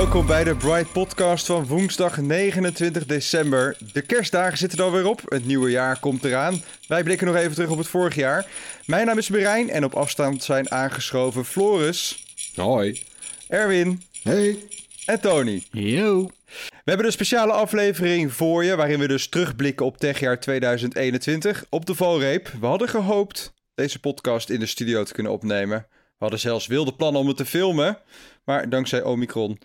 [0.00, 3.76] Welkom bij de Bright Podcast van woensdag 29 december.
[3.92, 5.20] De kerstdagen zitten er alweer op.
[5.24, 6.62] Het nieuwe jaar komt eraan.
[6.88, 8.46] Wij blikken nog even terug op het vorig jaar.
[8.86, 13.02] Mijn naam is Berijn en op afstand zijn aangeschoven Floris, Hoi.
[13.48, 14.58] Erwin Hey.
[15.06, 15.62] en Tony.
[15.70, 16.30] Yo.
[16.68, 21.86] We hebben een speciale aflevering voor je, waarin we dus terugblikken op techjaar 2021 op
[21.86, 22.52] de valreep.
[22.60, 25.86] We hadden gehoopt deze podcast in de studio te kunnen opnemen.
[25.88, 27.98] We hadden zelfs wilde plannen om het te filmen,
[28.44, 29.58] maar dankzij Omicron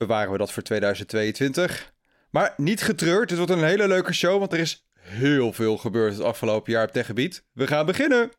[0.00, 1.92] bewaren we dat voor 2022.
[2.30, 6.12] Maar niet getreurd, dit wordt een hele leuke show, want er is heel veel gebeurd
[6.12, 7.44] het afgelopen jaar op techgebied.
[7.52, 8.30] We gaan beginnen!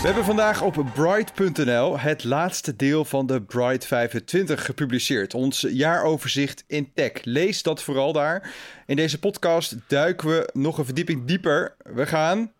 [0.00, 5.34] We hebben vandaag op Bright.nl het laatste deel van de Bright 25 gepubliceerd.
[5.34, 7.12] Ons jaaroverzicht in tech.
[7.22, 8.54] Lees dat vooral daar.
[8.86, 11.76] In deze podcast duiken we nog een verdieping dieper.
[11.82, 12.52] We gaan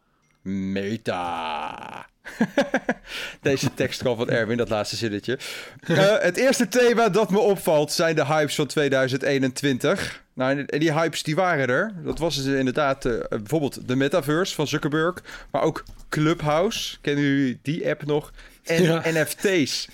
[0.43, 2.13] meta.
[3.43, 5.39] Deze tekst kwam van Erwin, dat laatste zinnetje.
[5.81, 10.23] Eh, het eerste thema dat me opvalt zijn de hypes van 2021.
[10.35, 11.93] Nou, en die hypes die waren er.
[12.05, 15.15] Dat was dus inderdaad eh, bijvoorbeeld de metaverse van Zuckerberg,
[15.51, 16.97] maar ook Clubhouse.
[17.01, 18.33] Kennen jullie die app nog?
[18.63, 19.03] En Ja.
[19.05, 19.89] NFT's.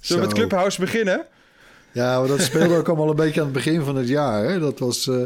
[0.00, 0.36] Zullen we met.
[0.38, 1.26] Clubhouse beginnen?
[1.92, 4.44] Ja, maar dat speelde ook allemaal een beetje aan het begin van het jaar.
[4.44, 4.58] Hè?
[4.58, 5.22] Dat was, eh,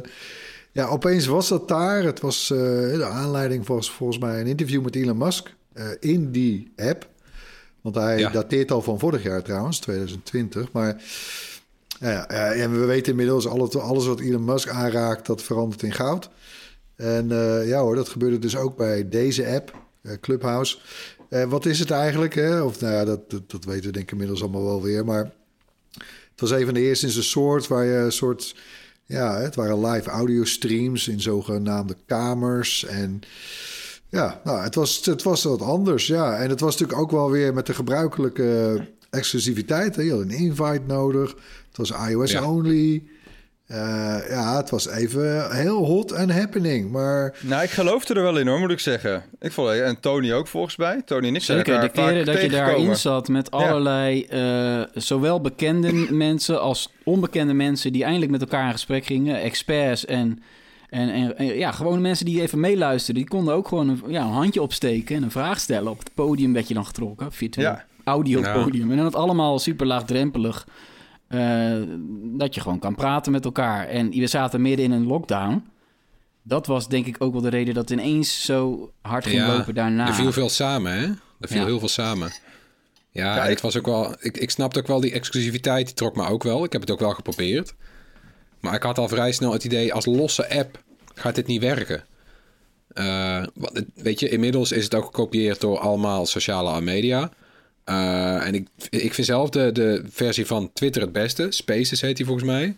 [0.73, 2.03] ja, opeens was dat daar.
[2.03, 2.59] Het was, eh,
[2.97, 5.55] de aanleiding was volgens mij een interview met Elon Musk
[6.01, 7.09] in die app.
[7.81, 8.31] Want hij Ja.
[8.31, 10.73] dateert al van vorig jaar trouwens, 2020.
[10.73, 11.03] Maar
[12.01, 15.93] ja, ja, en we weten inmiddels, alles, alles wat Elon Musk aanraakt, dat verandert in
[15.93, 16.31] goud.
[16.97, 20.79] En eh, ja hoor, dat gebeurde dus ook bij deze app, eh, Clubhouse.
[21.29, 22.35] Eh, wat is het eigenlijk?
[22.35, 22.61] Hè?
[22.63, 25.05] Of nou ja, dat, dat, dat weten we denk ik inmiddels allemaal wel weer.
[25.05, 25.31] Maar
[26.31, 28.57] het was een van de eerste in zijn soort waar je een soort...
[29.07, 32.85] Ja, het waren live audio streams in zogenaamde kamers.
[32.85, 33.21] En
[34.11, 36.37] ja, nou, het, was, het was wat anders, ja.
[36.37, 39.97] En het was natuurlijk ook wel weer met de gebruikelijke exclusiviteit.
[39.97, 40.03] Hè?
[40.03, 41.35] Je had een invite nodig.
[41.69, 42.51] Het was iOS Ja.
[42.51, 43.03] only.
[43.67, 43.77] Eh,
[44.29, 46.91] ja, het was even heel hot en happening.
[46.91, 49.25] Maar Nou, ik geloofde er wel in hoor, moet ik zeggen.
[49.41, 51.03] Ik vond, en Tony ook volgens mij.
[51.05, 55.41] Tony en ik zijn Zeker, de keren dat je daarin zat met allerlei, eh, zowel
[55.41, 60.43] bekende mensen als onbekende mensen die eindelijk met elkaar in gesprek gingen, experts en,
[60.91, 64.23] en, en, en ja, gewone mensen die even meeluisterden, die konden ook gewoon een, ja,
[64.23, 65.91] een handje opsteken en een vraag stellen.
[65.91, 67.85] Op het podium werd je dan getrokken, virtueel Ja.
[68.05, 68.53] audio Ja.
[68.63, 68.91] podium.
[68.91, 70.67] En dan het allemaal super laagdrempelig,
[71.29, 71.73] eh,
[72.23, 73.87] dat je gewoon kan praten met elkaar.
[73.89, 75.65] En we zaten midden in een lockdown.
[76.43, 79.75] Dat was denk ik ook wel de reden dat het ineens zo hard ging lopen
[79.75, 80.07] daarna.
[80.07, 81.07] Er viel veel samen, hè?
[81.41, 81.65] Er viel Ja.
[81.67, 82.29] heel veel samen.
[83.13, 84.15] Ja, Ja, en ik- het was ook wel...
[84.21, 86.65] Ik, ik snapte ook wel die exclusiviteit, die trok me ook wel.
[86.65, 87.75] Ik heb het ook wel geprobeerd.
[88.61, 90.83] Maar ik had al vrij snel het idee, als losse app
[91.15, 92.05] gaat dit niet werken.
[92.89, 93.43] Eh,
[93.95, 97.31] weet je, inmiddels is het ook gekopieerd door allemaal sociale media.
[97.85, 101.47] Eh, en ik, ik vind zelf de, de versie van Twitter het beste.
[101.51, 102.77] Spaces heet die volgens mij.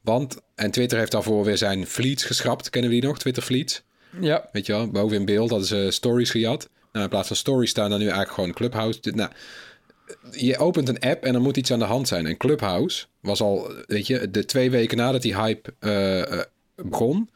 [0.00, 2.70] Want, en Twitter heeft daarvoor weer zijn fleets geschrapt.
[2.70, 3.18] Kennen we die nog?
[3.18, 3.82] Twitter fleets?
[4.20, 6.68] Ja, Weet je wel, boven in beeld hadden ze stories gejat.
[6.92, 9.00] Nou, in plaats van stories staan dan nu eigenlijk gewoon Clubhouse.
[9.02, 9.30] Nou,
[10.30, 12.26] je opent een app en er moet iets aan de hand zijn.
[12.26, 16.40] En Clubhouse was al, weet je, de twee weken nadat die hype eh, eh,
[16.76, 17.30] begon,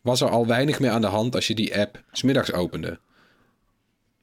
[0.00, 2.98] was er al weinig meer aan de hand als je die app smiddags opende.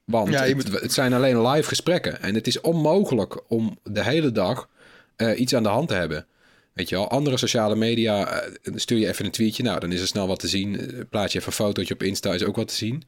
[0.04, 2.20] Want Ja, het, moet- het zijn alleen live gesprekken.
[2.22, 4.68] En het is onmogelijk om de hele dag
[5.16, 6.26] eh, iets aan de hand te hebben.
[6.72, 8.42] Weet je wel, andere sociale media
[8.74, 9.62] stuur je even een tweetje.
[9.62, 10.80] Nou, dan is er snel wat te zien.
[11.10, 13.02] Plaats je even een fotootje op Insta, is ook wat te zien.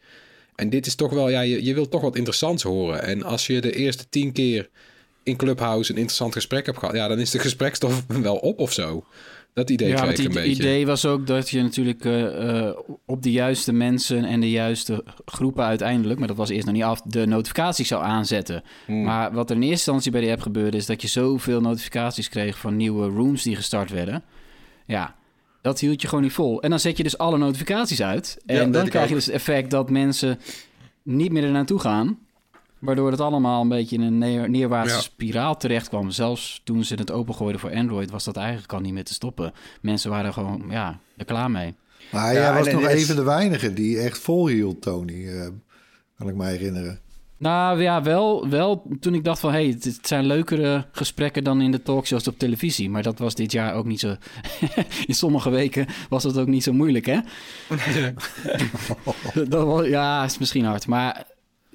[0.54, 3.02] En dit is toch wel, ja, je, je wilt toch wat interessants horen.
[3.02, 4.68] En als je de eerste tien keer
[5.26, 8.72] in Clubhouse een interessant gesprek hebt gehad, ja, dan is de gesprekstof wel op of
[8.72, 9.04] zo.
[9.52, 10.50] Dat idee Ja, ik het een beetje.
[10.50, 12.76] idee was ook dat je natuurlijk eh, eh,
[13.06, 16.84] op de juiste mensen en de juiste groepen uiteindelijk, maar dat was eerst nog niet
[16.84, 18.62] af, de notificaties zou aanzetten.
[18.86, 19.02] Hmm.
[19.02, 22.28] Maar wat er in eerste instantie bij die app gebeurde, is dat je zoveel notificaties
[22.28, 24.24] kreeg van nieuwe rooms die gestart werden.
[24.86, 25.14] Ja,
[25.62, 26.62] dat hield je gewoon niet vol.
[26.62, 28.38] En dan zet je dus alle notificaties uit.
[28.46, 30.38] En Ja, dan krijg je dus het effect dat mensen
[31.02, 32.18] niet meer er naartoe gaan.
[32.78, 35.00] Waardoor het allemaal een beetje in een neer, neerwaartse Ja.
[35.02, 36.10] spiraal terecht kwam.
[36.10, 39.52] Zelfs toen ze het opengooiden voor Android, was dat eigenlijk al niet meer te stoppen.
[39.80, 41.74] Mensen waren gewoon ja, er klaar mee.
[42.12, 45.28] Maar Ja, jij was nog en een is- van de weinigen die echt volhield, Tony.
[45.28, 45.48] eh,
[46.18, 47.00] kan ik me herinneren.
[47.38, 49.52] Nou ja, wel, wel toen ik dacht van...
[49.52, 52.90] hé, hey, het, het zijn leukere gesprekken dan in de talkshows op televisie.
[52.90, 54.16] Maar dat was dit jaar ook niet zo...
[55.06, 57.18] in sommige weken was het ook niet zo moeilijk, hè?
[59.48, 60.86] dat was, ja, is misschien hard.
[60.86, 61.26] Maar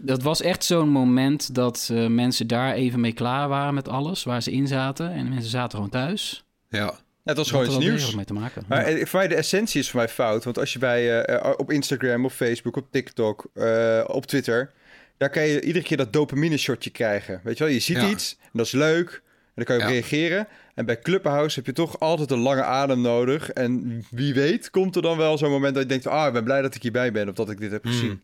[0.02, 4.24] dat was echt zo'n moment dat eh, mensen daar even mee klaar waren met alles...
[4.24, 5.12] waar ze in zaten.
[5.12, 6.44] En mensen zaten gewoon thuis.
[6.70, 6.94] Ja.
[7.24, 8.16] Het was Dat gewoon iets nieuws.
[8.16, 8.64] mee te maken.
[8.68, 10.44] Maar eh, voor mij de essentie is voor mij fout.
[10.44, 14.72] Want als je bij, eh, op Instagram, op Facebook, op TikTok, eh, op Twitter...
[15.18, 17.42] daar kan je iedere keer dat dopamine shotje krijgen.
[17.44, 18.10] Weet je wel, je ziet Ja.
[18.10, 19.22] iets en dat is leuk.
[19.46, 19.94] En dan kan je op Ja.
[19.94, 20.48] reageren.
[20.76, 23.50] En bij Clubhouse heb je toch altijd een lange adem nodig.
[23.50, 26.08] En wie weet komt er dan wel zo'n moment dat je denkt...
[26.08, 27.92] ah, ik ben blij dat ik hierbij ben of dat ik dit heb Hmm.
[27.92, 28.22] gezien.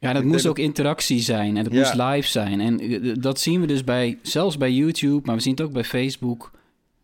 [0.00, 1.78] Ja, dat Ik moest ook interactie zijn en Ja.
[1.78, 2.60] moest live zijn.
[2.60, 5.72] En eh, dat zien we dus bij, zelfs bij YouTube, maar we zien het ook
[5.72, 6.50] bij Facebook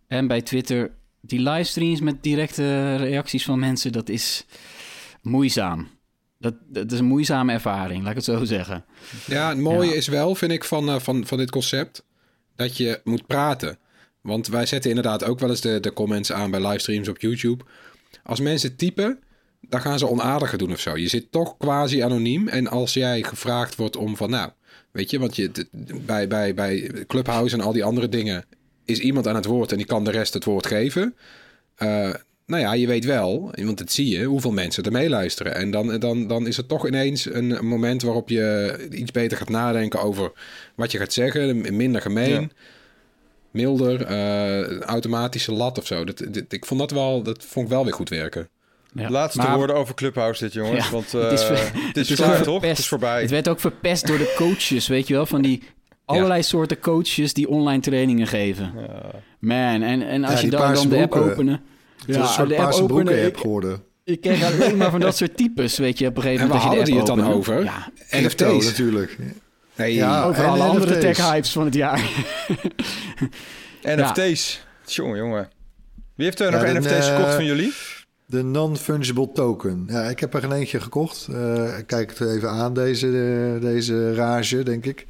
[0.07, 0.91] en bij Twitter.
[1.21, 4.45] Die livestreams met directe reacties van mensen, dat is
[5.23, 5.89] moeizaam.
[6.39, 8.85] Dat, dat is een moeizame ervaring, laat ik het zo zeggen.
[9.27, 9.95] Ja, het mooie Ja.
[9.95, 12.05] is wel, vind ik, van, eh, van, van dit concept,
[12.57, 13.79] dat je moet praten.
[14.21, 17.65] Want wij zetten inderdaad ook wel eens de, de comments aan bij livestreams op YouTube.
[18.23, 19.19] Als mensen typen,
[19.75, 20.97] dan gaan ze onaardiger doen of zo.
[20.97, 22.49] Je zit toch quasi anoniem.
[22.49, 24.51] En als jij gevraagd wordt om van, nou,
[24.91, 25.51] weet je, want je,
[26.07, 28.45] bij, bij, bij Clubhouse en al die andere dingen
[28.85, 31.15] is iemand aan het woord en die kan de rest het woord geven.
[31.75, 32.15] Eh,
[32.47, 35.55] nou ja, je weet wel, want dat zie je, hoeveel mensen er meeluisteren.
[35.55, 39.49] En dan, dan, dan is het toch ineens een, moment waarop je iets beter gaat
[39.49, 40.33] nadenken over
[40.75, 41.77] wat je gaat zeggen.
[41.77, 42.49] Minder gemeen, Ja.
[43.51, 46.05] milder, eh, automatische lat of zo.
[46.05, 48.49] Dat, ik vond dat wel, dat vond ik wel weer goed werken.
[48.95, 49.11] Ja.
[49.11, 50.85] Laatste Maar woorden over Clubhouse dit, jongens.
[50.85, 52.63] Ja, want het is eh, ver- het is het is klaar, ook toch?
[52.63, 53.21] Het is voorbij.
[53.21, 55.63] Het werd ook verpest door de coaches, weet je wel, van die
[56.05, 58.73] allerlei soorten coaches die online trainingen geven.
[59.39, 61.61] Man, en, en als Ja, je dan, dan de app openen...
[61.99, 63.83] Het is een soort paarse broeken ik, app geworden.
[64.05, 66.65] ik kreeg alleen maar van dat soort types, weet je, op een gegeven En moment.
[66.69, 67.61] waar je de hadden die app het dan opende.
[67.61, 67.93] over?
[68.11, 68.67] Ja, NFT's.
[68.67, 69.19] natuurlijk.
[69.77, 70.25] Nee, Ja.
[70.25, 72.11] over en alle andere tech-hypes van het jaar.
[73.83, 74.65] NFT's.
[74.87, 75.49] Jongen, jongen.
[76.15, 77.73] Wie heeft er Ja, nog NFT's eh, gekocht van jullie?
[78.27, 79.85] De non-fungible token.
[79.89, 81.29] Ja, ik heb er geen eentje gekocht.
[81.79, 85.07] Ik kijk het even aan, deze, eh, deze rage, denk ik.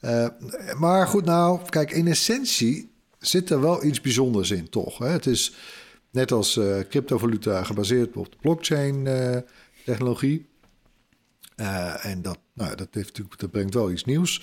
[0.00, 0.26] Eh,
[0.78, 4.98] maar goed, nou, kijk, in essentie zit er wel iets bijzonders in, toch?
[4.98, 5.08] Hè?
[5.08, 5.54] Het is
[6.10, 10.46] net als eh, cryptovaluta gebaseerd op de blockchain-technologie.
[12.02, 14.42] En dat, nou, dat, heeft, dat brengt wel iets nieuws.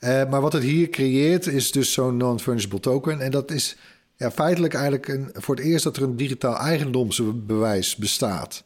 [0.00, 3.20] Maar wat het hier creëert is dus zo'n non-fungible token.
[3.20, 3.76] En dat is
[4.18, 8.64] ja, feitelijk eigenlijk een, voor het eerst dat er een digitaal eigendomsbewijs bestaat.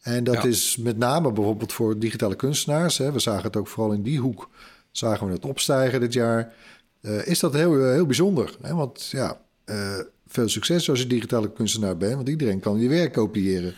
[0.00, 0.44] En dat Ja.
[0.48, 2.98] is met name bijvoorbeeld voor digitale kunstenaars.
[2.98, 3.12] Hè.
[3.12, 4.48] We zagen het ook vooral in die hoek.
[4.90, 6.52] Zagen we het opstijgen dit jaar.
[7.00, 8.56] Eh, is dat heel, heel bijzonder.
[8.62, 8.74] Hè?
[8.74, 12.14] Want ja, eh, veel succes als je digitale kunstenaar bent.
[12.14, 13.74] Want iedereen kan je werk kopiëren.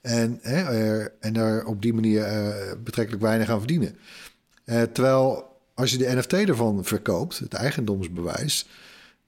[0.00, 3.96] En, hè, er, en daar op die manier eh, betrekkelijk weinig aan verdienen.
[4.64, 8.66] Eh, terwijl als je de NFT ervan verkoopt, het eigendomsbewijs,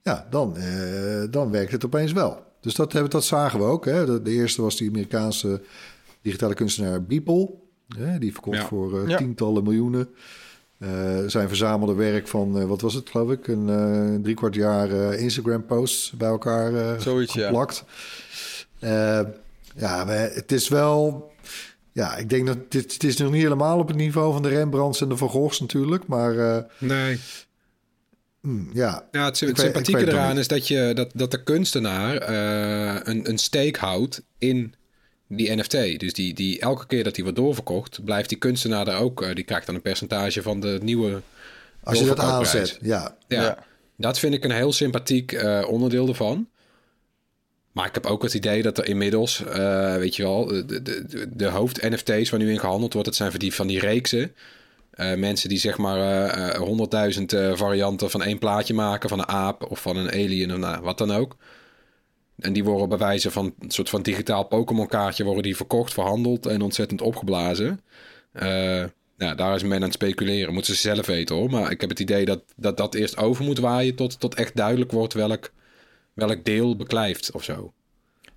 [0.07, 2.43] ja, dan, eh, dan werkt het opeens wel.
[2.61, 3.85] Dus dat, hebben, dat zagen we ook.
[3.85, 4.07] Hè.
[4.07, 5.61] De, de eerste was die Amerikaanse
[6.23, 7.51] digitale kunstenaar Beeple.
[7.97, 8.67] Hè, die verkocht Ja.
[8.67, 9.17] voor eh, Ja.
[9.17, 10.09] tientallen miljoenen.
[10.79, 10.89] Eh,
[11.27, 16.29] zijn verzamelde werk van, wat was het geloof ik, een drie kwart jaar Instagram-posts bij
[16.29, 17.45] elkaar Zoiets, ja.
[17.47, 17.85] geplakt.
[18.79, 19.21] Eh,
[19.77, 21.31] ja, maar het is wel...
[21.93, 24.49] Ja, ik denk dat dit het is nog niet helemaal op het niveau van de
[24.49, 26.07] Rembrandts en de Van Goghs natuurlijk.
[26.07, 27.19] Maar Nee.
[28.47, 33.01] Hmm, ja, Ja, het, sympathieke weet eraan is dat, je, dat, dat de kunstenaar eh,
[33.03, 34.75] een, een stake houdt in
[35.29, 36.01] die NFT.
[36.01, 39.23] Dus die, die, elke keer dat die wordt doorverkocht, blijft die kunstenaar er ook.
[39.23, 41.21] eh, die krijgt dan een percentage van de nieuwe.
[41.83, 42.79] als je dat aanzet.
[42.83, 43.65] Ja, Ja, Ja.
[43.97, 46.49] dat vind ik een heel sympathiek eh, onderdeel ervan.
[47.73, 50.83] Maar ik heb ook het idee dat er inmiddels, eh, weet je wel, de, de,
[50.83, 54.35] de, de hoofd-NFT's waar nu in gehandeld wordt, dat zijn van die, van die reeksen.
[54.97, 59.81] Eh, mensen die zeg maar honderdduizend varianten van één plaatje maken, van een aap of
[59.81, 61.37] van een alien of nou, wat dan ook.
[62.39, 65.93] En die worden bij wijze van een soort van digitaal Pokémon kaartje worden die verkocht,
[65.93, 67.81] verhandeld en ontzettend opgeblazen.
[68.33, 68.85] Eh,
[69.17, 70.53] nou, daar is men aan het speculeren.
[70.53, 71.51] Moeten ze zelf weten hoor.
[71.51, 74.57] Maar ik heb het idee dat dat, dat eerst over moet waaien tot, tot echt
[74.57, 75.53] duidelijk wordt welk,
[76.15, 77.73] welk deel beklijft of zo.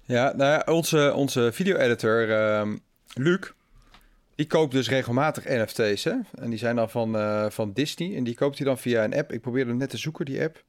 [0.06, 2.78] Ja, nou ja, onze, onze video-editor, ehm,
[3.14, 3.40] Luc,
[4.40, 6.04] die koopt dus regelmatig NFT's.
[6.04, 6.14] Hè?
[6.34, 8.16] En die zijn dan van, eh, van Disney.
[8.16, 9.32] En die koopt hij dan via een app.
[9.32, 10.64] Ik probeerde hem net te zoeken, die app.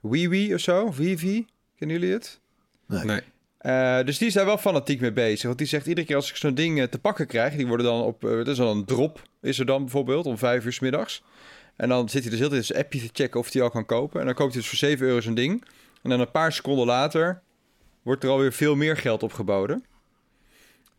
[0.00, 1.46] Wiwi of zo, Vivi.
[1.76, 2.40] Kennen jullie het?
[2.86, 3.04] Nee.
[3.04, 3.20] Nee.
[3.58, 5.42] Eh, dus die is daar wel fanatiek mee bezig.
[5.42, 7.86] Want die zegt iedere keer als ik zo'n ding eh, te pakken krijg, die worden
[7.86, 10.72] dan op, uh, dat is dan een drop, is er dan bijvoorbeeld om vijf uur
[10.72, 11.22] s middags.
[11.76, 13.86] En dan zit hij dus heel tijd zijn appje te checken of hij al kan
[13.86, 14.20] kopen.
[14.20, 15.64] En dan koopt hij dus voor 7 euro zo'n ding.
[16.02, 17.42] En dan een paar seconden later
[18.02, 19.84] wordt er alweer veel meer geld opgeboden.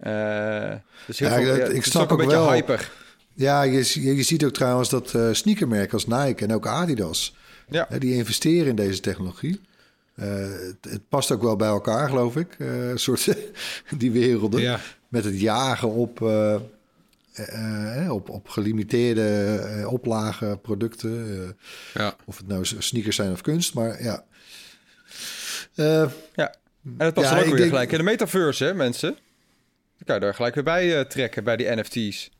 [0.03, 0.71] Uh,
[1.07, 2.51] dus heel Ja, veel, dat- ik het snap ook een ook beetje wel.
[2.51, 2.91] hyper.
[3.33, 7.35] Ja, je, je, je ziet ook trouwens dat eh, sneakermerken als Nike en ook Adidas...
[7.69, 7.85] Ja.
[7.89, 9.61] hè, die investeren in deze technologie.
[10.15, 12.55] Eh, het, het past ook wel bij elkaar, geloof ik.
[12.57, 13.27] eh, een soort
[13.97, 14.61] die werelden.
[14.61, 14.79] Ja.
[15.07, 16.53] Met het jagen op, eh,
[17.33, 21.27] eh, eh, op, op gelimiteerde eh, oplagen producten.
[21.93, 22.15] eh, Ja.
[22.25, 24.23] of het nou sneakers zijn of kunst, maar ja.
[25.75, 26.53] Eh, Ja.
[26.83, 29.15] En dat past ook weer denk- gelijk in de metaverse, hè, mensen.
[30.01, 32.31] Dan kan je daar gelijk weer bij eh, trekken, bij die NFT's.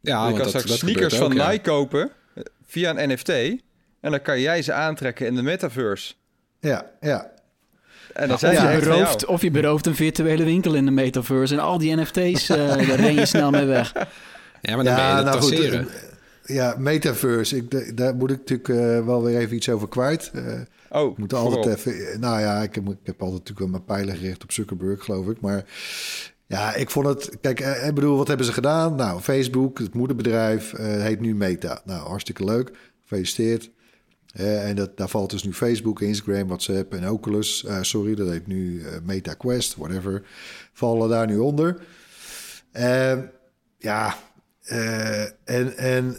[0.00, 1.50] Ja, je want kan dat, straks dat sneakers van ook, ja.
[1.50, 3.28] Nike kopen eh, via een NFT.
[4.00, 6.14] En dan kan jij ze aantrekken in de metaverse.
[6.60, 7.32] ja, ja.
[8.12, 10.90] En dan zijn Of ze je, berooft, of je berooft een virtuele winkel in de
[10.90, 12.56] metaverse en al die NFT's, eh
[12.88, 13.92] daar ren je snel mee weg.
[14.60, 15.88] Ja, maar dan ben je het tasseren.
[15.88, 17.56] eh, ja, metaverse.
[17.56, 20.30] Ik, de- daar moet ik natuurlijk eh, wel weer even iets over kwijt.
[20.34, 22.20] Eh, Oh, Ik moet altijd even.
[22.20, 25.26] Nou ja, ik heb, ik heb altijd natuurlijk wel mijn pijlen gericht op Zuckerberg, geloof
[25.28, 25.40] ik.
[25.40, 25.64] Maar
[26.54, 27.30] ja, ik vond het.
[27.40, 28.94] Kijk, eh, ik bedoel, wat hebben ze gedaan?
[28.94, 31.80] Nou, Facebook, het moederbedrijf, eh, heet nu Meta.
[31.84, 32.70] Nou, hartstikke leuk.
[33.02, 33.70] Gefeliciteerd.
[34.34, 37.64] Eh, en dat, daar valt dus nu Facebook, Instagram, WhatsApp en Oculus.
[37.64, 40.22] eh, sorry, dat heet nu eh, Meta Quest, whatever.
[40.72, 41.76] Vallen daar nu onder.
[42.72, 43.18] Eh,
[43.78, 44.14] ja,
[44.62, 46.16] eh, en, en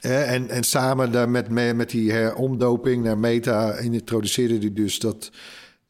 [0.00, 5.30] en, en samen daar met, me- met die heromdoping naar Meta introduceerde hij dus dat,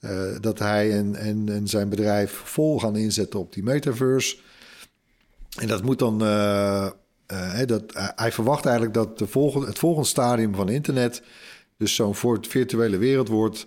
[0.02, 4.37] eh, dat hij en, en, zijn bedrijf vol gaan inzetten op die metaverse.
[5.61, 6.23] En dat moet dan.
[6.23, 6.87] eh,
[7.26, 7.82] eh, dat,
[8.14, 11.23] hij- verwacht eigenlijk dat de volgende, het volgende stadium van internet.
[11.76, 13.66] dus zo'n virtuele wereld wordt.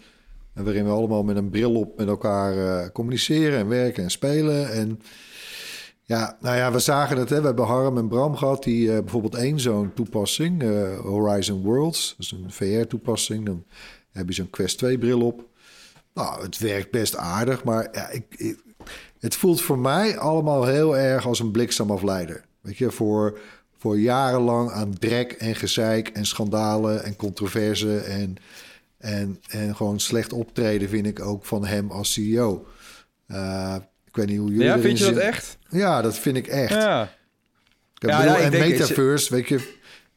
[0.53, 4.71] waarin we allemaal met een bril op met elkaar communiceren en werken en spelen.
[4.71, 4.99] En
[6.01, 7.29] ja, nou ja, we zagen het.
[7.29, 7.39] Hè.
[7.39, 8.63] We hebben Harm en Bram gehad.
[8.63, 10.61] Die bijvoorbeeld één zo'n toepassing,
[11.01, 12.15] Horizon Worlds.
[12.17, 13.45] Dat is een VR-toepassing.
[13.45, 13.65] Dan
[14.11, 15.47] heb je zo'n Quest 2-bril op.
[16.15, 17.63] Nou, het werkt best aardig.
[17.63, 18.63] Maar ja, ik, ik-
[19.19, 22.43] het voelt voor mij allemaal heel erg als een bliksemafleider.
[22.61, 23.39] Weet je, voor,
[23.77, 27.97] voor jarenlang aan drek en gezeik en schandalen en controverse.
[27.99, 28.35] En,
[28.97, 32.67] en, en gewoon slecht optreden vind ik ook van hem als CEO.
[33.27, 33.75] Eh,
[34.07, 35.57] ik weet niet hoe jullie Ja, vind je dat echt?
[35.69, 36.73] Ja, dat vind ik echt.
[36.73, 37.03] Ja.
[37.03, 39.73] Ik Ja, bedoel, ja, ik en denk- Metaverse, weet je...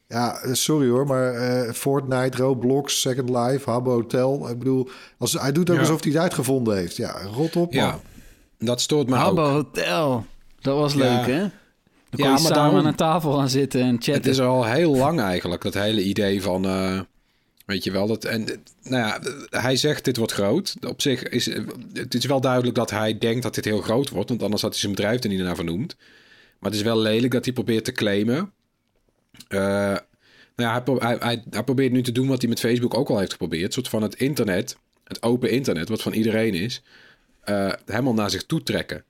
[0.08, 4.48] Ja, eh, sorry hoor, maar eh, Fortnite, Roblox, Second Life, Habbo Hotel...
[4.50, 4.88] Ik bedoel,
[5.18, 5.82] als, hij doet ook Ja.
[5.82, 6.96] alsof hij het uitgevonden heeft.
[6.96, 7.84] Ja, rot op, man.
[7.84, 8.00] Ja,
[8.58, 9.50] dat stoort me Habbo ook.
[9.50, 10.26] Hotel,
[10.60, 10.98] dat was Ja.
[10.98, 11.38] leuk hè?
[11.38, 11.50] Dan
[12.10, 14.14] kon Ja, je maar samen daarom- aan een tafel gaan zitten en chatten.
[14.14, 16.64] Het is al heel lang eigenlijk, dat hele idee van...
[16.64, 17.00] eh,
[17.66, 18.24] weet je wel, dat...
[18.24, 18.44] En,
[18.82, 20.74] nou ja, hij zegt dit wordt groot.
[20.86, 21.46] Op zich is...
[21.92, 24.28] Het is wel duidelijk dat hij denkt dat dit heel groot wordt.
[24.28, 25.96] Want anders had hij zijn bedrijf er niet naar vernoemd.
[26.58, 28.52] Maar het is wel lelijk dat hij probeert te claimen.
[29.48, 30.00] Eh, nou
[30.56, 33.08] ja, hij, pro- hij, hij, hij probeert nu te doen wat hij met Facebook ook
[33.08, 33.64] al heeft geprobeerd.
[33.66, 36.82] Een soort van het internet, het open internet, wat van iedereen is...
[37.40, 39.04] eh, helemaal naar zich toe trekken.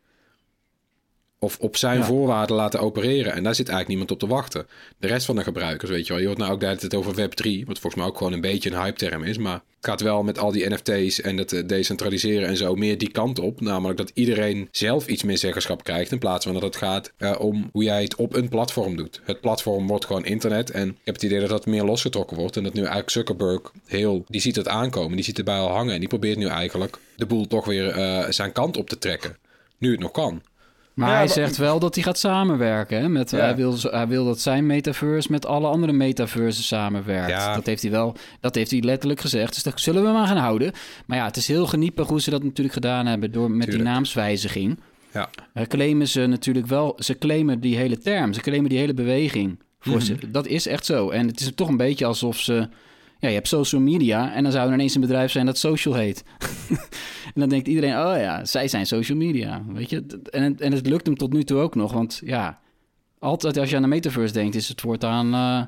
[1.41, 2.05] Of op zijn Ja.
[2.05, 3.33] voorwaarden laten opereren.
[3.33, 4.67] En daar zit eigenlijk niemand op te wachten.
[4.99, 6.21] De rest van de gebruikers, weet je wel.
[6.23, 7.65] Je hoort nou ook hele tijd over Web3.
[7.67, 9.39] Wat volgens mij ook gewoon een beetje een hype-term is.
[9.39, 12.99] Maar het gaat wel met al die NFT's en het eh, decentraliseren en zo meer
[12.99, 13.61] die kant op.
[13.61, 16.13] Namelijk dat iedereen zelf iets meer zeggenschap krijgt.
[16.13, 19.21] In plaats van dat het gaat eh, om hoe jij het op een platform doet.
[19.25, 20.71] Het platform wordt gewoon internet.
[20.71, 22.57] En ik heb het idee dat dat meer losgetrokken wordt.
[22.57, 24.25] En dat nu eigenlijk Zuckerberg heel...
[24.29, 25.17] Die ziet het aankomen.
[25.17, 25.95] Die ziet erbij al hangen.
[25.95, 29.37] En die probeert nu eigenlijk de boel toch weer eh, zijn kant op te trekken.
[29.79, 30.43] Nu het nog kan.
[30.99, 33.01] Maar Ja, hij zegt wel dat hij gaat samenwerken.
[33.01, 33.09] Hè?
[33.09, 33.39] Met, Ja.
[33.39, 37.31] hij, wil, hij wil dat zijn metaverse met alle andere metaverses samenwerkt.
[37.31, 37.55] Ja.
[37.55, 39.55] Dat heeft hij wel, dat heeft hij letterlijk gezegd.
[39.55, 40.73] Dus dat zullen we maar gaan houden.
[41.07, 43.83] Maar ja, het is heel geniepig hoe ze dat natuurlijk gedaan hebben door met die
[43.83, 44.79] naamswijziging.
[45.13, 45.29] Ja.
[45.55, 49.59] Uh, claimen ze natuurlijk wel, ze claimen die hele term, ze claimen die hele beweging.
[49.81, 50.05] Voor Mhm.
[50.05, 50.17] ze.
[50.31, 51.11] Dat is echt zo.
[51.11, 52.69] En het is toch een beetje alsof ze,
[53.19, 55.95] ja, je hebt social media en dan zou er ineens een bedrijf zijn dat social
[55.95, 56.25] heet.
[57.35, 60.07] en dan denkt iedereen, oh ja, zij zijn social media, weet je.
[60.31, 62.61] En, en het lukt hem tot nu toe ook nog, want ja,
[63.19, 65.63] altijd als je aan de metaverse denkt, is het voortaan eh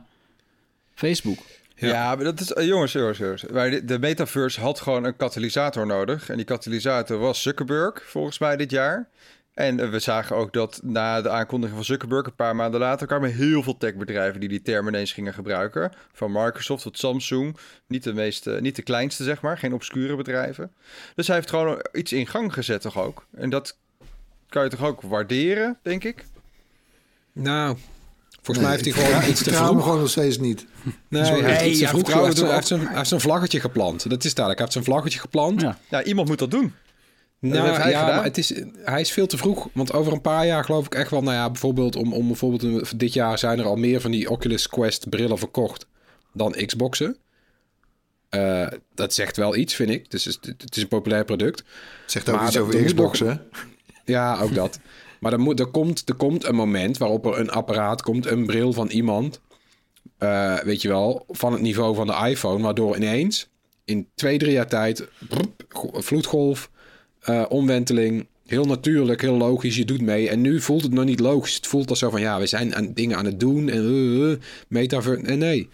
[0.94, 1.38] Facebook.
[1.74, 1.88] Ja.
[1.88, 2.52] Ja, maar dat is...
[2.52, 3.44] eh, jongens, jongens, jongens.
[3.46, 6.28] Maar de metaverse had gewoon een katalysator nodig.
[6.28, 9.08] En die katalysator was Zuckerberg, volgens mij dit jaar.
[9.60, 13.06] En eh, we zagen ook dat na de aankondiging van Zuckerberg een paar maanden later
[13.06, 15.92] kwamen heel veel techbedrijven die die term ineens gingen gebruiken.
[16.12, 17.56] Van Microsoft tot Samsung.
[17.86, 19.58] Niet de, meeste, niet de kleinste, zeg maar.
[19.58, 20.72] Geen obscure bedrijven.
[21.14, 23.26] Dus hij heeft gewoon iets in gang gezet, toch ook?
[23.36, 23.76] En dat
[24.48, 26.24] kan je toch ook waarderen, denk ik?
[27.32, 27.76] Nou,
[28.42, 29.82] volgens mij heeft hij gewoon vertrouw- iets te vroeg.
[29.82, 30.66] gewoon nog steeds niet.
[31.08, 31.40] Nee, Sorry.
[31.42, 31.80] hij heeft.
[31.80, 31.90] Hij
[32.54, 34.10] heeft zijn, hij heeft zijn vlaggetje geplant.
[34.10, 34.58] Dat is duidelijk.
[34.58, 35.60] Hij heeft zijn vlaggetje geplant.
[35.60, 35.78] Ja.
[35.88, 36.74] Ja, iemand moet dat doen.
[37.40, 38.52] Nou, hij ja, maar het is,
[38.84, 39.68] hij is veel te vroeg.
[39.72, 41.22] Want over een paar jaar geloof ik echt wel...
[41.22, 44.68] Nou ja, bijvoorbeeld om, om bijvoorbeeld dit jaar zijn er al meer van die Oculus
[44.68, 45.86] Quest brillen verkocht
[46.32, 47.16] dan Xboxen.
[48.28, 50.10] Eh, dat zegt wel iets, vind ik.
[50.10, 51.64] Dus het is, het is een populair product.
[52.06, 53.34] Zegt ook Maar iets er- over er moet Xbox, nog- hè?
[54.04, 54.78] Ja, ook dat.
[55.20, 58.46] Maar er, moet, er, komt, er komt een moment waarop er een apparaat komt, een
[58.46, 59.40] bril van iemand,
[60.18, 63.48] eh, weet je wel, van het niveau van de iPhone, waardoor ineens
[63.84, 66.70] in twee, drie jaar tijd brrp, vloedgolf,
[67.32, 70.28] eh, omwenteling, heel natuurlijk, heel logisch, je doet mee.
[70.28, 71.54] En nu voelt het nog niet logisch.
[71.54, 74.28] Het voelt als zo van, ja, we zijn aan, dingen aan het doen en uh,
[74.30, 74.36] uh,
[74.68, 75.22] metaverse.
[75.26, 75.68] En nee,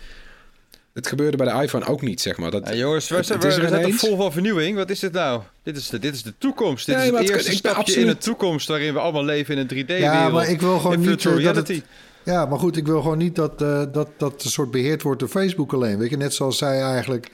[0.93, 2.51] het gebeurde bij de iPhone ook niet, zeg maar.
[2.51, 4.01] Dat, Ja, jongens, we het- is we er zijn toch ineens.
[4.01, 4.77] vol van vernieuwing.
[4.77, 5.41] Wat is dit nou?
[5.63, 6.87] Dit is de, dit is de toekomst.
[6.87, 8.69] Dit Nee, is het het- eerste ik stapje in de toekomst...
[8.69, 10.03] waarin we allemaal leven in een 3D-wereld.
[10.13, 11.83] Ja, maar ik wil gewoon niet dat het...
[12.25, 15.21] Ja, maar goed, ik wil gewoon niet dat, eh, dat dat een soort beheerd wordt
[15.21, 15.99] door Facebook alleen.
[15.99, 17.31] Weet je, net zoals zij eigenlijk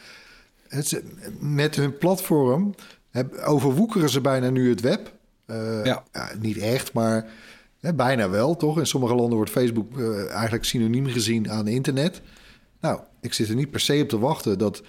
[0.68, 1.02] het,
[1.40, 2.74] met hun platform
[3.44, 5.12] overwoekeren ze bijna nu het web.
[5.46, 6.02] Eh, Ja.
[6.40, 7.26] niet echt, maar
[7.80, 8.78] hè, bijna wel, toch?
[8.78, 12.20] In sommige landen wordt Facebook eh, eigenlijk synoniem gezien aan internet.
[12.80, 14.82] Nou, ik zit er niet per se op te wachten dat,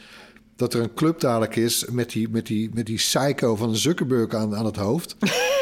[0.55, 4.33] dat er een club dadelijk is met die, met die, met die psycho van Zuckerberg
[4.33, 5.15] aan, aan het hoofd.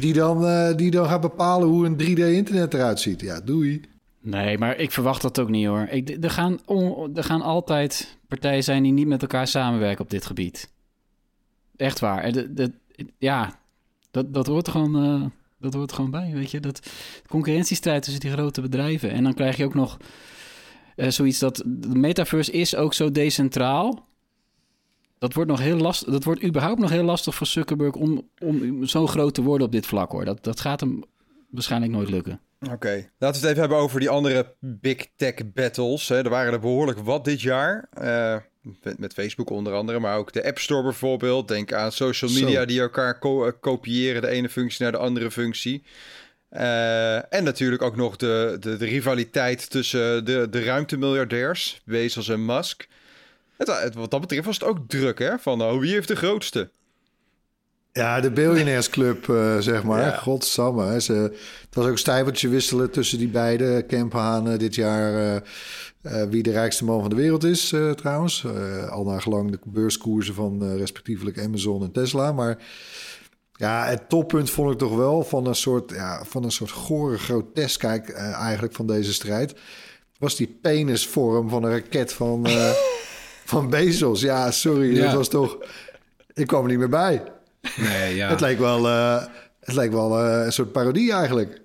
[0.00, 3.20] Die dan, eh, die dan gaat bepalen hoe een 3D-internet eruit ziet.
[3.20, 3.80] Ja, doei.
[4.20, 5.86] Nee, maar ik verwacht dat ook niet hoor.
[5.90, 10.10] Ik, er, gaan on- er gaan altijd partijen zijn die niet met elkaar samenwerken op
[10.10, 10.70] dit gebied.
[11.76, 12.22] Echt waar.
[12.22, 12.80] En
[13.18, 13.58] ja,
[14.10, 15.26] dat, dat, hoort gewoon, eh,
[15.58, 16.60] dat hoort gewoon bij, weet je.
[16.60, 16.90] Dat
[17.28, 19.10] concurrentiestrijd tussen die grote bedrijven.
[19.10, 19.96] En dan krijg je ook nog
[20.96, 21.62] eh, zoiets dat...
[21.66, 24.06] De metaverse is ook zo decentraal.
[25.18, 27.94] Dat wordt, nog heel last, dat wordt überhaupt nog heel lastig voor Zuckerberg...
[27.94, 30.24] om, om zo groot te worden op dit vlak, hoor.
[30.24, 31.04] Dat, dat gaat hem
[31.50, 32.40] waarschijnlijk nooit lukken.
[32.70, 36.08] Oké, laten we het even hebben over die andere big tech battles.
[36.08, 36.16] Hè.
[36.16, 37.88] Er waren er behoorlijk wat dit jaar.
[37.90, 38.36] Eh,
[38.82, 41.48] met, met Facebook onder andere, maar ook de App Store bijvoorbeeld.
[41.48, 42.66] Denk aan social media Zo.
[42.66, 45.82] die elkaar eh, kopiëren, de ene functie naar de andere functie.
[46.48, 52.44] Eh, en natuurlijk ook nog de, de, de rivaliteit tussen de, de ruimtemiljardairs, Bezos en
[52.44, 52.86] Musk.
[53.56, 55.38] Het, het- wat dat betreft was het ook druk, hè?
[55.38, 56.70] Van oh, wie heeft de grootste?
[57.92, 60.00] Ja, de biljonairsclub, eh zeg maar.
[60.00, 60.10] Ja.
[60.16, 60.84] Godsamme.
[60.86, 61.00] Hè.
[61.00, 63.84] Ze, het was ook een stijvertje wisselen tussen die beide.
[63.88, 65.40] Kemp Haan eh, dit jaar eh,
[66.02, 68.44] eh, wie de rijkste man van de wereld is, eh, trouwens.
[68.44, 72.32] Eh, al naar gelang de beurskoersen van respectievelijk Amazon en Tesla.
[72.32, 72.58] Maar
[73.52, 77.18] ja, het toppunt vond ik toch wel van een soort, ja, van een soort gore
[77.18, 79.54] groteskheid eh, eigenlijk van deze strijd.
[80.18, 82.46] Was die penisvorm van een raket van,
[83.44, 84.20] van Bezos.
[84.20, 85.04] Ja, sorry, Ja.
[85.04, 85.58] dat was toch...
[86.34, 87.22] Ik kwam er niet meer bij.
[87.76, 88.28] nee, ja.
[88.28, 88.84] Het leek wel,
[89.60, 91.61] het leek wel een soort parodie eigenlijk.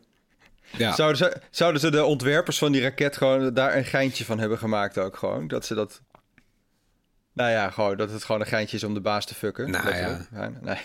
[0.71, 0.95] Ja.
[0.95, 4.57] Zouden, ze, zouden ze de ontwerpers van die raket gewoon daar een geintje van hebben
[4.57, 5.47] gemaakt ook gewoon?
[5.47, 6.01] Dat ze dat...
[7.33, 9.71] Nou ja, gewoon dat het gewoon een geintje is om de baas te fucken.
[9.71, 10.27] Nou letterlijk.
[10.31, 10.77] Ja, nee.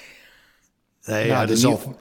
[1.05, 2.01] Nee, Ja, ja, de dat is nieuw- al...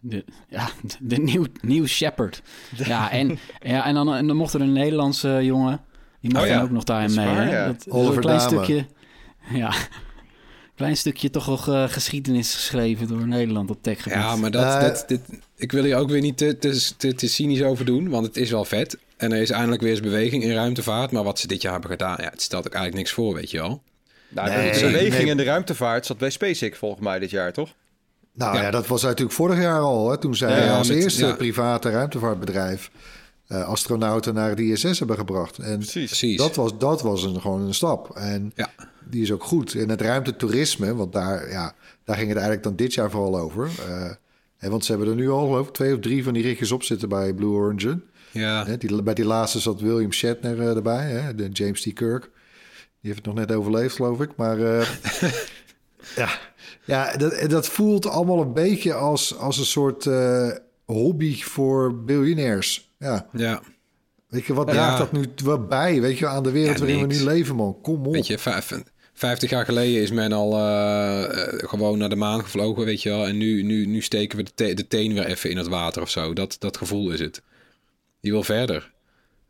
[0.00, 0.68] De, ja,
[1.00, 2.42] de nieuw, nieuw Shepherd.
[2.76, 5.80] Ja, en, ja, en, dan, en dan mocht er een Nederlandse jongen.
[6.20, 7.26] Die mocht Oh ja, dan ook nog daarin mee.
[7.26, 7.56] waar, hè?
[7.58, 7.66] ja.
[7.66, 8.40] Dat, een klein Dame.
[8.40, 8.86] stukje.
[9.50, 9.72] Ja,
[10.78, 14.18] klein stukje toch nog eh, geschiedenis geschreven door Nederland op techgebied.
[14.18, 15.20] Ja, maar dat, Eh, dat, dit,
[15.56, 18.36] ik wil hier ook weer niet te, te, te, te cynisch over doen, want het
[18.36, 18.98] is wel vet.
[19.16, 21.10] En er is eindelijk weer eens beweging in ruimtevaart.
[21.10, 23.50] Maar wat ze dit jaar hebben gedaan, ja, het stelt ook eigenlijk niks voor, weet
[23.50, 23.82] je wel.
[24.28, 25.26] Nou, Nee, de beweging nee.
[25.30, 27.74] in de ruimtevaart zat bij SpaceX volgens mij dit jaar, toch?
[28.32, 28.62] Nou ja.
[28.62, 28.70] Ja.
[28.70, 30.10] dat was natuurlijk vorig jaar al.
[30.10, 31.32] Hè, toen zij Ja, als met- eerste ja.
[31.34, 32.90] private ruimtevaartbedrijf
[33.46, 35.58] eh, astronauten naar het ISS hebben gebracht.
[35.58, 36.06] En Precies.
[36.06, 36.36] Precies.
[36.36, 38.10] dat was, dat was een, gewoon een stap.
[38.16, 38.70] En Ja.
[39.10, 39.74] Die is ook goed.
[39.74, 43.70] En het ruimtetoerisme, want daar, ja, daar ging het eigenlijk dan dit jaar vooral over.
[44.56, 46.72] Hè, want ze hebben er nu al geloof ik twee of drie van die ritjes
[46.72, 48.02] op zitten bij Blue Origin.
[48.30, 51.92] Ja, Hè, die, bij die laatste zat William Shatner eh, erbij, hè, de James T.
[51.92, 52.22] Kirk.
[52.22, 52.30] Die
[53.12, 54.30] heeft het nog net overleefd, geloof ik.
[54.36, 54.88] Maar eh,
[56.16, 56.28] ja,
[56.84, 60.08] ja dat, dat voelt allemaal een beetje als, als een soort
[60.84, 62.90] hobby voor biljonairs.
[62.98, 63.62] Ja, ja.
[64.28, 64.72] weet je, wat Ja.
[64.72, 67.56] draagt dat nu wat bij, weet je, aan de wereld Ja, waarin we nu leven,
[67.56, 67.78] man?
[67.82, 68.12] Kom op.
[68.12, 68.72] Weet je, vijf,
[69.18, 73.08] 50 jaar geleden is men al eh, eh, gewoon naar de maan gevlogen, weet je
[73.08, 73.26] wel.
[73.26, 76.02] En nu, nu, nu steken we de, te- de teen weer even in het water
[76.02, 76.32] of zo.
[76.32, 77.42] Dat, dat gevoel is het.
[78.20, 78.92] Die wil verder.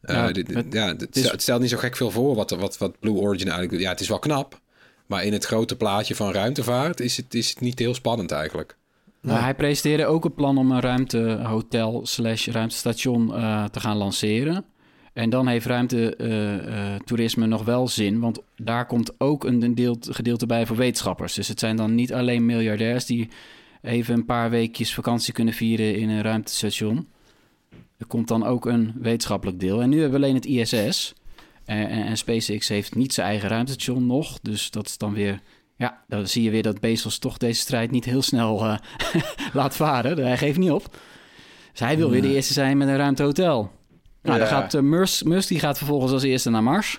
[0.01, 2.35] Eh, Ja, dit- het- ja, het, het is- het stelt niet zo gek veel voor
[2.35, 3.81] wat, wat, wat Blue Origin eigenlijk doet.
[3.83, 4.61] Ja, het is wel knap.
[5.07, 8.77] Maar in het grote plaatje van ruimtevaart is het, is het niet heel spannend eigenlijk.
[9.23, 14.65] Nou, hij presenteerde ook een plan om een ruimtehotel slash ruimtestation eh, te gaan lanceren.
[15.19, 20.67] En dan heeft ruimtetoerisme nog wel zin, want daar komt ook een deel, gedeelte bij
[20.67, 21.35] voor wetenschappers.
[21.35, 23.29] Dus het zijn dan niet alleen miljardairs die
[23.83, 27.09] even een paar weekjes vakantie kunnen vieren in een ruimtestation.
[27.97, 29.83] Er komt dan ook een wetenschappelijk deel.
[29.83, 31.15] En nu hebben we alleen het ISS.
[31.65, 34.39] En, en, en SpaceX heeft niet zijn eigen ruimtestation nog.
[34.43, 35.41] Dus dat is dan weer...
[35.77, 38.79] Ja, dan zie je weer dat Bezos toch deze strijd niet heel snel eh,
[39.53, 40.19] laat varen.
[40.19, 40.97] Hij geeft niet op.
[41.71, 43.78] Dus hij wil weer de eerste zijn met een ruimtehotel.
[44.23, 44.45] Nou, Ja.
[44.45, 46.99] dan gaat uh, Musk, Musk die gaat vervolgens als eerste naar Mars.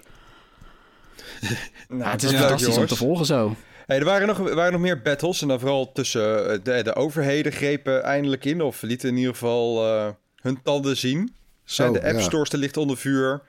[1.90, 2.92] Nou, Ja, het is leuk, fantastisch om jongens.
[2.92, 3.56] te volgen zo.
[3.86, 6.96] Hey, er waren nog, waren nog meer battles en dan vooral tussen eh, de, de
[6.96, 8.62] overheden grepen eindelijk in.
[8.62, 11.34] Of lieten in ieder geval eh, hun tanden zien.
[11.64, 12.22] Zo, Zijn de app ja.
[12.22, 13.42] stores te licht onder vuur,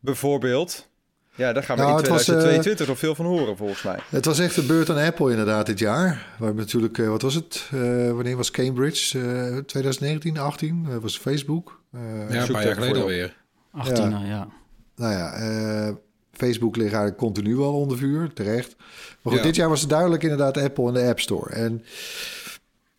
[0.00, 0.88] bijvoorbeeld.
[1.34, 3.82] Ja, daar gaan we Nou, in het was, eh, 2022 nog veel van horen, volgens
[3.82, 3.98] mij.
[4.08, 6.26] Het was echt de beurt aan Apple inderdaad dit jaar.
[6.38, 7.68] We hebben natuurlijk, eh, wat was het?
[7.72, 7.78] Eh,
[8.10, 9.18] wanneer was Cambridge?
[9.18, 10.86] Eh 2019, 18?
[10.90, 11.80] Dat was Facebook.
[11.92, 13.36] Eh, Ja, een paar jaar geleden alweer.
[13.70, 14.24] 18, Ja.
[14.24, 14.48] ja.
[14.96, 15.94] Nou ja, eh,
[16.32, 18.76] Facebook ligt eigenlijk continu wel onder vuur, terecht.
[19.22, 19.42] Maar goed, Ja.
[19.42, 21.50] dit jaar was het duidelijk inderdaad Apple en de App Store.
[21.50, 21.84] En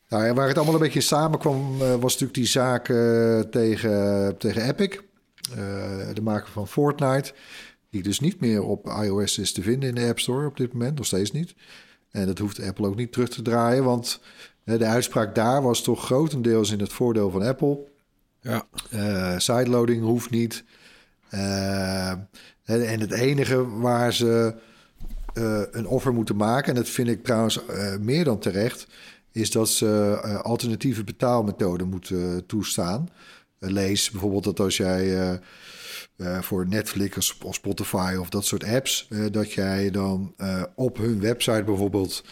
[0.09, 2.85] nou, ja, waar het allemaal een beetje samenkwam, eh, was natuurlijk die zaak
[3.51, 4.99] tegen, tegen Epic.
[5.51, 5.57] Eh,
[6.13, 7.33] de maker van Fortnite.
[7.89, 10.73] Die dus niet meer op iOS is te vinden in de App Store op dit
[10.73, 11.55] moment, nog steeds niet.
[12.11, 14.19] En dat hoeft Apple ook niet terug te draaien, want
[14.63, 17.79] de uitspraak daar was toch grotendeels in het voordeel van Apple.
[18.43, 18.67] Ja.
[18.89, 20.63] Eh, sideloading hoeft niet.
[21.29, 22.09] Eh,
[22.63, 24.55] en het enige waar ze
[25.33, 27.59] eh, een offer moeten maken, en dat vind ik trouwens
[27.99, 28.87] meer dan terecht,
[29.31, 33.09] is dat ze alternatieve betaalmethoden moeten toestaan.
[33.59, 35.39] Lees bijvoorbeeld dat als jij
[36.41, 40.35] voor Netflix of Spotify of dat soort apps, dat jij dan
[40.75, 42.23] op hun website bijvoorbeeld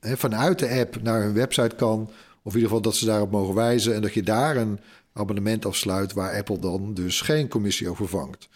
[0.00, 2.10] vanuit de app naar hun website kan.
[2.48, 3.94] Of in ieder geval dat ze daarop mogen wijzen.
[3.94, 4.80] En dat je daar een
[5.12, 8.48] abonnement afsluit waar Apple dan dus geen commissie over vangt.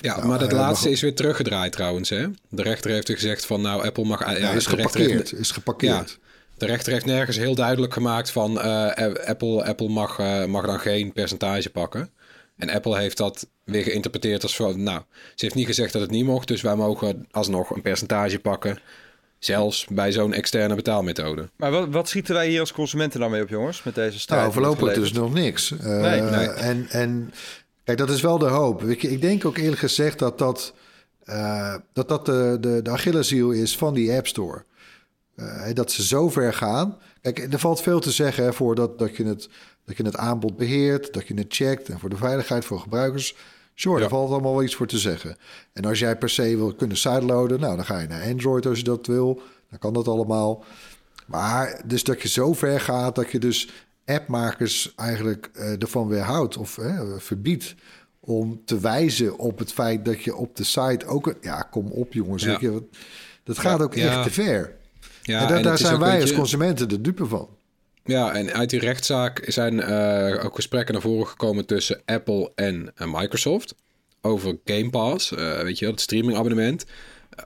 [0.00, 2.08] Ja, Nou, maar dat eh, laatste is weer teruggedraaid trouwens.
[2.08, 2.26] Hè?
[2.48, 4.20] De rechter heeft er gezegd van nou, Apple mag...
[4.20, 5.10] Ja, Ja, is geparkeerd.
[5.10, 6.18] heeft- Is geparkeerd.
[6.58, 10.80] De rechter heeft nergens heel duidelijk gemaakt van eh, Apple, Apple mag, eh, mag dan
[10.80, 12.10] geen percentage pakken.
[12.56, 15.02] En Apple heeft dat weer geïnterpreteerd als van, nou,
[15.34, 18.78] ze heeft niet gezegd dat het niet mocht, dus wij mogen alsnog een percentage pakken.
[19.44, 21.50] Zelfs bij zo'n externe betaalmethode.
[21.56, 23.82] Maar wat, wat schieten wij hier als consumenten dan mee op, jongens?
[23.82, 24.40] Met deze strijd?
[24.40, 25.78] Nou, voorlopig dus nog niks.
[25.78, 26.48] Eh, Nee, nee.
[26.48, 27.32] En, en
[27.84, 28.82] kijk, dat is wel de hoop.
[28.82, 30.74] Ik, ik denk ook eerlijk gezegd dat dat,
[31.24, 34.64] eh, dat, dat de, de, de is van die App Store.
[35.36, 36.98] Eh, dat ze zo ver gaan.
[37.20, 39.48] Kijk, er valt veel te zeggen hè, voor dat, dat, je het,
[39.84, 43.36] dat je het aanbod beheert, dat je het checkt en voor de veiligheid voor gebruikers.
[43.74, 44.00] Sure, Ja.
[44.00, 45.36] daar valt allemaal wel iets voor te zeggen.
[45.72, 48.78] En als jij per se wil kunnen sideloaden, nou, dan ga je naar Android als
[48.78, 49.42] je dat wil.
[49.70, 50.64] Dan kan dat allemaal.
[51.26, 53.68] Maar dus dat je zo ver gaat dat je dus
[54.04, 57.74] appmakers eigenlijk eh, ervan weerhoudt of eh, verbiedt
[58.20, 61.26] om te wijzen op het feit dat je op de site ook...
[61.26, 62.56] een- Ja, kom op jongens, Ja.
[62.60, 62.82] je,
[63.44, 64.74] dat gaat ook echt te ver.
[65.22, 67.48] Ja, en, da- en daar zijn wij als consumenten de dupe van.
[68.06, 72.92] Ja, en uit die rechtszaak zijn eh, ook gesprekken naar voren gekomen tussen Apple en
[72.94, 73.74] eh, Microsoft
[74.20, 76.84] over Game Pass, eh, weet je het streamingabonnement.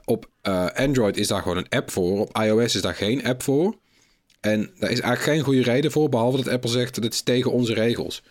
[0.05, 0.29] Op
[0.75, 3.75] Android is daar gewoon een app voor, op iOS is daar geen app voor.
[4.39, 7.21] En daar is eigenlijk geen goede reden voor, behalve dat Apple zegt dat het is
[7.21, 8.23] tegen onze regels.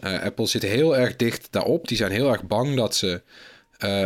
[0.00, 1.88] Apple zit heel erg dicht daarop.
[1.88, 3.22] Die zijn heel erg bang dat ze,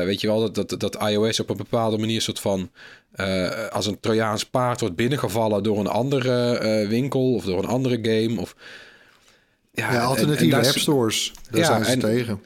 [0.04, 2.70] weet je wel, dat, dat, dat iOS op een bepaalde manier soort van
[3.18, 7.68] eh, als een Trojaans paard wordt binnengevallen door een andere eh, winkel of door een
[7.68, 8.40] andere game.
[8.40, 8.54] Of,
[9.72, 12.42] Ja, alternatieve daar is- app stores, daar Ja, zijn ze en- tegen.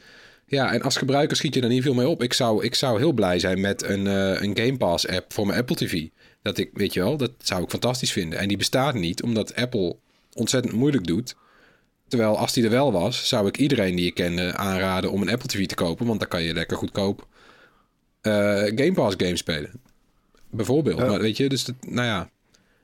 [0.47, 2.23] Ja, en als gebruiker schiet je daar niet veel mee op.
[2.23, 5.47] Ik zou, ik zou heel blij zijn met een, eh, een Game Pass app voor
[5.47, 6.07] mijn Apple TV.
[6.43, 8.39] Dat ik, weet je wel, dat zou ik fantastisch vinden.
[8.39, 9.97] En die bestaat niet, omdat Apple
[10.35, 11.35] ontzettend moeilijk doet.
[12.09, 15.31] Terwijl als die er wel was, zou ik iedereen die ik kende aanraden om een
[15.31, 16.07] Apple TV te kopen.
[16.07, 17.27] Want dan kan je lekker goedkoop
[18.21, 18.33] eh,
[18.63, 19.71] Game Pass games spelen.
[20.53, 20.99] Bijvoorbeeld.
[20.99, 21.07] Ja.
[21.07, 22.31] Maar weet je, dus dat, nou ja.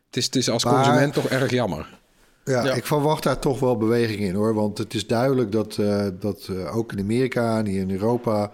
[0.06, 1.98] Het is, het is als Maar- consument toch erg jammer.
[2.44, 2.74] Ja, Ja.
[2.74, 4.54] ik verwacht daar toch wel beweging in hoor.
[4.54, 8.50] Want het is duidelijk dat, eh, dat eh, ook in Amerika en hier in Europa.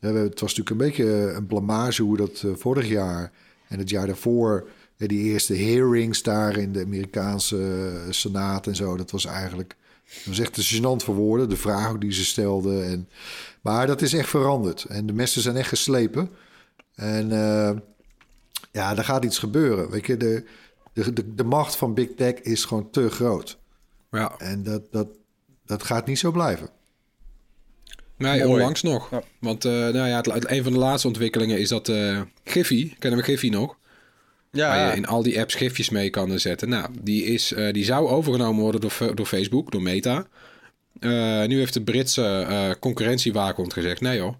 [0.00, 3.32] eh, we- het was natuurlijk een beetje een blamage hoe dat vorig jaar
[3.68, 4.68] en het jaar daarvoor.
[4.96, 8.96] die eerste hearings daar in de Amerikaanse Senaat en zo.
[8.96, 9.76] Dat was eigenlijk.
[10.04, 11.48] Dat was echt te gênant voor woorden.
[11.48, 12.84] De vragen die ze stelden.
[12.84, 13.08] En,
[13.60, 14.84] maar dat is echt veranderd.
[14.84, 16.30] En de messen zijn echt geslepen.
[16.94, 17.70] En eh,
[18.78, 19.90] ja, er gaat iets gebeuren.
[19.90, 20.44] Weet je, de,
[20.92, 23.58] de, de, de macht van Big Tech is gewoon te groot.
[24.10, 25.08] Ja, En dat, dat,
[25.66, 26.68] dat gaat niet zo blijven.
[28.16, 28.52] Nee, Mooi.
[28.52, 29.10] onlangs nog.
[29.10, 29.22] Ja.
[29.40, 33.18] Want eh, nou ja, het, een van de laatste ontwikkelingen is dat eh Giphy, kennen
[33.18, 33.76] we Giphy nog?
[34.50, 36.68] Ja, Waar je in al die apps gifjes mee kan zetten.
[36.68, 40.26] Nou, die, is, eh, die zou overgenomen worden door, door Facebook, door Meta.
[41.00, 44.00] Eh, nu heeft de Britse eh concurrentiewaakhond gezegd...
[44.00, 44.34] nee joh,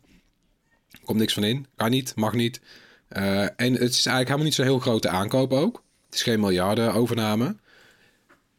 [1.04, 1.66] komt niks van in.
[1.76, 2.60] Kan niet, mag niet.
[3.08, 5.82] Eh, en het is eigenlijk helemaal niet zo'n heel grote aankoop ook.
[6.06, 7.56] Het is geen miljarden overname.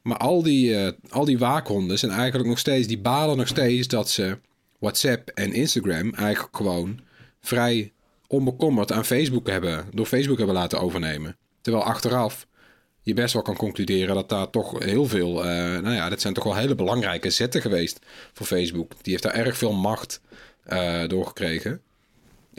[0.02, 2.88] Maar al die, eh, al die waakhonden zijn eigenlijk nog steeds...
[2.88, 4.38] die balen nog steeds dat ze
[4.80, 6.14] WhatsApp en Instagram...
[6.14, 7.00] eigenlijk gewoon
[7.42, 7.94] vrij
[8.28, 9.86] onbekommerd aan Facebook hebben...
[9.94, 11.38] door Facebook hebben laten overnemen.
[11.62, 12.48] Terwijl achteraf
[13.02, 15.46] je best wel kan concluderen dat daar toch heel veel...
[15.46, 18.00] eh, nou ja, dat zijn toch wel hele belangrijke zetten geweest
[18.34, 18.92] voor Facebook.
[19.02, 20.22] Die heeft daar erg veel macht
[20.64, 21.82] eh doorgekregen.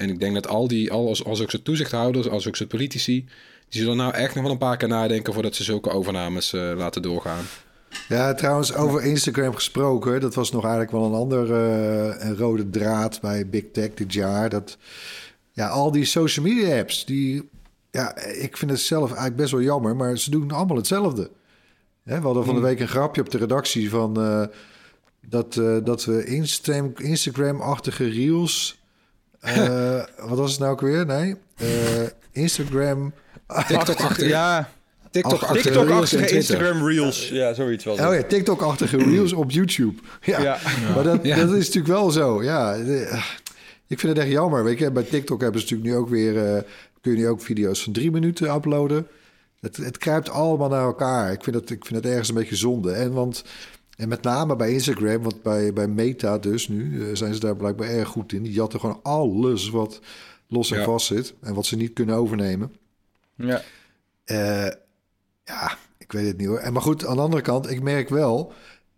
[0.00, 2.68] En ik denk dat al die, al als, als ook zijn toezichthouders, als ook zijn
[2.68, 3.28] politici...
[3.68, 5.32] die zullen nou echt nog wel een paar keer nadenken...
[5.32, 7.44] voordat ze zulke overnames eh, laten doorgaan.
[8.08, 10.20] Ja, trouwens, over Instagram gesproken.
[10.20, 14.12] Dat was nog eigenlijk wel een andere eh, een rode draad bij Big Tech dit
[14.12, 14.48] jaar.
[14.48, 14.78] Dat
[15.52, 17.48] ja, al die social media apps, die,
[17.90, 21.30] ja, ik vind het zelf eigenlijk best wel jammer, maar ze doen allemaal hetzelfde.
[22.04, 24.44] Hè, we hadden van de week een grapje op de redactie van eh,
[25.26, 28.79] dat, dat we Instagram, Instagram-achtige reels.
[29.40, 31.06] Eh, wat was het nou ook weer?
[31.06, 31.66] Nee, eh,
[32.32, 33.12] Instagram.
[33.66, 34.70] TikTok-achtige Ja,
[35.10, 36.36] TikTok Ach, TikTok-achtige Twitter.
[36.36, 37.28] Instagram Reels.
[37.28, 37.94] Ja, zoiets wel.
[37.94, 40.00] Oh ja, TikTok-achtige reels op YouTube.
[40.22, 40.58] Ja, Ja.
[40.94, 41.36] maar dat, Ja.
[41.36, 42.42] dat is natuurlijk wel zo.
[42.42, 42.74] Ja,
[43.86, 44.64] ik vind het echt jammer.
[44.64, 46.54] Weet je, bij TikTok hebben ze natuurlijk nu ook weer...
[46.54, 46.62] eh,
[47.00, 49.06] kun je nu ook video's van drie minuten uploaden.
[49.60, 51.32] Het, het kruipt allemaal naar elkaar.
[51.32, 52.92] Ik vind, het, ik vind het ergens een beetje zonde.
[52.92, 53.44] En, want,
[54.00, 57.08] en met name bij Instagram, want bij, bij Meta dus nu...
[57.08, 58.42] eh, zijn ze daar blijkbaar erg goed in.
[58.42, 60.00] Die jatten gewoon alles wat
[60.46, 60.84] los en Ja.
[60.84, 61.34] vast zit.
[61.40, 62.74] En wat ze niet kunnen overnemen.
[63.34, 63.62] Ja.
[64.24, 64.70] Eh,
[65.44, 66.58] ja, ik weet het niet hoor.
[66.58, 68.52] En maar goed, aan de andere kant, ik merk wel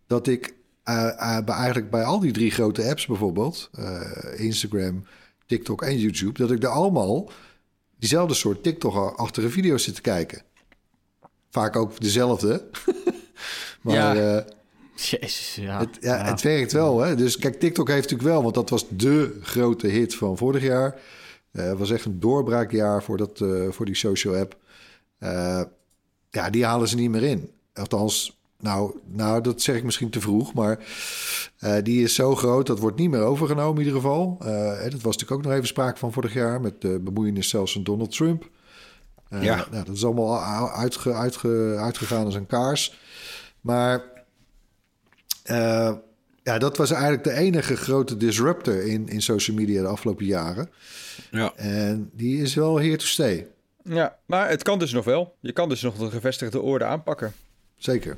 [0.07, 3.71] dat ik eh, bij, eigenlijk bij al die drie grote apps bijvoorbeeld,
[4.37, 5.05] Instagram,
[5.47, 7.31] TikTok en YouTube, dat ik daar allemaal
[7.99, 10.43] diezelfde soort TikTok-achtige video's zit te kijken.
[11.51, 12.69] Vaak ook dezelfde.
[13.83, 14.45] maar Ja.
[15.05, 15.79] Jezus, ja.
[15.79, 17.01] het, ja, het werkt wel.
[17.01, 17.17] Hè?
[17.17, 21.01] Dus kijk, TikTok heeft natuurlijk wel, want dat was de grote hit van vorig jaar.
[21.53, 24.57] Eh, Het was echt een doorbraakjaar voor, dat, eh, voor die social app.
[25.19, 25.63] Eh,
[26.31, 27.51] ja, die halen ze niet meer in.
[27.75, 30.79] Althans, nou, nou, dat zeg ik misschien te vroeg, maar
[31.59, 34.37] eh, die is zo groot, dat wordt niet meer overgenomen in ieder geval.
[34.41, 37.49] Eh, hè, dat was natuurlijk ook nog even sprake van vorig jaar met de bemoeienis
[37.49, 38.51] zelfs van Donald Trump.
[39.41, 39.67] Ja.
[39.71, 42.99] nou, dat is allemaal uitge, uitge, uitgegaan als een kaars.
[43.61, 44.05] Maar
[45.53, 45.95] eh,
[46.43, 50.71] ja, dat was eigenlijk de enige grote disruptor in, in social media de afgelopen jaren.
[51.31, 51.53] Ja.
[51.57, 53.47] En die is wel here to stay.
[53.85, 55.35] ja, maar het kan dus nog wel.
[55.41, 57.33] Je kan dus nog de gevestigde orde aanpakken.
[57.77, 58.17] Zeker.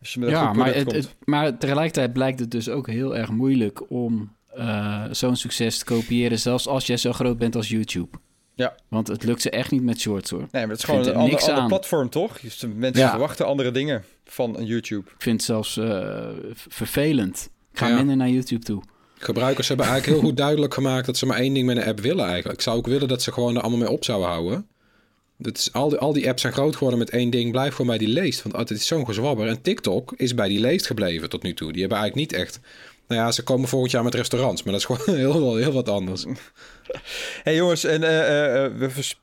[0.00, 0.96] Als je met een Ja, goed maar, het, komt.
[0.96, 5.84] het- maar tegelijkertijd blijkt het dus ook heel erg moeilijk om eh, zo'n succes te
[5.84, 8.18] kopiëren, zelfs als jij zo groot bent als YouTube.
[8.54, 8.74] Ja.
[8.88, 10.38] Want het lukt ze echt niet met shorts hoor.
[10.40, 11.68] Nee, maar het is gewoon een er ander, niks ander aan.
[11.68, 12.40] platform, toch?
[12.40, 13.10] Dus de mensen Ja.
[13.10, 15.10] verwachten andere dingen van een YouTube.
[15.10, 17.50] Ik vind het zelfs eh, vervelend.
[17.72, 17.96] Ik ga Ja.
[17.96, 18.82] minder naar YouTube toe.
[19.18, 22.00] Gebruikers hebben eigenlijk heel goed duidelijk gemaakt dat ze maar één ding met een app
[22.00, 22.56] willen eigenlijk.
[22.58, 24.66] Ik zou ook willen dat ze gewoon er allemaal mee op zouden houden.
[25.38, 27.50] Dat is, al, die, al die apps zijn groot geworden met één ding.
[27.50, 28.42] Blijf gewoon bij die leest.
[28.42, 29.46] Want het is zo'n gezwabber.
[29.46, 31.72] En TikTok is bij die leest gebleven tot nu toe.
[31.72, 32.60] Die hebben eigenlijk niet echt...
[33.08, 34.62] Nou ja, ze komen volgend jaar met restaurants.
[34.62, 36.24] Maar dat is gewoon heel, heel wat anders.
[37.44, 38.72] hey jongens, en eh, eh, eh,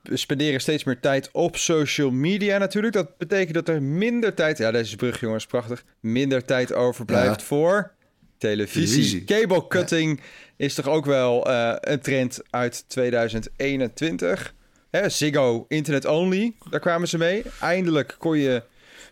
[0.04, 2.94] we spenderen steeds meer tijd op social media natuurlijk.
[2.94, 4.58] Dat betekent dat er minder tijd...
[4.58, 5.84] Ja, deze brug jongens, prachtig.
[6.00, 7.46] Minder tijd overblijft Ja.
[7.46, 7.92] voor
[8.38, 8.86] televisie.
[8.88, 9.24] Televisie.
[9.24, 10.22] Cable cutting
[10.58, 14.54] is toch ook wel eh, een trend uit 2021.
[14.92, 17.44] Hè, Ziggo Internet Only, daar kwamen ze mee.
[17.60, 18.63] Eindelijk kon je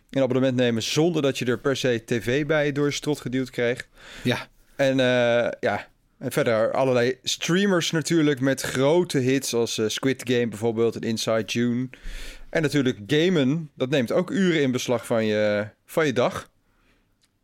[0.09, 3.49] een abonnement nemen zonder dat je er per se tv bij door je strot geduwd
[3.49, 3.87] kreeg.
[4.23, 5.87] Ja, En eh, ja,
[6.19, 11.43] en verder allerlei streamers natuurlijk met grote hits als eh, Squid Game bijvoorbeeld en Inside
[11.45, 11.89] June.
[12.49, 16.49] En natuurlijk gamen, dat neemt ook uren in beslag van je, van je dag.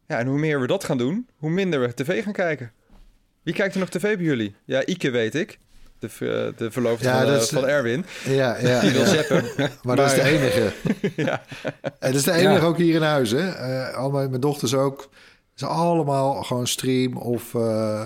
[0.08, 2.72] Ja, en hoe meer we dat gaan doen, hoe minder we tv gaan kijken.
[3.44, 4.56] Wie kijkt er nog tv bij jullie?
[4.66, 5.60] Ja, Ike weet ik.
[6.00, 8.06] De, ver- de verloofde Ja, van, dat eh, is- van Erwin.
[8.26, 9.08] Ja, ja, Die wil ja.
[9.08, 9.46] zeppen.
[9.84, 10.72] Maar dat is de enige.
[11.24, 11.44] ja.
[11.82, 12.60] En dat is de enige Ja.
[12.68, 13.32] ook hier in huis.
[13.32, 13.50] Hè?
[13.50, 15.10] Eh, al mijn, mijn dochters ook.
[15.54, 17.56] Ze allemaal gewoon stream of...
[17.56, 18.02] eh,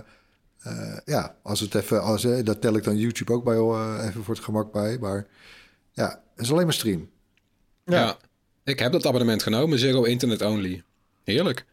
[0.60, 2.02] eh, ja, als het even...
[2.02, 3.56] Als, eh, dat tel ik dan YouTube ook bij,
[4.08, 4.98] even voor het gemak bij.
[5.00, 5.28] Maar
[5.92, 7.10] ja, het is alleen maar stream.
[7.86, 8.18] ja.
[8.64, 9.80] Ik heb dat abonnement genomen.
[9.80, 10.84] Ziggo Internet Only.
[11.24, 11.66] Heerlijk.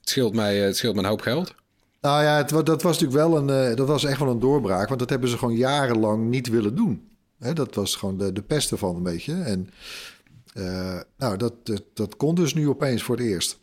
[0.00, 1.54] Het scheelt mij, het scheelt me een hoop geld.
[2.00, 3.70] Nou ja, het, dat was natuurlijk wel een...
[3.70, 4.88] eh, dat was echt wel een doorbraak.
[4.88, 7.08] Want dat hebben ze gewoon jarenlang niet willen doen.
[7.38, 9.34] Hè, dat was gewoon de, de pest ervan een beetje.
[9.42, 9.70] En
[10.54, 13.58] eh, nou, dat, dat, dat kon dus nu opeens voor het eerst.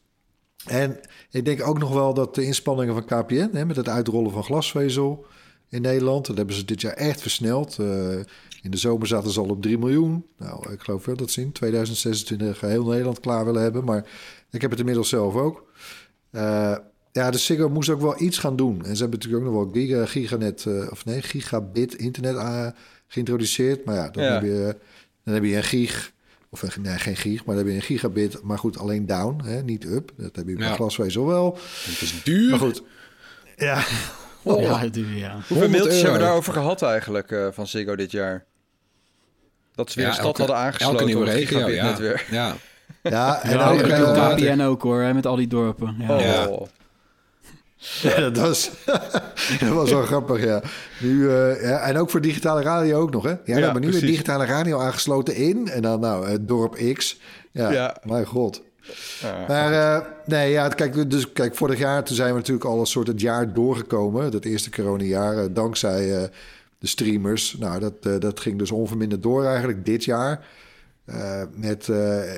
[0.65, 0.99] En
[1.31, 3.49] ik denk ook nog wel dat de inspanningen van KPN...
[3.51, 5.25] Hè, met het uitrollen van glasvezel...
[5.69, 6.25] in Nederland.
[6.25, 7.77] Dat hebben ze dit jaar echt versneld.
[7.79, 8.15] Eh,
[8.61, 10.25] in de zomer zaten ze al op 3 miljoen.
[10.37, 13.83] Nou, ik geloof wel dat ze in 2026 heel Nederland klaar willen hebben.
[13.83, 14.05] Maar
[14.51, 15.65] ik heb het inmiddels zelf ook.
[16.31, 16.75] Eh,
[17.11, 18.85] ja, de Ziggo moest ook wel iets gaan doen.
[18.85, 22.73] En ze hebben natuurlijk ook nog wel giga, giganet, eh, of nee, gigabit internet
[23.07, 23.85] geïntroduceerd.
[23.85, 24.33] Maar ja, dan, Ja.
[24.33, 24.75] Heb, je,
[25.23, 26.13] dan heb je een gig,
[26.53, 28.43] of een, nee, geen gig, maar dan heb je een gigabit.
[28.43, 30.11] Maar goed, alleen down, hè, niet up.
[30.17, 30.73] Dat heb je bij Ja.
[30.73, 31.57] glasvezel wel.
[31.85, 32.49] Het is duur.
[32.49, 32.83] Maar goed,
[33.57, 33.83] ja,
[34.43, 35.33] Ja, doe je, ja.
[35.33, 38.45] Hoeveel 100 mailtjes hebben we daarover gehad eigenlijk eh, van Ziggo dit jaar?
[39.75, 41.65] Dat ze weer Ja, een stad elke- hadden aangesloten Elke nieuwe regio, ja.
[41.65, 42.27] gigabitnetwerk.
[42.31, 42.55] ja.
[43.03, 45.95] ja, en Ja, ook, eh, KPN ook hoor, hè, met al die dorpen.
[45.99, 46.47] Ja.
[46.47, 46.67] Oh.
[47.81, 48.15] Ja.
[48.29, 48.71] Dat was,
[49.59, 50.61] dat was wel grappig, ja.
[50.99, 51.79] Nu, eh, ja.
[51.79, 53.29] En ook voor digitale radio ook nog, hè?
[53.29, 55.67] Ja, we hebben nu weer digitale radio aangesloten in.
[55.67, 57.19] En dan, nou, het dorp X.
[57.51, 57.97] Ja, Ja.
[58.03, 58.61] mijn god.
[59.21, 59.45] Ja.
[59.47, 62.85] Maar eh, nee, ja, kijk, dus, kijk, vorig jaar toen zijn we natuurlijk al een
[62.85, 64.31] soort het jaar doorgekomen.
[64.31, 66.29] Dat eerste coronajaar, eh, dankzij
[66.79, 67.55] de streamers.
[67.59, 70.45] Nou, dat, dat ging dus onverminderd door eigenlijk dit jaar.
[71.55, 71.85] Met,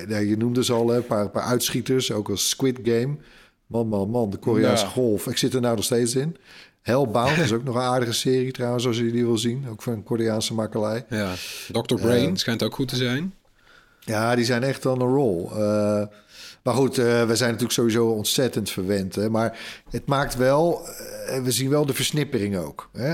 [0.08, 3.16] ja, je noemde ze al, een paar, paar uitschieters, ook als Squid Game.
[3.66, 4.90] Man, man, man, de Koreaanse Ja.
[4.90, 5.26] golf.
[5.26, 6.36] Ik zit er nou nog steeds in.
[6.82, 9.68] Hellbound is ook nog een aardige serie trouwens, als je die wil zien.
[9.68, 11.04] Ook van een Koreaanse makkelij.
[11.08, 11.32] ja.
[11.72, 11.94] Dr.
[11.94, 13.34] Brain Eh, schijnt ook goed te zijn.
[14.00, 15.50] Ja, die zijn echt on een rol.
[15.50, 15.56] Eh,
[16.62, 19.14] maar goed, eh, we zijn natuurlijk sowieso ontzettend verwend.
[19.14, 19.30] Hè?
[19.30, 19.58] Maar
[19.90, 20.80] het maakt wel...
[21.42, 22.88] we zien wel de versnippering ook.
[22.92, 23.08] Hè?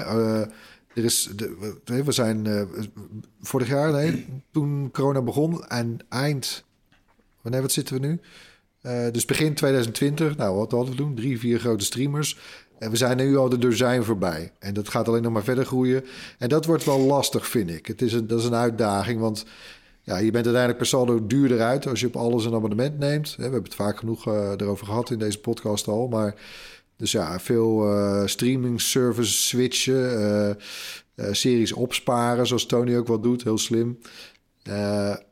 [0.94, 2.68] Er is, de, we- zijn
[3.40, 5.64] vorig jaar, nee, toen corona begon...
[5.66, 6.64] en eind...
[7.40, 8.20] Wanneer, wat zitten we nu?
[8.80, 11.14] Eh, dus begin 2020, nou wat hadden we toen?
[11.14, 12.38] Drie, vier grote streamers.
[12.78, 14.52] En we zijn nu al de dozijn voorbij.
[14.58, 16.04] En dat gaat alleen nog maar verder groeien.
[16.38, 17.86] En dat wordt wel lastig, vind ik.
[17.86, 19.44] Het is een, dat is een uitdaging, want...
[20.02, 23.34] Ja, je bent uiteindelijk per saldo duurder uit als je op alles een abonnement neemt.
[23.36, 26.08] We hebben het vaak genoeg eh, erover gehad in deze podcast al.
[26.08, 26.34] Maar
[26.96, 30.58] dus ja, veel eh, streaming service switchen,
[31.30, 33.98] series opsparen, zoals Tony ook wel doet, heel slim.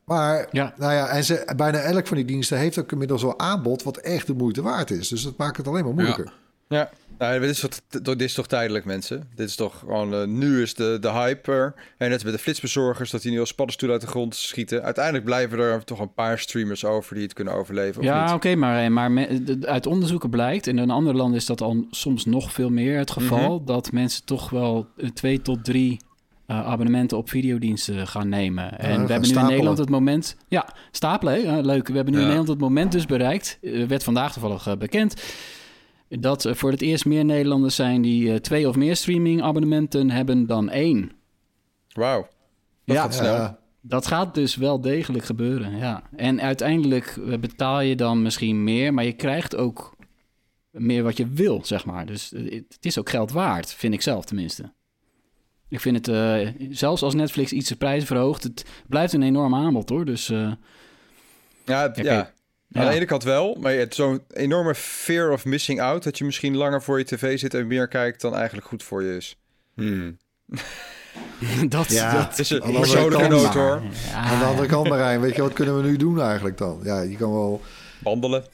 [0.09, 0.75] Maar Ja.
[0.79, 3.97] nou ja, en ze, bijna elk van die diensten heeft ook inmiddels wel aanbod wat
[3.97, 5.09] echt de moeite waard is.
[5.09, 6.33] Dus dat maakt het alleen maar moeilijker.
[6.69, 7.71] Ja, nou, dit, is toch,
[8.03, 9.29] dit is toch tijdelijk, mensen?
[9.35, 10.15] Dit is toch gewoon...
[10.15, 11.75] eh, nu is de, de hype er.
[11.99, 14.83] En net met de flitsbezorgers, dat die nu als paddenstoelen uit de grond schieten.
[14.83, 18.55] Uiteindelijk blijven er toch een paar streamers over die het kunnen overleven, of Ja, oké,
[18.55, 21.87] maar, eh, maar me- de- uit onderzoeken blijkt, en in andere landen is dat al
[21.91, 26.01] soms nog veel meer het geval, dat mensen toch wel eh, twee tot drie
[26.49, 28.79] eh, abonnementen op videodiensten gaan nemen.
[28.79, 29.47] en we hebben nu in.
[29.47, 30.37] Nederland het moment...
[30.49, 31.89] Ja, stapelen, leuk.
[31.89, 32.25] We hebben nu in.
[32.25, 35.23] Nederland het moment dus bereikt, eh, werd vandaag toevallig eh, bekend,
[36.09, 40.47] dat er voor het eerst meer Nederlanders zijn die twee of meer streaming abonnementen hebben
[40.47, 41.11] dan één.
[41.93, 42.29] Wauw.
[42.85, 43.03] Dat Ja.
[43.03, 43.59] gaat snel.
[43.81, 46.03] Dat gaat dus wel degelijk gebeuren, ja.
[46.17, 49.97] En uiteindelijk betaal je dan misschien meer, maar je krijgt ook
[50.71, 52.07] meer wat je wil, zeg maar.
[52.07, 52.31] Dus
[52.69, 54.73] het is ook geld waard, vind ik zelf tenminste.
[55.69, 59.55] Ik vind het, eh, zelfs als Netflix iets de prijzen verhoogt, het blijft een enorm
[59.55, 60.05] aanbod hoor.
[60.05, 60.53] Dus eh,
[61.65, 62.33] Ja, het- Ja.
[62.73, 66.03] Aan de ene kant wel, maar je hebt zo'n enorme fear of missing out...
[66.03, 69.03] dat je misschien langer voor je tv zit en meer kijkt dan eigenlijk goed voor
[69.03, 69.37] je is.
[69.75, 70.17] Hmm.
[71.69, 72.13] dat, Ja.
[72.13, 73.83] dat Het is een Aan de andere persoonlijke kant noot hoor.
[74.11, 74.15] Ja.
[74.17, 76.81] Aan de andere kant, Marijn, weet je wat kunnen we nu doen eigenlijk dan?
[76.83, 77.61] Ja, je kan wel...
[77.99, 78.45] Wandelen.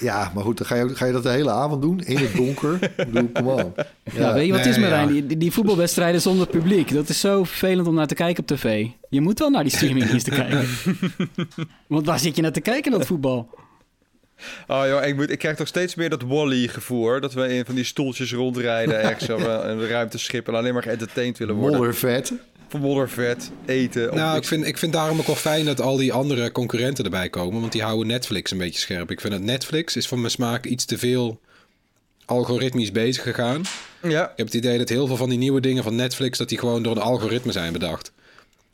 [0.00, 2.36] Ja, maar goed, dan ga je, ga je dat de hele avond doen in het
[2.36, 2.78] donker.
[2.82, 3.74] ik bedoel, kom on.
[4.14, 5.14] Ja, weet je wat het is, Marijn?
[5.14, 5.20] ja.
[5.22, 6.92] Die, die, voetbalwedstrijden zonder publiek.
[6.92, 8.86] Dat is zo vervelend om naar te kijken op tv.
[9.08, 10.68] Je moet wel naar die streamingdiensten kijken.
[11.86, 13.50] Want waar zit je naar te kijken, dat voetbal?
[14.66, 17.20] Oh joh, ik, moet, ik krijg toch steeds meer dat Wally-gevoel.
[17.20, 20.48] Dat we in van die stoeltjes rondrijden ergens op een een ruimteschip...
[20.48, 21.78] en alleen maar geëntertained willen worden.
[21.78, 22.32] Moddervet.
[22.80, 24.14] Moddervet, eten.
[24.14, 27.28] Nou, ik vind, ik vind daarom ook wel fijn dat al die andere concurrenten erbij
[27.28, 27.60] komen.
[27.60, 29.10] Want die houden Netflix een beetje scherp.
[29.10, 31.40] Ik vind dat Netflix is voor mijn smaak iets te veel
[32.24, 33.62] algoritmisch bezig gegaan.
[34.02, 36.38] Ja, Ik heb het idee dat heel veel van die nieuwe dingen van Netflix...
[36.38, 38.12] dat die gewoon door een algoritme zijn bedacht.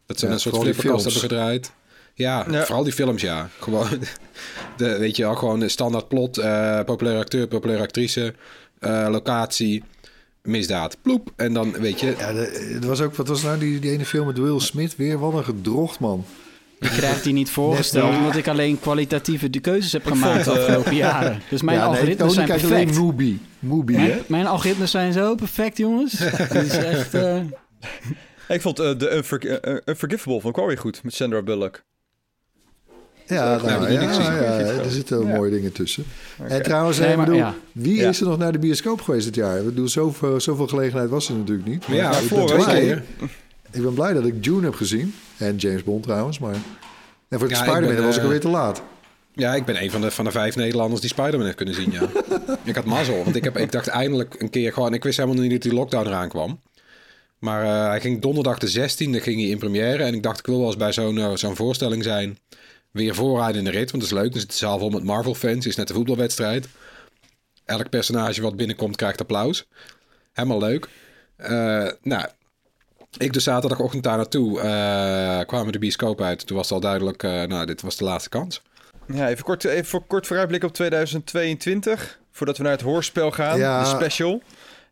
[0.07, 1.73] Dat ze Ja, een soort flipperkast hebben gedraaid.
[2.15, 2.65] Ja, Ja.
[2.65, 3.49] vooral die films, ja.
[3.59, 3.89] Gewoon,
[4.77, 6.39] de, weet je wel, gewoon een standaard plot.
[6.39, 8.35] eh populaire acteur, populaire actrice,
[8.79, 9.83] eh, locatie,
[10.49, 10.97] misdaad.
[11.03, 11.33] Ploep.
[11.37, 12.15] En dan, weet je...
[12.19, 14.97] Ja, de- het was ook, wat was nou die, die ene film met Will Smith
[14.97, 15.19] weer?
[15.19, 16.25] Wat een gedrocht, man.
[16.81, 20.51] Ik krijg die niet voorgesteld, Net- omdat ik alleen kwalitatieve de keuzes heb gemaakt de
[20.51, 21.41] eh, afgelopen jaren.
[21.51, 22.73] Dus mijn ja, algoritmes Tony zijn perfect.
[22.97, 23.41] alleen Mubi.
[23.59, 24.07] Mubi, hè?
[24.07, 26.19] Mijn, mijn algoritmes zijn zo perfect, jongens.
[26.19, 27.15] Het is echt...
[27.15, 27.41] eh,
[28.49, 31.83] ik vond eh, de Unfor- Unforgivable van Quarry goed met Sandra Bullock.
[33.27, 36.05] Ja, heb nou, ja, ja, er zitten mooie dingen tussen.
[36.49, 37.55] En trouwens, Nee, ik maar bedoel, ja.
[37.73, 38.09] wie Ja.
[38.09, 39.59] is er nog naar de bioscoop geweest dit jaar?
[39.59, 41.89] Ik bedoel, zoveel, zoveel gelegenheid was er natuurlijk niet.
[41.89, 43.03] Maar ja, ik, ben vorige blij, keer.
[43.71, 45.15] ik ben blij dat ik Dune heb gezien.
[45.37, 46.55] En James Bond trouwens, maar...
[47.29, 48.83] En voor de Spider-Man was ik eh, alweer te laat.
[49.33, 51.93] Ja, ik ben een van de, van de vijf Nederlanders die Spider-Man heeft kunnen zien,
[51.93, 52.09] ja.
[52.65, 54.95] ik had mazzel, want ik, heb, ik dacht eindelijk een keer gewoon...
[54.95, 56.61] Ik wist helemaal niet dat die lockdown eraan kwam.
[57.39, 60.03] Maar eh, hij ging donderdag de 16e ging hij in première.
[60.03, 62.39] En ik dacht, ik wil wel eens bij zo'n eh, zo'n voorstelling zijn.
[62.95, 64.31] Weer vooraan in de rit, want dat is leuk.
[64.33, 65.55] Dan zit de zaal vol met Marvel-fans.
[65.55, 66.69] Het is net een voetbalwedstrijd.
[67.65, 69.67] Elk personage wat binnenkomt krijgt applaus.
[70.33, 70.89] Helemaal leuk.
[71.37, 72.27] Eh, nou,
[73.19, 74.61] ik dus zaterdagochtend daar naartoe.
[74.61, 76.47] eh, kwamen de bioscoop uit.
[76.47, 78.63] Toen was het al duidelijk, eh, nou, dit was de laatste kans.
[79.15, 82.19] Ja, even kort, even voor kort vooruitblik op 2022.
[82.31, 83.81] Voordat we naar het hoorspel gaan, Ja.
[83.83, 84.43] de special.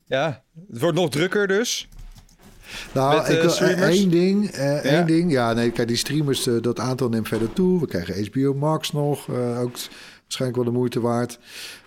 [0.05, 1.88] Ja, het wordt nog drukker dus.
[2.95, 4.51] Nou, Met, ik eh, wil eh, één ding.
[4.51, 5.03] eh, één Ja.
[5.03, 5.31] ding.
[5.33, 7.81] Ja, nee, kijk, die streamers, dat aantal neemt verder toe.
[7.81, 9.29] We krijgen HBO Max nog.
[9.61, 9.77] ook
[10.23, 11.39] waarschijnlijk wel de moeite waard.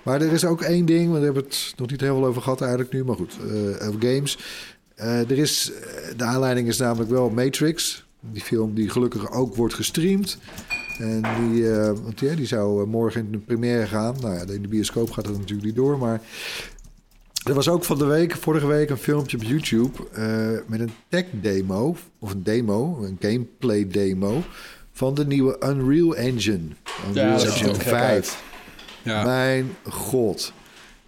[0.04, 2.42] Maar er is ook één ding, want we hebben het nog niet heel veel over
[2.42, 3.04] gehad eigenlijk nu.
[3.04, 3.38] Maar goed,
[3.82, 4.38] over games.
[4.96, 5.72] Er is,
[6.18, 8.06] de aanleiding is namelijk wel Matrix.
[8.32, 10.38] Die film die gelukkig ook wordt gestreamd.
[11.00, 11.68] En die,
[12.04, 14.16] want ja, die zou morgen in de première gaan.
[14.22, 15.98] Nou ja, in de bioscoop gaat het natuurlijk niet door.
[15.98, 16.22] Maar
[17.46, 20.92] er was ook van de week, vorige week, een filmpje op YouTube eh, met een
[21.08, 24.44] tech demo, of een demo, een gameplay demo
[24.92, 26.68] van de nieuwe Unreal Engine.
[27.08, 28.44] Unreal Engine er gek 5.
[29.02, 30.54] Ja, Mijn god.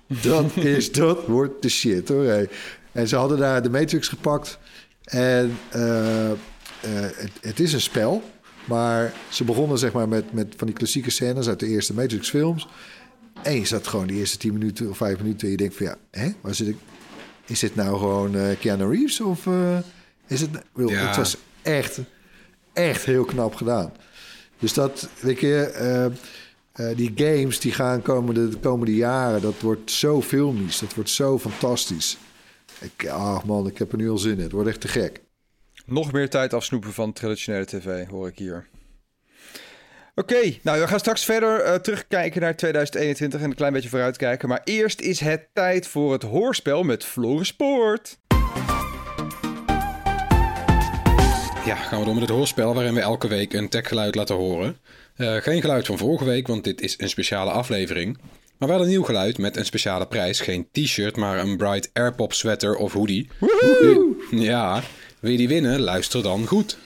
[0.08, 2.24] Dat is, dat wordt de shit hoor.
[2.24, 2.46] hé.
[2.92, 4.60] En ze hadden daar de Matrix gepakt.
[5.04, 6.38] En eh, eh,
[7.16, 8.24] het, het is een spel.
[8.66, 12.30] Maar ze begonnen zeg maar met, met van die klassieke scènes uit de eerste Matrix
[12.30, 12.68] films.
[13.44, 15.46] En je zat gewoon die eerste 10 minuten of 5 minuten.
[15.46, 16.78] En je denkt van ja, hè, waar zit ik?
[17.46, 19.22] Is dit nou gewoon eh Keanu Reeves?
[19.22, 19.78] Of eh,
[20.28, 20.50] is het...
[20.74, 21.08] Wil, Ja.
[21.08, 22.00] Het was echt,
[22.74, 23.92] echt heel knap gedaan.
[24.60, 25.62] Dus dat, weet je...
[25.62, 26.06] eh,
[26.96, 30.80] die games die gaan komende, de komende jaren, dat wordt zo filmisch.
[30.80, 32.18] Dat wordt zo fantastisch.
[32.80, 34.40] Ik, ach man, ik heb er nu al zin in.
[34.44, 35.22] Het wordt echt te gek.
[35.86, 38.68] Nog meer tijd afsnoepen van traditionele tv, hoor ik hier.
[40.20, 44.50] Oké, nou we gaan straks verder eh, terugkijken naar 2021 en een klein beetje vooruitkijken.
[44.50, 48.18] Maar eerst is het tijd voor het hoorspel met Floris Poort.
[51.66, 54.78] Ja, gaan we door met het hoorspel waarin we elke week een techgeluid laten horen.
[55.16, 58.18] Eh, geen geluid van vorige week, want dit is een speciale aflevering.
[58.58, 60.40] Maar wel een nieuw geluid met een speciale prijs.
[60.40, 63.30] Geen t-shirt, maar een Bright Airpop sweater of hoodie.
[64.32, 64.84] Ja,
[65.20, 65.80] wil je die winnen?
[65.80, 66.78] Luister dan goed.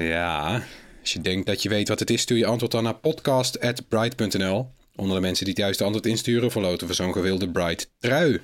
[0.00, 0.62] Ja,
[1.00, 4.70] als je denkt dat je weet wat het is, stuur je antwoord dan naar podcast.bright.nl.
[4.96, 8.40] Onder de mensen die het juiste antwoord insturen, verloten we zo'n gewilde Bright trui.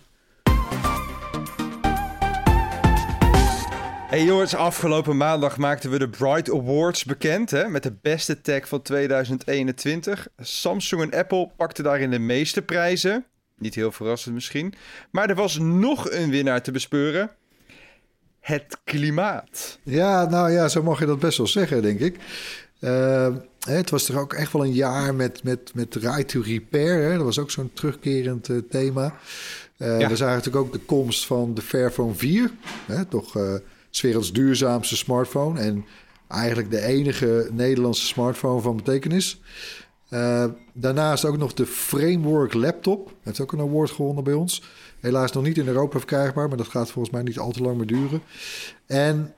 [4.08, 8.68] Hey jongens, afgelopen maandag maakten we de Bright Awards bekend hè, met de beste tech
[8.68, 10.28] van 2021.
[10.38, 13.26] Samsung en Apple pakten daarin de meeste prijzen.
[13.58, 14.74] Niet heel verrassend misschien.
[15.10, 17.30] Maar er was nog een winnaar te bespeuren.
[18.46, 19.78] Het klimaat.
[19.82, 22.16] Ja, nou ja, zo mag je dat best wel zeggen, denk ik.
[22.78, 23.34] Eh,
[23.68, 27.10] het was toch ook echt wel een jaar met, met, met Right to Repair.
[27.10, 27.16] Hè?
[27.16, 29.14] Dat was ook zo'n terugkerend eh, thema.
[29.76, 30.08] Eh, Ja.
[30.08, 32.50] We zagen natuurlijk ook de komst van de Fairphone 4.
[32.86, 33.04] Hè?
[33.04, 33.36] Toch
[33.90, 35.60] 's werelds duurzaamste smartphone.
[35.60, 35.84] En
[36.28, 39.40] eigenlijk de enige Nederlandse smartphone van betekenis.
[40.72, 43.12] Daarnaast ook nog de Framework Laptop.
[43.22, 44.62] Heeft ook een award gewonnen bij ons.
[45.06, 47.76] Helaas nog niet in Europa verkrijgbaar, maar dat gaat volgens mij niet al te lang
[47.76, 48.22] meer duren.
[48.86, 49.34] En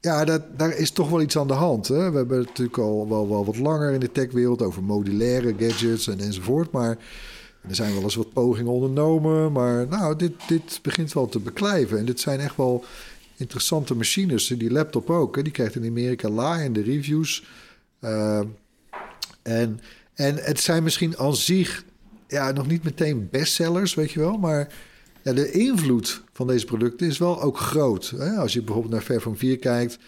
[0.00, 1.88] ja, dat, daar is toch wel iets aan de hand.
[1.88, 2.10] Hè?
[2.10, 6.20] We hebben natuurlijk al wel, wel wat langer in de techwereld over modulaire gadgets en,
[6.20, 6.70] enzovoort.
[6.70, 6.98] Maar
[7.68, 9.52] er zijn wel eens wat pogingen ondernomen.
[9.52, 11.98] Maar nou, dit, dit begint wel te beklijven.
[11.98, 12.84] En dit zijn echt wel
[13.36, 14.46] interessante machines.
[14.46, 15.36] Die laptop ook.
[15.36, 15.42] Hè?
[15.42, 17.44] Die krijgt in Amerika laaiende reviews.
[18.00, 18.40] Uh,
[19.42, 19.80] en,
[20.14, 21.84] en het zijn misschien aan zich
[22.32, 24.38] ja, nog niet meteen bestsellers, weet je wel.
[24.38, 24.68] Maar
[25.22, 28.12] ja, de invloed van deze producten is wel ook groot.
[28.16, 28.30] Hè?
[28.30, 29.98] Als je bijvoorbeeld naar Fairphone 4 kijkt...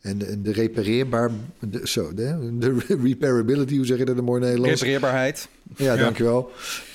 [0.00, 1.30] en de, en de repareerbaar...
[1.60, 4.80] De, zo, de, de repairability, hoe zeg je dat in mooi Nederlands?
[4.80, 5.48] Repareerbaarheid.
[5.76, 6.02] Ja, ja.
[6.02, 6.50] dankjewel.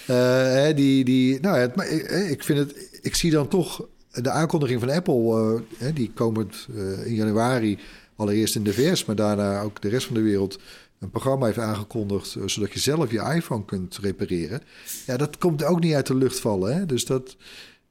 [0.09, 2.99] Uh, hè, die, die, nou ja, maar ik, ik vind het...
[3.01, 5.61] Ik zie dan toch de aankondiging van Apple...
[5.81, 7.79] Uh, die komend uh, in januari
[8.15, 9.05] allereerst in de VS...
[9.05, 10.59] maar daarna ook de rest van de wereld
[10.99, 12.35] een programma heeft aangekondigd...
[12.35, 14.61] Uh, zodat je zelf je iPhone kunt repareren.
[15.05, 16.75] Ja, dat komt ook niet uit de lucht vallen.
[16.75, 16.85] Hè?
[16.85, 17.35] Dus, dat,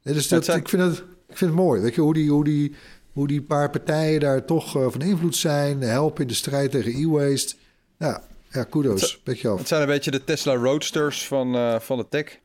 [0.02, 0.98] dus dat, ik, vind het,
[1.28, 1.80] ik vind het mooi.
[1.80, 2.74] Weet je, hoe die, hoe die,
[3.12, 5.80] hoe die paar partijen daar toch uh, van invloed zijn...
[5.80, 7.54] helpen in de strijd tegen e-waste.
[7.98, 9.20] Ja, ja, kudos.
[9.24, 9.58] Beetje af.
[9.58, 12.38] Het zijn een beetje de Tesla Roadsters van, uh, van de tech.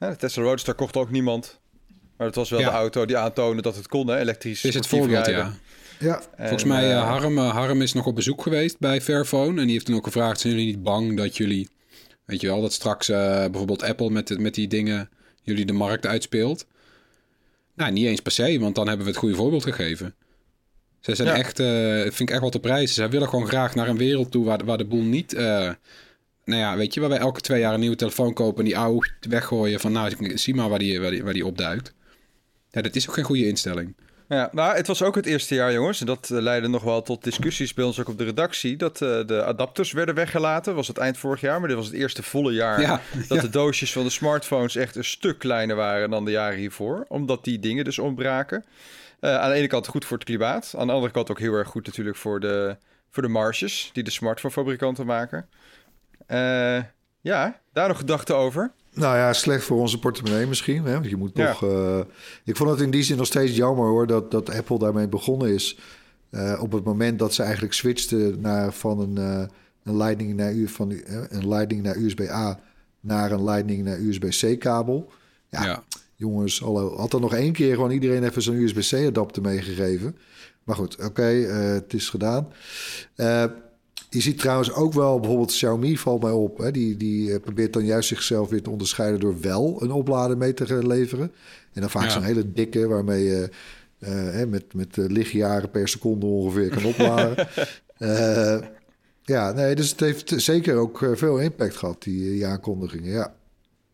[0.00, 1.58] Ja, de Tesla Roadster kocht ook niemand.
[2.16, 2.70] Maar het was wel ja.
[2.70, 4.18] de auto die aantoonde dat het kon, hè?
[4.18, 4.64] elektrisch.
[4.64, 5.54] Is het voorbeeld, ja.
[5.98, 6.22] Ja.
[6.36, 9.60] En, Volgens mij, uh, Harm, uh, Harm is nog op bezoek geweest bij Fairphone.
[9.60, 11.68] En die heeft toen ook gevraagd, zijn jullie niet bang dat jullie...
[12.24, 15.10] Weet je wel, dat straks uh, bijvoorbeeld Apple met, met die dingen
[15.42, 16.66] jullie de markt uitspeelt?
[17.74, 20.14] Nou, niet eens per se, want dan hebben we het goede voorbeeld gegeven.
[21.00, 21.34] Ze zijn ja.
[21.34, 22.94] echt, uh, vind ik echt wel te prijzen.
[22.94, 25.70] Zij willen gewoon graag naar een wereld toe waar, waar de boel niet uh,
[26.44, 28.78] nou ja, weet je, waar wij elke twee jaar een nieuwe telefoon kopen en die
[28.78, 31.92] oude weggooien van, nou, zie maar waar die, waar die, waar die opduikt.
[32.70, 33.94] Ja, dat is ook geen goede instelling.
[34.28, 36.00] Ja, nou, het was ook het eerste jaar, jongens.
[36.00, 38.76] En dat eh, leidde nog wel tot discussies bij ons ook op de redactie.
[38.76, 40.74] Dat eh, de adapters werden weggelaten.
[40.74, 42.80] Was het eind vorig jaar, maar dit was het eerste volle jaar.
[42.80, 43.40] Ja, dat ja.
[43.40, 47.04] de doosjes van de smartphones echt een stuk kleiner waren dan de jaren hiervoor.
[47.08, 48.64] Omdat die dingen dus ontbraken.
[49.20, 50.74] Eh, aan de ene kant goed voor het klimaat.
[50.76, 52.76] Aan de andere kant ook heel erg goed natuurlijk voor de,
[53.10, 55.48] voor de marges die de smartphonefabrikanten maken.
[57.20, 58.72] Ja, daar nog gedachten over.
[58.94, 60.84] Nou ja, slecht voor onze portemonnee misschien.
[60.84, 60.92] Hè?
[60.92, 61.48] Want je moet Ja.
[61.48, 61.62] nog.
[61.62, 62.00] eh,
[62.44, 65.48] ik vond het in die zin nog steeds jammer hoor dat, dat Apple daarmee begonnen
[65.54, 65.78] is.
[66.30, 69.46] Eh, op het moment dat ze eigenlijk switchten naar, van een, eh,
[69.84, 70.90] een Lightning naar U van
[71.28, 72.60] een Lightning naar USB-A
[73.00, 75.10] naar een Lightning naar USB-C kabel.
[75.48, 75.82] Ja, Ja.
[76.14, 80.16] jongens, hallo, had er nog één keer gewoon iedereen even zo'n USB-C adapter meegegeven.
[80.64, 82.48] Maar goed, oké, het is gedaan.
[84.14, 86.58] Je ziet trouwens ook wel, bijvoorbeeld Xiaomi valt mij op.
[86.58, 90.36] Hè, die, die eh, probeert dan juist zichzelf weer te onderscheiden door wel een oplader
[90.36, 91.32] mee te leveren.
[91.72, 92.10] En dan vaak Ja.
[92.10, 93.48] zo'n hele dikke, waarmee je
[94.04, 97.48] hè, met, met eh, lichtjaren per seconde ongeveer kan opladen.
[99.26, 103.10] Ja, nee, dus het heeft zeker ook veel impact gehad, die, die aankondigingen.
[103.10, 103.34] Ja.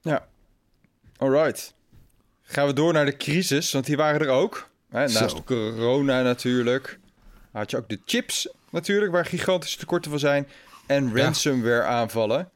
[0.00, 0.26] Ja.
[1.16, 1.74] Alright.
[2.42, 4.68] Gaan we door naar de crisis, want die waren er ook.
[4.88, 5.42] Hè, naast Zo.
[5.44, 6.98] corona natuurlijk.
[7.52, 10.48] Had je ook de chips natuurlijk, waar gigantische tekorten van zijn.
[10.86, 12.48] En ransomware aanvallen.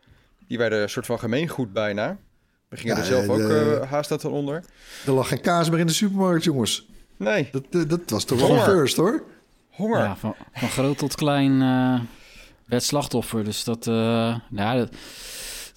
[0.46, 2.16] Die werden een soort van gemeengoed bijna.
[2.68, 4.64] We gingen Ja, er zelf ook eh, haast aan onder.
[5.06, 6.86] Er lag geen kaas meer in de supermarkt, jongens.
[7.16, 9.22] Nee, Dat, eh, dat was toch wel een first, hoor.
[9.70, 9.98] honger.
[9.98, 12.00] Ja, van, van groot tot klein eh
[12.64, 13.44] werd slachtoffer.
[13.44, 14.92] Dus dat, eh, ja, dat,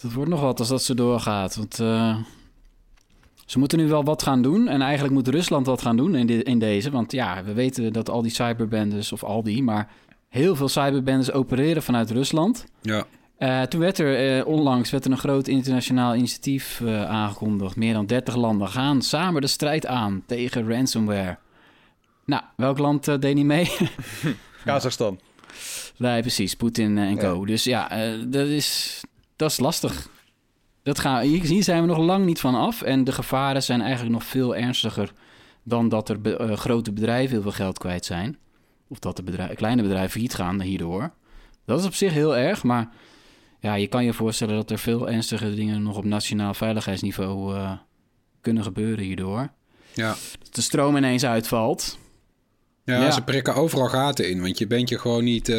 [0.02, 1.56] dat wordt nog wat als dat zo doorgaat.
[1.56, 2.18] Want eh,
[3.48, 4.68] ze moeten nu wel wat gaan doen.
[4.68, 6.92] En eigenlijk moet Rusland wat gaan doen in, in deze.
[6.92, 9.90] Want ja, we weten dat al die cyberbendes, of al die, maar
[10.30, 12.66] heel veel cyberbendes opereren vanuit Rusland.
[12.82, 13.06] Ja.
[13.38, 17.76] Eh, toen werd er eh, onlangs werd er een groot internationaal initiatief eh, aangekondigd.
[17.76, 21.38] Meer dan 30 landen gaan samen de strijd aan tegen ransomware.
[22.26, 23.72] Nou, welk land deed niet mee?
[24.66, 25.20] Kazachstan.
[25.98, 26.56] Nee, precies.
[26.56, 27.46] Poetin en co.
[27.46, 27.90] Dus ja,
[28.28, 29.02] dat, is,
[29.36, 30.10] dat is lastig.
[30.88, 32.82] Dat gaan, hier, zijn we nog lang niet van af.
[32.82, 35.14] En de gevaren zijn eigenlijk nog veel ernstiger...
[35.64, 38.38] dan dat er be- eh, grote bedrijven heel veel geld kwijt zijn.
[38.88, 41.12] Of dat de bedrijf, kleine bedrijven failliet gaan hierdoor.
[41.66, 42.90] Dat is op zich heel erg, maar...
[43.60, 45.84] Ja, je kan je voorstellen dat er veel ernstige dingen...
[45.84, 47.72] nog op nationaal veiligheidsniveau eh,
[48.42, 49.50] kunnen gebeuren hierdoor.
[49.94, 50.16] Ja.
[50.40, 51.98] Dat de stroom ineens uitvalt.
[52.84, 53.12] Ja, Ja.
[53.12, 54.42] ze prikken overal gaten in.
[54.42, 55.56] Want je bent je gewoon niet eh,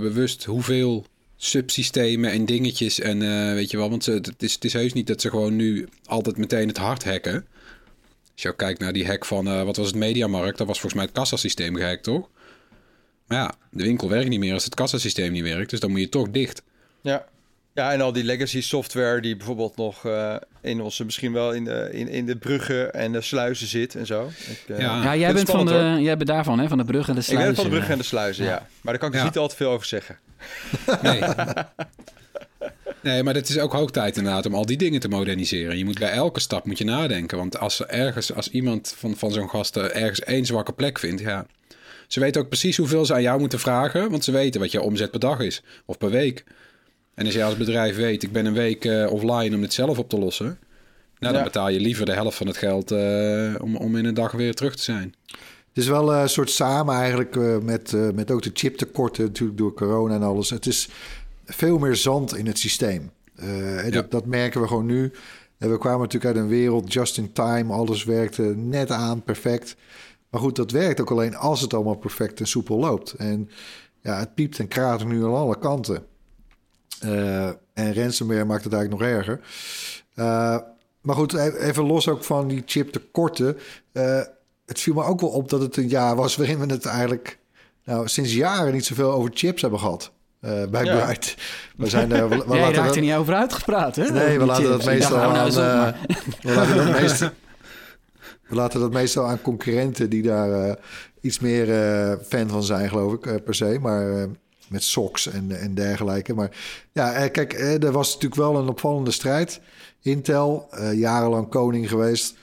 [0.00, 1.04] bewust hoeveel
[1.44, 3.90] subsystemen en dingetjes en eh, weet je wel.
[3.90, 7.04] Want het, is, het is heus niet dat ze gewoon nu altijd meteen het hard
[7.04, 7.46] hacken.
[8.32, 10.58] Als je ook kijkt naar die hack van, eh, wat was het, Mediamarkt.
[10.58, 12.28] Dat was volgens mij het kassasysteem gehackt, toch?
[13.26, 15.70] Maar ja, de winkel werkt niet meer als het kassasysteem niet werkt.
[15.70, 16.62] Dus dan moet je toch dicht.
[17.00, 17.26] Ja.
[17.74, 21.64] Ja, en al die legacy software die bijvoorbeeld nog eh, in onze, misschien wel in
[21.64, 24.30] de, in, in de bruggen en de sluizen zit en zo.
[24.48, 25.02] Ik, eh, Ja.
[25.02, 26.00] Ja, jij bent, van de, hoor.
[26.00, 26.68] jij bent daarvan, hè?
[26.68, 27.46] Van de brug en de Ik sluizen.
[27.46, 28.66] ben van de bruggen en de sluizen, ja.
[28.80, 29.26] Maar daar kan ik dus Ja.
[29.28, 30.18] niet al te veel over zeggen.
[31.02, 31.22] Nee.
[33.02, 35.78] nee, maar het is ook hoog tijd inderdaad om al die dingen te moderniseren.
[35.78, 37.38] Je moet bij elke stap moet je nadenken.
[37.38, 41.20] Want als er ergens, als iemand van, van zo'n gasten ergens één zwakke plek vindt,
[41.20, 41.46] ja.
[42.08, 44.10] Ze weten ook precies hoeveel ze aan jou moeten vragen.
[44.10, 45.62] Want ze weten wat je omzet per dag is.
[45.86, 46.44] Of per week.
[47.14, 49.98] En als je als bedrijf weet, ik ben een week eh, offline om dit zelf
[49.98, 50.46] op te lossen.
[50.46, 51.42] Nou, dan Ja.
[51.42, 54.54] betaal je liever de helft van het geld eh, om, om in een dag weer
[54.54, 55.14] terug te zijn.
[55.68, 59.74] Het is wel eh, een soort samen eigenlijk met, met ook de chiptekorten natuurlijk door
[59.74, 60.50] corona en alles.
[60.50, 60.88] Het is
[61.44, 63.10] veel meer zand in het systeem.
[63.36, 63.90] En Ja.
[63.90, 65.12] dat, dat merken we gewoon nu.
[65.58, 67.72] En we kwamen natuurlijk uit een wereld just in time.
[67.72, 69.76] Alles werkte net aan, perfect.
[70.30, 73.12] Maar goed, dat werkt ook alleen als het allemaal perfect en soepel loopt.
[73.12, 73.50] En
[74.00, 76.04] ja, het piept en kraakt nu aan alle kanten.
[77.02, 79.40] Eh, en ransomware maakt het eigenlijk nog erger.
[80.14, 80.56] Eh,
[81.00, 83.58] maar goed, e- even los ook van die chiptekorten.
[83.92, 84.20] Eh
[84.66, 87.38] het viel me ook wel op dat het een jaar was waarin we het eigenlijk
[87.84, 90.12] nou, sinds jaren niet zoveel over chips hebben gehad.
[90.40, 90.96] eh, bij Ja.
[91.04, 91.36] Bright.
[91.76, 92.28] We zijn er.
[92.28, 94.10] We, we Jij raakt er niet over uitgepraat, hè?
[94.10, 95.50] Nee, we laten dat meestal nou aan.
[96.42, 97.28] we, laten dat meestal,
[98.48, 100.76] we laten dat meestal aan concurrenten die daar
[101.20, 101.66] iets meer
[102.28, 103.78] fan van zijn, geloof ik, per se.
[103.80, 104.26] Maar
[104.72, 106.34] met socks en, en dergelijke.
[106.34, 106.50] Maar
[106.92, 109.60] ja, eh, kijk, eh, er was natuurlijk wel een opvallende strijd.
[110.00, 112.34] Intel, eh, jarenlang koning geweest.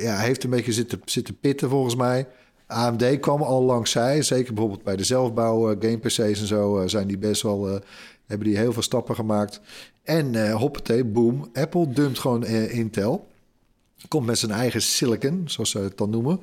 [0.00, 2.26] Ja, heeft een beetje zitten, zitten pitten volgens mij.
[2.66, 4.22] AMD kwam al langs zij.
[4.22, 7.80] Zeker bijvoorbeeld bij de zelfbouw, eh, game PC's en zo zijn die best wel...
[8.26, 9.60] hebben die heel veel stappen gemaakt.
[10.02, 11.50] En eh hoppatee, boom.
[11.52, 13.28] Apple dumpt gewoon Intel.
[14.08, 16.40] Komt met zijn eigen silicon, zoals ze het dan noemen.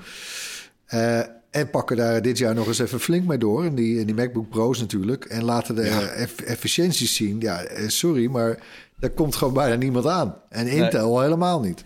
[0.85, 1.19] Eh,
[1.55, 3.63] En pakken daar dit jaar nog eens even flink mee door.
[3.65, 5.25] En die, en die MacBook Pro's natuurlijk.
[5.25, 6.01] En laten de Ja.
[6.01, 7.39] eff- efficiënties zien.
[7.39, 8.59] Ja, eh, sorry, maar
[8.99, 10.35] daar komt gewoon bijna niemand aan.
[10.49, 11.83] En Intel helemaal niet.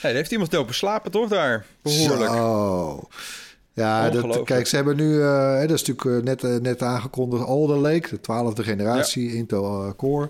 [0.00, 1.66] Hey, heeft iemand lopen slapen, toch daar?
[1.82, 2.30] Behoorlijk.
[2.30, 3.08] Zo.
[3.72, 7.76] Ja, dat, kijk, ze hebben nu, eh, dat is natuurlijk eh, net, net aangekondigd, Alder
[7.78, 10.28] Lake, de twaalfde generatie Intel Core.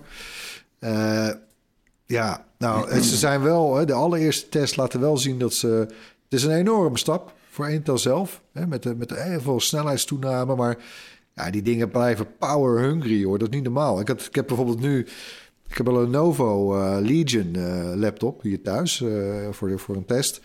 [2.05, 6.43] Ja, nou, ze zijn wel, de allereerste test laten wel zien dat ze, het is
[6.43, 10.77] een enorme stap voor Intel zelf, hè, met, de, met heel veel snelheidstoename, maar
[11.33, 13.99] ja, die dingen blijven power hungry, hoor, dat is niet normaal.
[13.99, 14.99] Ik, had, ik heb bijvoorbeeld nu,
[15.67, 20.05] ik heb een Lenovo eh, Legion eh, laptop hier thuis eh, voor, de, voor een
[20.05, 20.41] test.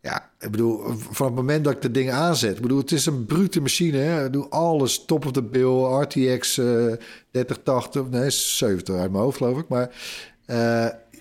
[0.00, 3.06] Ja, ik bedoel, van het moment dat ik de ding aanzet, ik bedoel, het is
[3.06, 3.96] een brute machine.
[3.96, 4.24] Hè?
[4.24, 6.92] Ik doe alles top of the bill, RTX eh
[7.30, 9.68] 3080, nee, 70 uit mijn hoofd geloof ik.
[9.68, 9.90] Maar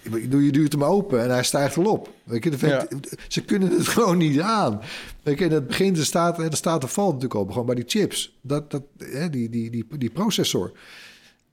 [0.04, 2.10] eh, bedoel, je duwt hem open en hij stijgt wel op.
[2.24, 2.88] Weet je, de vent-
[3.28, 4.82] Ze kunnen het gewoon niet aan.
[5.24, 7.76] Weet je, in het begin er staat, er staat er valt natuurlijk al gewoon bij
[7.76, 10.72] die chips, dat, dat, hè, die, die, die, die processor.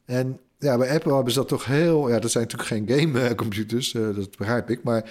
[0.05, 2.09] En ja, bij Apple hebben ze dat toch heel...
[2.09, 4.83] Ja, dat zijn natuurlijk geen gamecomputers, eh dat begrijp ik.
[4.83, 5.11] Maar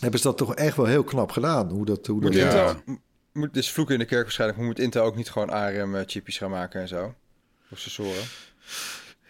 [0.00, 1.68] hebben ze dat toch echt wel heel knap gedaan.
[1.70, 2.68] Hoe dat, hoe dat Moet Ja.
[2.68, 2.96] Intel,
[3.32, 6.50] moet, dus vloeken in de kerk waarschijnlijk, maar moet Intel ook niet gewoon ARM-chipjes gaan
[6.50, 7.14] maken en zo?
[7.66, 8.22] Processoren.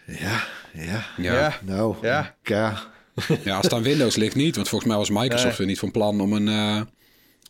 [0.09, 0.43] Ja,
[0.73, 1.05] ja.
[1.17, 1.33] Ja.
[1.33, 1.59] Ja.
[1.65, 2.35] Nou, Ja.
[2.43, 2.79] ja.
[3.43, 4.55] Ja, als het aan Windows ligt niet.
[4.55, 5.57] Want volgens mij was Microsoft Nee.
[5.57, 6.81] er niet van plan om een eh,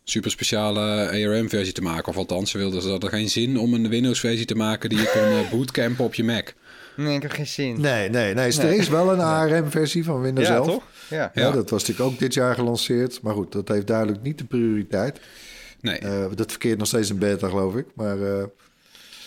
[0.04, 2.08] super speciale ARM-versie te maken.
[2.08, 5.10] Of althans, ze wilden ze hadden geen zin om een Windows-versie te maken die je
[5.12, 6.52] kon eh, bootcampen op je Mac.
[6.96, 7.80] Nee, ik heb geen zin.
[7.80, 8.52] Nee, nee, nee.
[8.60, 10.66] Er is wel een ARM-versie van Windows ja, 11.
[10.66, 10.82] toch?
[11.08, 11.30] Ja.
[11.34, 13.22] Ja, dat was natuurlijk ook dit jaar gelanceerd.
[13.22, 15.20] Maar goed, dat heeft duidelijk niet de prioriteit.
[15.80, 15.98] Nee.
[15.98, 17.86] Eh, dat verkeert nog steeds in beta, geloof ik.
[17.94, 18.44] Maar eh,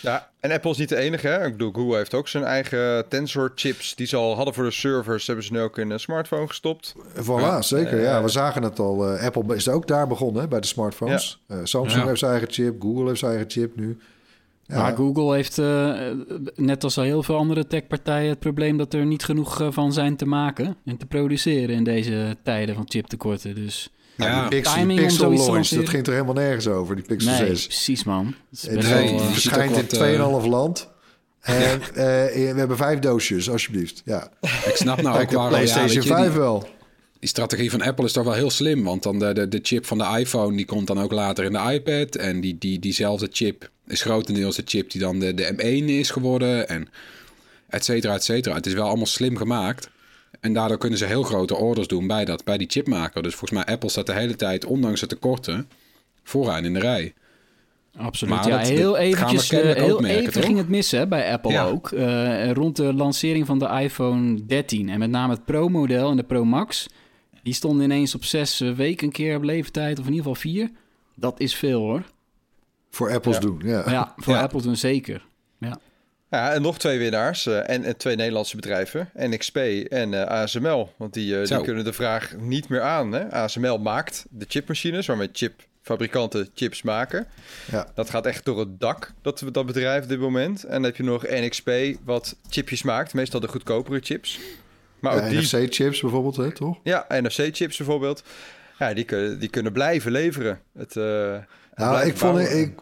[0.00, 0.30] ja.
[0.44, 1.44] En Apple is niet de enige, hè?
[1.46, 5.26] Ik bedoel, Google heeft ook zijn eigen Tensor-chips die ze al hadden voor de servers.
[5.26, 6.94] Hebben ze nu ook in een smartphone gestopt.
[7.16, 7.62] voilà, Ja.
[7.62, 8.00] zeker.
[8.00, 9.08] ja, Eh, we zagen het al.
[9.08, 11.42] Eh, Apple is ook daar begonnen, hè, bij de smartphones.
[11.46, 12.06] Eh, Samsung Ja.
[12.08, 12.80] heeft zijn eigen chip.
[12.82, 13.98] Google heeft zijn eigen chip nu.
[14.66, 15.56] Ja, Maar Google heeft,
[16.56, 20.16] net als al heel veel andere techpartijen, het probleem dat er niet genoeg van zijn
[20.16, 23.54] te maken en te produceren in deze tijden van chiptekorten.
[23.54, 24.42] Dus Ja, Ja.
[24.48, 27.66] die Pixel, te launch, dat ging er helemaal nergens over, die Pixel nee, 6.
[27.66, 28.34] precies man.
[28.50, 30.88] Het Nee, die eh, verschijnt in wat, eh, 2,5 land.
[31.40, 31.92] En eh,
[32.52, 34.02] we hebben vijf doosjes, alsjeblieft.
[34.04, 35.40] Ja, Ik snap nou ook waarom.
[35.42, 36.68] ja, PlayStation je, 5 die, wel.
[37.18, 38.84] die strategie van Apple is toch wel heel slim.
[38.84, 41.52] Want dan de, de, de chip van de iPhone die komt dan ook later in
[41.52, 42.16] de iPad.
[42.16, 46.10] En die, die, diezelfde chip is grotendeels de chip die dan de, de M1 is
[46.10, 46.68] geworden.
[46.68, 46.88] En
[47.68, 48.54] et cetera, et cetera.
[48.54, 49.88] Het is wel allemaal slim gemaakt.
[50.40, 53.22] En daardoor kunnen ze heel grote orders doen bij, dat, bij die chipmaker.
[53.22, 55.68] Dus volgens mij Apple staat de hele tijd, ondanks de tekorten,
[56.22, 57.14] vooraan in de rij.
[57.96, 58.34] Absoluut.
[58.34, 61.32] Maar ja, dat- heel eventjes, eh, ook heel merken, even ging het missen hè, bij
[61.32, 61.64] Apple Ja.
[61.64, 61.90] ook.
[61.92, 66.22] Eh, rond de lancering van de iPhone 13 en met name het Pro-model en de
[66.24, 66.86] Pro Max.
[67.42, 70.40] Die stonden ineens op zes eh, weken een keer op leeftijd, of in ieder geval
[70.50, 70.70] vier.
[71.14, 72.02] Dat is veel hoor.
[72.90, 73.40] Voor Apples Ja.
[73.40, 73.90] doen, ja.
[73.90, 74.40] Ja, voor Ja.
[74.42, 75.24] Apple toen zeker.
[76.34, 76.52] Ja.
[76.52, 77.46] En nog twee winnaars.
[77.46, 79.10] eh, en, en twee Nederlandse bedrijven.
[79.18, 79.56] NXP
[79.88, 80.92] en eh, ASML.
[80.96, 83.12] Want die, eh, die kunnen de vraag niet meer aan.
[83.12, 83.30] Hè?
[83.32, 87.26] ASML maakt de chipmachines waarmee chipfabrikanten chips maken.
[87.70, 87.86] Ja.
[87.94, 90.64] Dat gaat echt door het dak, dat, dat bedrijf op dit moment.
[90.64, 91.70] En dan heb je nog NXP
[92.04, 93.14] wat chipjes maakt.
[93.14, 94.40] Meestal de goedkopere chips.
[95.00, 95.40] Maar Ja.
[95.40, 96.78] NFC-chips bijvoorbeeld, hè, toch?
[96.82, 98.22] Ja, NFC-chips bijvoorbeeld.
[98.78, 100.60] Ja, die kunnen, die kunnen blijven leveren.
[100.78, 100.94] Het,
[101.74, 102.72] Nou, ik vond ik,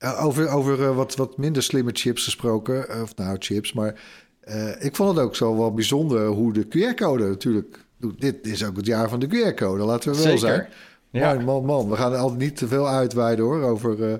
[0.00, 3.94] over, over eh, wat, wat minder slimme chips gesproken, eh, of nou chips, maar
[4.40, 7.84] eh, ik vond het ook zo wel bijzonder hoe de QR-code natuurlijk.
[7.96, 8.20] doet.
[8.20, 10.38] Dit is ook het jaar van de QR-code, laten we wel Zeker.
[10.38, 10.68] zijn.
[11.10, 11.34] Ja.
[11.34, 11.88] Man, man, man.
[11.90, 14.18] We gaan er altijd niet te veel uitweiden hoor, over, eh,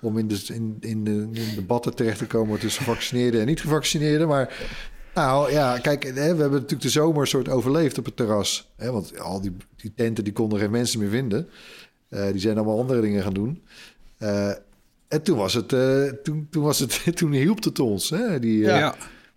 [0.00, 3.60] om in, de, in, in, de, in debatten terecht te komen tussen gevaccineerden en niet
[3.60, 4.28] gevaccineerden.
[4.28, 4.68] Maar
[5.14, 8.70] nou ja, kijk, hè, we hebben natuurlijk de zomer een soort overleefd op het terras.
[8.76, 11.48] Hè, want al die, die tenten die konden geen mensen meer vinden.
[12.08, 13.62] Eh, die zijn allemaal andere dingen gaan doen.
[14.18, 14.52] Eh,
[15.08, 18.10] en toen was het, eh, toen, toen was het, toen hielp het ons.
[18.10, 18.38] Hè?
[18.38, 18.78] Die, eh, Ja.
[18.78, 18.94] ja,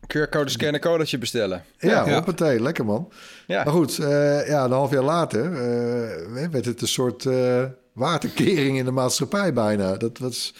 [0.07, 1.63] QR-code scannen, codetje bestellen.
[1.79, 2.13] ja, Ja.
[2.13, 3.11] hoppatee, lekker man.
[3.47, 3.63] Ja.
[3.63, 7.63] Maar goed, eh, ja, een half jaar later eh, werd het een soort eh,
[7.93, 9.97] waterkering in de maatschappij bijna.
[9.97, 10.53] Dat was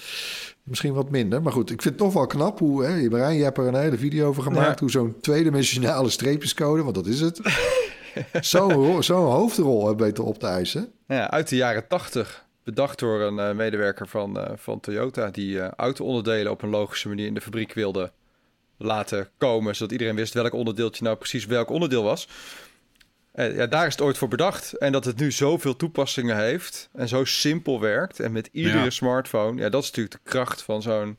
[0.63, 1.41] misschien wat minder.
[1.41, 2.83] Maar goed, ik vind het toch wel knap hoe...
[2.83, 4.67] Hè, Marijn, je hebt er een hele video over gemaakt...
[4.67, 4.75] Ja.
[4.79, 7.39] hoe zo'n tweedimensionale streepjescode, want dat is het...
[8.41, 10.91] zo'n zo'n hoofdrol hebben weten op te eisen.
[11.07, 12.45] Ja, uit de jaren 80.
[12.63, 15.29] Bedacht door een eh, medewerker van, eh, van Toyota.
[15.29, 18.11] Die eh auto-onderdelen op een logische manier in de fabriek wilde
[18.77, 19.75] laten komen.
[19.75, 22.27] Zodat iedereen wist welk onderdeeltje nou precies welk onderdeel was.
[23.33, 24.73] Ja, daar is het ooit voor bedacht.
[24.73, 26.89] En dat het nu zoveel toepassingen heeft.
[26.93, 28.19] En zo simpel werkt.
[28.19, 28.89] En met iedere Ja.
[28.89, 29.61] smartphone.
[29.61, 31.17] Ja, dat is natuurlijk de kracht van zo'n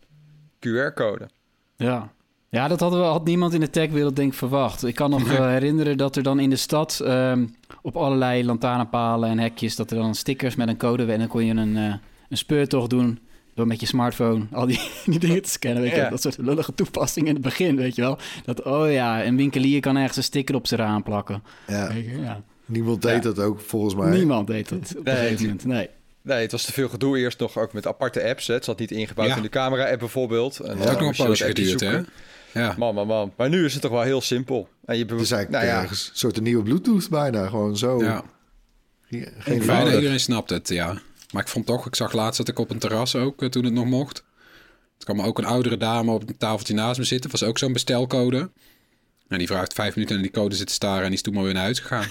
[0.58, 1.28] QR-code.
[1.76, 2.12] Ja.
[2.52, 4.84] Ja, dat hadden we, had niemand in de techwereld denk ik verwacht.
[4.84, 5.36] Ik kan nog Nee.
[5.38, 7.46] eh, herinneren dat er dan in de stad ehm,
[7.82, 9.76] op allerlei lantaarnpalen en hekjes...
[9.76, 11.94] dat er dan stickers met een code werden en dan kon je een, eh,
[12.28, 13.18] een speurtocht doen
[13.54, 15.82] door met je smartphone al die, die dingen te scannen.
[15.82, 16.10] Weet je, Ja.
[16.10, 18.18] dat soort lullige toepassingen in het begin, weet je wel.
[18.44, 21.42] Dat, oh ja, een winkelier kan ergens een sticker op zijn raam plakken.
[21.66, 22.42] Ja, ja.
[22.66, 24.10] niemand deed dat ook volgens mij.
[24.10, 25.64] Niemand deed dat op een Nee, gegeven moment.
[25.64, 25.88] Nee.
[26.22, 28.46] Nee, het was te veel gedoe eerst nog ook met aparte apps.
[28.46, 28.54] Hè.
[28.54, 29.36] Het zat niet ingebouwd Ja.
[29.36, 30.58] in de camera-app bijvoorbeeld.
[30.60, 32.00] En heeft ook nog een je poosje dat geduurd, hè?
[32.52, 32.74] Ja.
[32.78, 33.32] Man, man, man.
[33.36, 34.68] Maar nu is het toch wel heel simpel.
[34.84, 37.48] En je Het is eigenlijk nou ja, ergens een soort een nieuwe Bluetooth bijna.
[37.48, 38.02] Gewoon zo.
[38.02, 38.24] ja.
[39.38, 40.98] Geen Bijna iedereen snapt het, ja.
[41.32, 43.64] Maar ik vond toch, ik zag laatst dat ik op een terras ook, eh, toen
[43.64, 44.24] het nog mocht.
[44.98, 47.30] Er kwam ook een oudere dame op een tafeltje naast me zitten.
[47.30, 48.50] was ook zo'n bestelcode.
[49.28, 51.42] En die vraagt vijf minuten naar die code zitten staren en die is toen maar
[51.44, 52.06] weer naar huis gegaan.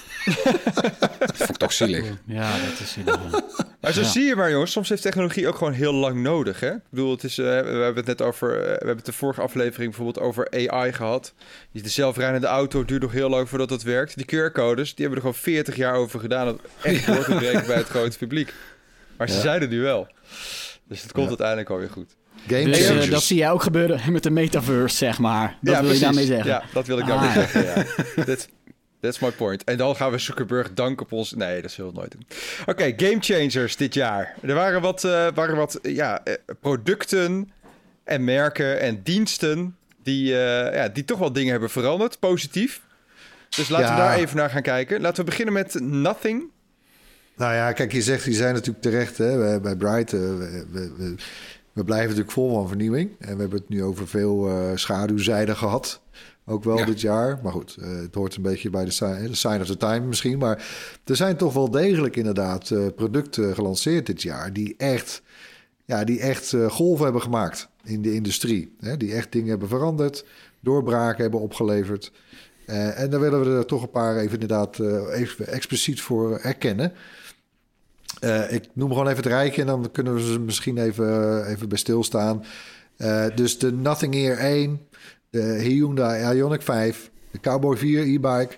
[1.19, 2.05] dat vond ik toch zielig.
[2.25, 3.65] Ja, dat is inderdaad.
[3.81, 4.07] Maar zo Ja.
[4.07, 4.71] zie je maar, jongens.
[4.71, 6.59] Soms heeft technologie ook gewoon heel lang nodig.
[6.59, 6.71] Hè?
[6.73, 8.49] Ik bedoel, het is, eh, we hebben het net over.
[8.57, 11.33] eh, we hebben het de vorige aflevering bijvoorbeeld over AI gehad.
[11.71, 14.15] Die de zelfrijdende auto duurt nog heel lang voordat het werkt.
[14.15, 16.47] Die QR-codes, die hebben er gewoon 40 jaar over gedaan.
[16.49, 18.53] om echt door te breken bij het grote publiek.
[19.17, 19.41] Maar ze Ja.
[19.41, 20.07] zijn er nu wel.
[20.87, 21.29] Dus het komt Ja.
[21.29, 22.15] uiteindelijk alweer goed.
[22.47, 23.09] Game Dus eh, changers.
[23.09, 25.57] dat zie jij ook gebeuren met de metaverse, zeg maar.
[25.61, 26.01] Dat ja, wil je precies.
[26.01, 26.47] daarmee zeggen.
[26.49, 27.33] Ja, dat wil ik daarmee Ah.
[27.35, 27.63] zeggen.
[27.65, 27.85] Ja.
[28.25, 28.47] That-
[28.99, 29.63] That's my point.
[29.63, 31.33] En dan gaan we Zuckerberg danken op ons...
[31.33, 32.25] Nee, dat zullen we nooit doen.
[32.65, 34.35] Oké, game changers dit jaar.
[34.41, 36.23] Er waren wat, eh, waren wat eh, ja,
[36.59, 37.51] producten
[38.03, 39.75] en merken en diensten...
[40.03, 42.81] Die, eh, ja, die toch wel dingen hebben veranderd, positief.
[43.49, 45.01] Dus laten we daar even naar gaan kijken.
[45.01, 46.43] Laten we beginnen met Nothing.
[47.35, 50.11] Nou ja, kijk, je zegt, die zijn natuurlijk terecht hè, bij- bij Bright.
[50.11, 51.15] we, we, we,
[51.73, 53.09] we blijven natuurlijk vol van vernieuwing.
[53.19, 56.01] En we hebben het nu over veel eh, schaduwzijden gehad.
[56.45, 56.85] Ook wel Ja.
[56.85, 57.39] dit jaar.
[57.43, 58.91] Maar goed, eh, het hoort een beetje bij de
[59.31, 60.37] sign, of the time misschien.
[60.37, 60.65] Maar
[61.03, 64.53] er zijn toch wel degelijk inderdaad eh, producten gelanceerd dit jaar...
[64.53, 65.21] die echt,
[65.85, 68.75] ja, die echt golven hebben gemaakt in de industrie.
[68.79, 70.25] Hè, die echt dingen hebben veranderd,
[70.59, 72.11] doorbraken hebben opgeleverd...
[72.65, 76.93] En daar willen we er toch een paar even inderdaad even expliciet voor erkennen.
[78.21, 81.69] Eh, ik noem gewoon even het rijtje en dan kunnen we ze misschien even, even
[81.69, 82.43] bij stilstaan.
[82.97, 84.81] Eh, dus de Nothing Air 1,
[85.29, 88.55] de Hyundai Ioniq 5, de Cowboy 4 e-bike,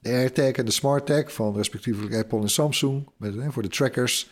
[0.00, 4.30] de AirTag en de SmartTag van respectievelijk Apple en Samsung met, eh, voor de trackers.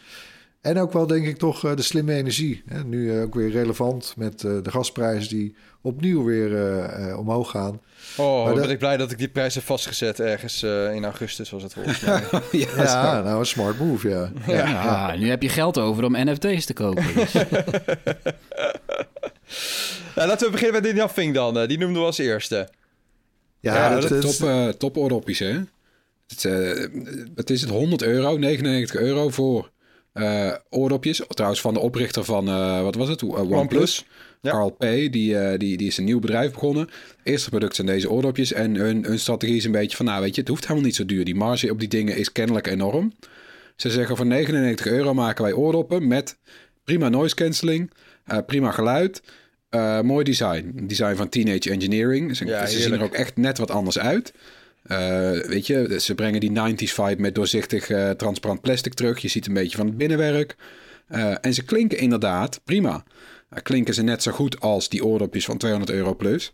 [0.62, 2.62] En ook wel denk ik toch eh, de slimme energie.
[2.66, 2.84] Hè?
[2.84, 7.50] Nu eh, ook weer relevant met eh, de gasprijzen die opnieuw weer eh, eh, omhoog
[7.50, 7.80] gaan.
[8.16, 11.04] Oh, Maar dat- ben ik blij dat ik die prijs heb vastgezet ergens eh, in
[11.04, 12.22] augustus was het volgens mij.
[12.52, 14.32] ja, Ja, nou een smart move, ja.
[14.46, 14.82] Ja,
[15.12, 17.14] Ah, nu heb je geld over om NFT's te kopen.
[17.14, 17.32] Dus.
[20.14, 21.66] Nou, laten we beginnen met de Nothing dan.
[21.66, 22.68] Die noemden we als eerste.
[23.60, 25.60] Ja, Ja, dat, top, is, eh top oordopjes, hè?
[26.26, 26.86] Het, eh,
[27.34, 27.70] wat is het?
[27.70, 29.70] 100 euro, 99 euro voor
[30.12, 31.22] eh oordopjes.
[31.28, 33.22] Trouwens, van de oprichter van, eh, wat was het?
[33.22, 34.06] Eh, OnePlus.
[34.40, 34.50] Ja.
[34.50, 34.80] Carl P.
[34.80, 36.88] Die, die, die is een nieuw bedrijf begonnen.
[37.22, 38.52] Eerste product zijn deze oordopjes.
[38.52, 40.94] En hun, hun strategie is een beetje van, nou weet je, het hoeft helemaal niet
[40.94, 41.24] zo duur.
[41.24, 43.12] Die marge op die dingen is kennelijk enorm.
[43.76, 46.38] Ze zeggen voor 99 euro maken wij oordoppen met
[46.84, 47.90] prima noise cancelling,
[48.46, 49.22] prima geluid,
[50.02, 50.80] mooi design.
[50.82, 52.36] Design van Teenage Engineering.
[52.36, 54.32] Ze, Ja, ze zien er ook echt net wat anders uit.
[54.82, 59.18] Eh, weet je, ze brengen die 90s vibe met doorzichtig eh, transparant plastic terug.
[59.18, 60.56] Je ziet een beetje van het binnenwerk.
[61.06, 63.04] Eh, en ze klinken inderdaad prima.
[63.62, 66.52] Klinken ze net zo goed als die oordopjes van 200 euro plus?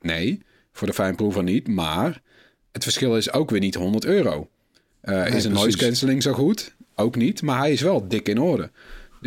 [0.00, 0.42] Nee,
[0.72, 1.68] voor de fijnproever niet.
[1.68, 2.22] Maar
[2.72, 4.48] het verschil is ook weer niet 100 euro.
[5.02, 6.74] Is een noise cancelling zo goed?
[6.94, 8.70] Ook niet, maar hij is wel dik in orde.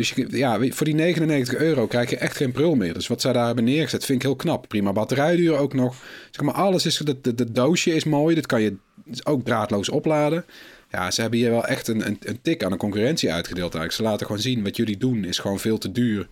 [0.00, 2.94] Dus je, ja, voor die 99 euro krijg je echt geen prul meer.
[2.94, 4.68] Dus wat zij daar hebben neergezet vind ik heel knap.
[4.68, 5.96] Prima batterijduur ook nog.
[6.30, 6.98] Zeg maar, alles is...
[7.22, 8.34] Het doosje is mooi.
[8.34, 8.76] Dat kan je
[9.22, 10.44] ook draadloos opladen.
[10.90, 13.92] Ja, ze hebben hier wel echt een, een, een tik aan de concurrentie uitgedeeld eigenlijk.
[13.92, 16.28] Ze laten gewoon zien wat jullie doen is gewoon veel te duur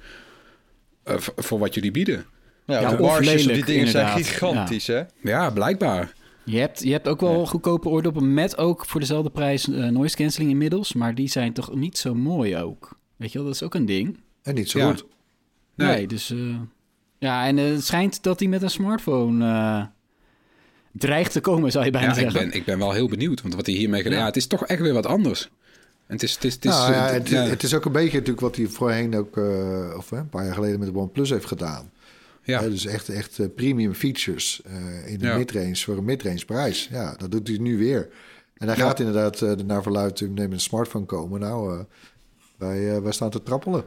[1.03, 2.25] eh, voor wat jullie bieden.
[2.67, 5.03] Ja, Ja, de of marges op die dingen zijn gigantisch, hè?
[5.23, 6.13] Ja, blijkbaar.
[6.45, 10.17] Je hebt, je hebt ook wel goedkope oordoppen met ook voor dezelfde prijs eh, noise
[10.17, 10.93] cancelling inmiddels.
[10.93, 12.98] Maar die zijn toch niet zo mooi ook.
[13.19, 14.21] Weet je wel, dat is ook een ding.
[14.43, 14.87] en niet zo Ja.
[14.91, 15.05] goed.
[15.75, 16.07] Nee, Nee.
[16.07, 16.31] dus...
[16.31, 16.61] eh,
[17.19, 19.85] ja, en eh, het schijnt dat hij met een smartphone eh,
[20.93, 22.41] dreigt te komen, zou je bijna Ja, ik zeggen.
[22.49, 23.43] ben, ik ben wel heel benieuwd.
[23.43, 24.15] Want wat hij hiermee gedaan...
[24.17, 24.23] Ja.
[24.23, 25.51] Ja, het is toch echt weer wat anders.
[26.07, 26.35] En het is...
[26.35, 28.57] Het is, het is, nou, ja, het, ja, het is ook een beetje natuurlijk wat
[28.57, 31.91] hij voorheen ook, eh, of een paar jaar geleden met de OnePlus heeft gedaan.
[32.43, 32.61] ja.
[32.61, 35.37] Dus echt, echt premium features eh, in de Ja.
[35.37, 36.89] midrange voor een midrange prijs.
[36.91, 38.09] Ja, dat doet hij nu weer.
[38.57, 38.83] En hij Ja.
[38.83, 41.41] gaat inderdaad eh, naar verluid neem een smartphone komen.
[41.41, 41.85] Nou, eh,
[42.59, 43.85] wij, eh, wij staan te trappelen.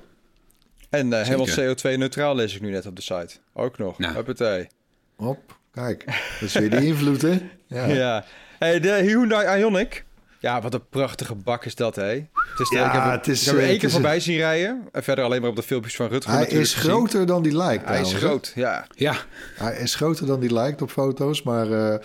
[0.89, 1.75] En eh, helemaal Zeker.
[1.95, 3.29] CO2-neutraal lees ik nu net op de site.
[3.53, 3.97] Ook nog.
[3.99, 4.13] Nou.
[4.13, 4.67] Huppatee.
[5.15, 6.05] Hop, kijk.
[6.05, 6.15] Dat
[6.49, 7.41] is weer die invloed, hè?
[7.67, 7.85] Ja.
[7.85, 8.25] Ja.
[8.59, 10.01] Hey, de Hyundai Ioniq.
[10.39, 12.03] Ja, wat een prachtige bak is dat, hè?
[12.03, 13.89] Het is de- Ja, ik heb, hem- het is, ik heb hem eh, één keer
[13.91, 14.87] voorbij zien rijden.
[14.91, 16.89] En verder alleen maar op de filmpjes van Rutger Hij is gezien.
[16.89, 17.85] groter dan die lijkt.
[17.87, 18.87] Hij is groot, ja.
[18.95, 19.15] ja.
[19.55, 21.99] Hij is groter dan die lijkt op foto's, maar eh,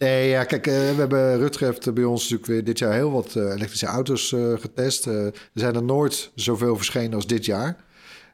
[0.00, 3.10] Nee, ja, kijk, eh, we hebben Rutger heeft bij ons natuurlijk weer dit jaar heel
[3.10, 5.06] wat eh, elektrische auto's eh, getest.
[5.06, 7.76] Er zijn er nooit zoveel verschenen als dit jaar.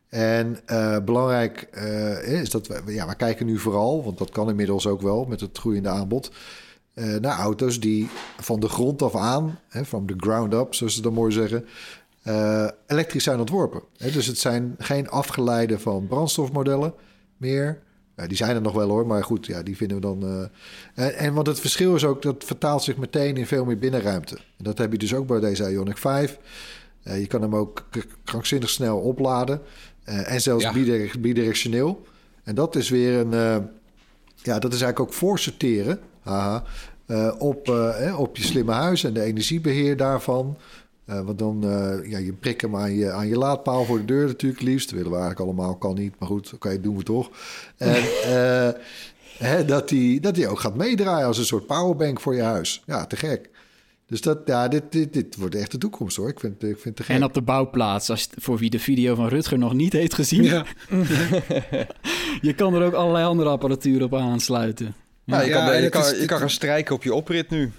[0.09, 0.59] En
[1.05, 1.63] belangrijk
[2.25, 5.41] is dat we, ja, we kijken nu vooral, want dat kan inmiddels ook wel met
[5.41, 6.31] het groeiende aanbod,
[6.95, 8.09] naar auto's die
[8.41, 11.67] van de grond af aan, from the ground up, zoals ze dat mooi zeggen,
[12.87, 13.83] elektrisch zijn ontworpen.
[13.97, 16.95] Dus het zijn geen afgeleide van brandstofmodellen
[17.37, 17.83] meer.
[18.27, 20.23] Die zijn er nog wel hoor, maar goed, ja, die vinden we dan.
[20.95, 23.79] eh, en, en want het verschil is ook, dat vertaalt zich meteen in veel meer
[23.79, 24.35] binnenruimte.
[24.37, 26.39] En dat heb je dus ook bij deze Ioniq 5.
[27.03, 27.85] Eh, je kan hem ook
[28.25, 29.61] krankzinnig snel opladen.
[30.05, 30.73] eh, en zelfs Ja.
[30.73, 32.07] bidirec- bidirectioneel.
[32.45, 33.31] En dat is weer een.
[34.43, 36.01] ja, dat is eigenlijk ook voorsorteren.
[36.23, 36.65] Haha,
[37.07, 40.57] eh, op, eh, op je slimme huis en de energiebeheer daarvan.
[41.07, 44.05] Eh, want dan, eh, ja, je prik hem aan je, aan je laadpaal voor de
[44.05, 44.87] deur natuurlijk liefst.
[44.89, 46.15] Dat willen we eigenlijk allemaal, kan niet.
[46.19, 47.31] Maar goed, oké, doen we toch.
[47.77, 47.95] En
[48.35, 48.69] eh,
[49.39, 52.83] hè, dat hij dat die ook gaat meedraaien als een soort powerbank voor je huis.
[52.87, 53.51] Ja, te gek.
[54.07, 56.29] Dus dat, ja, dit, dit, dit wordt echt de toekomst hoor.
[56.29, 57.17] Ik vind, ik vind het te gek.
[57.17, 60.43] En op de bouwplaats, als, voor wie de video van Rutger nog niet heeft gezien.
[60.43, 60.65] Ja.
[62.41, 64.95] je kan er ook allerlei andere apparatuur op aansluiten.
[65.25, 67.51] Ja, je, Ja, kan, en je, kan, is- je kan gaan strijken op je oprit
[67.51, 67.73] nu.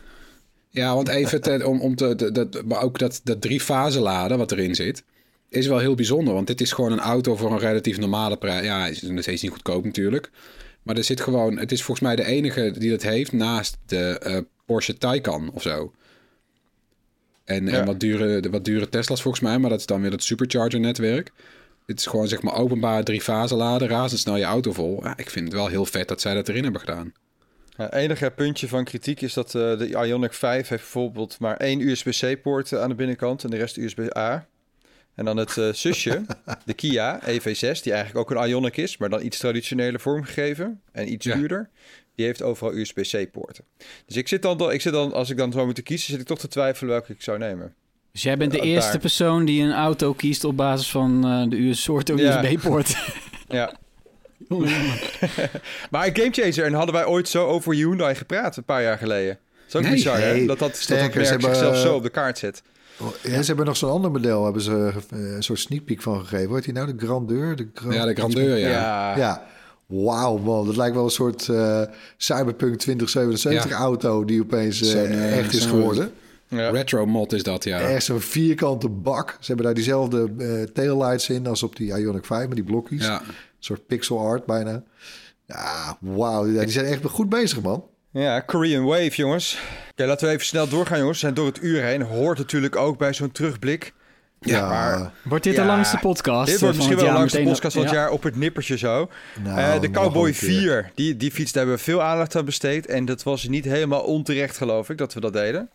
[0.78, 4.38] Ja, want even te- om, om te, dat, maar ook dat, dat drie fase laden
[4.38, 5.04] wat erin zit,
[5.50, 6.34] is wel heel bijzonder.
[6.34, 8.66] Want dit is gewoon een auto voor een relatief normale prijs.
[8.66, 10.30] Ja, is nog steeds niet goedkoop natuurlijk.
[10.84, 14.20] Maar er zit gewoon, het is volgens mij de enige die dat heeft naast de
[14.20, 15.92] eh, Porsche Taycan of zo.
[17.46, 17.72] En, Ja.
[17.80, 20.80] en wat, dure, wat dure Tesla's volgens mij, maar dat is dan weer het supercharger
[20.80, 21.32] netwerk.
[21.86, 25.00] Dit is gewoon zeg maar openbaar drie fase laden, razendsnel je auto vol.
[25.04, 27.14] Ja, ik vind het wel heel vet dat zij dat erin hebben gedaan.
[27.78, 31.80] Ja, enige puntje van kritiek is dat eh, de Ioniq 5 heeft bijvoorbeeld maar één
[31.82, 34.48] USB-C-poort aan de binnenkant en de rest USB-A.
[35.16, 36.26] En dan het eh, zusje,
[36.66, 41.12] de Kia EV6, die eigenlijk ook een Ioniq is, maar dan iets traditioneler vormgegeven en
[41.12, 41.36] iets Ja.
[41.36, 41.70] duurder.
[42.16, 43.64] Die heeft overal USB-C-poorten.
[44.06, 46.28] Dus ik zit, dan, ik zit dan, als ik dan zou moeten kiezen, zit ik
[46.28, 47.74] toch te twijfelen welke ik zou nemen.
[48.12, 49.00] Dus jij bent de eerste daar.
[49.00, 52.08] persoon die een auto kiest op basis van eh, de US soort
[53.48, 53.74] Ja.
[55.92, 59.38] Maar een gamechanger, en hadden wij ooit zo over Hyundai gepraat een paar jaar geleden.
[59.38, 59.92] Dat is ook Nee.
[59.92, 60.18] bizar?
[60.20, 62.62] Nee, Dat dat, dat, dat sterker, ze merk hebben, zichzelf zo op de kaart zet.
[63.00, 66.02] Oh, Ja, ze hebben nog zo'n ander model, hebben ze eh, een soort sneak peek
[66.02, 66.50] van gegeven.
[66.50, 67.56] Hoort die nou de grandeur?
[67.56, 68.70] De Grand- Ja, de grandeur, ja.
[68.70, 69.18] ja.
[69.18, 69.46] Ja,
[69.86, 71.82] wauw man, dat lijkt wel een soort eh,
[72.18, 73.78] Cyberpunk 2077 Ja.
[73.78, 76.12] auto die opeens eh, echt is geworden.
[76.50, 76.70] Ja.
[76.70, 77.80] Retro mod is dat, ja.
[77.80, 79.30] Echt zo'n vierkante bak.
[79.40, 83.06] Ze hebben daar diezelfde eh, taillights in als op die Ioniq 5 met die blokjes.
[83.06, 83.22] Ja.
[83.58, 84.84] Een soort pixel art bijna.
[85.46, 87.84] Ja, wauw, die zijn echt goed bezig man.
[88.12, 89.60] Ja, Korean Wave, jongens.
[89.92, 91.18] Oké, laten we even snel doorgaan, jongens.
[91.18, 92.02] We zijn door het uur heen.
[92.02, 93.94] Hoort natuurlijk ook bij zo'n terugblik.
[94.40, 96.52] Ja, maar- Wordt dit Ja, de langste podcast?
[96.52, 97.98] Dit wordt misschien wel de langste podcast van het ja.
[97.98, 99.10] jaar op het nippertje zo.
[99.44, 100.50] Nou, Eh, de Cowboy een keer.
[100.50, 102.86] 4, die, die fiets, daar hebben we veel aandacht aan besteed.
[102.86, 105.70] En dat was niet helemaal onterecht, geloof ik, dat we dat deden.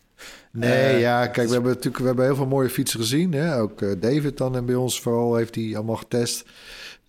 [0.51, 3.33] Nee, Eh, ja, kijk, we hebben natuurlijk we hebben heel veel mooie fietsen gezien.
[3.33, 3.59] Hè?
[3.59, 6.43] Ook eh, David dan en bij ons vooral heeft hij allemaal getest.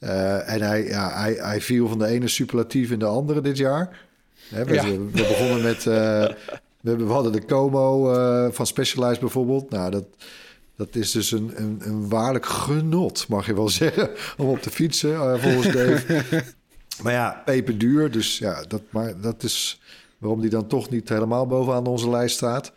[0.04, 3.56] Eh, en hij, ja, hij, hij viel van de ene superlatief in de andere dit
[3.56, 3.98] jaar.
[4.48, 4.84] We, Ja.
[4.84, 5.76] we begonnen met...
[5.76, 9.70] eh, we, hebben- we hadden de Como eh, van Specialized bijvoorbeeld.
[9.70, 10.04] Nou, dat,
[10.76, 14.70] dat is dus een, een, een waarlijk genot, mag je wel zeggen, om op te
[14.70, 16.22] fietsen, volgens Dave.
[17.02, 19.80] maar ja, peperduur, dus ja, dat, maar dat is
[20.18, 22.72] waarom die dan toch niet helemaal bovenaan onze lijst staat.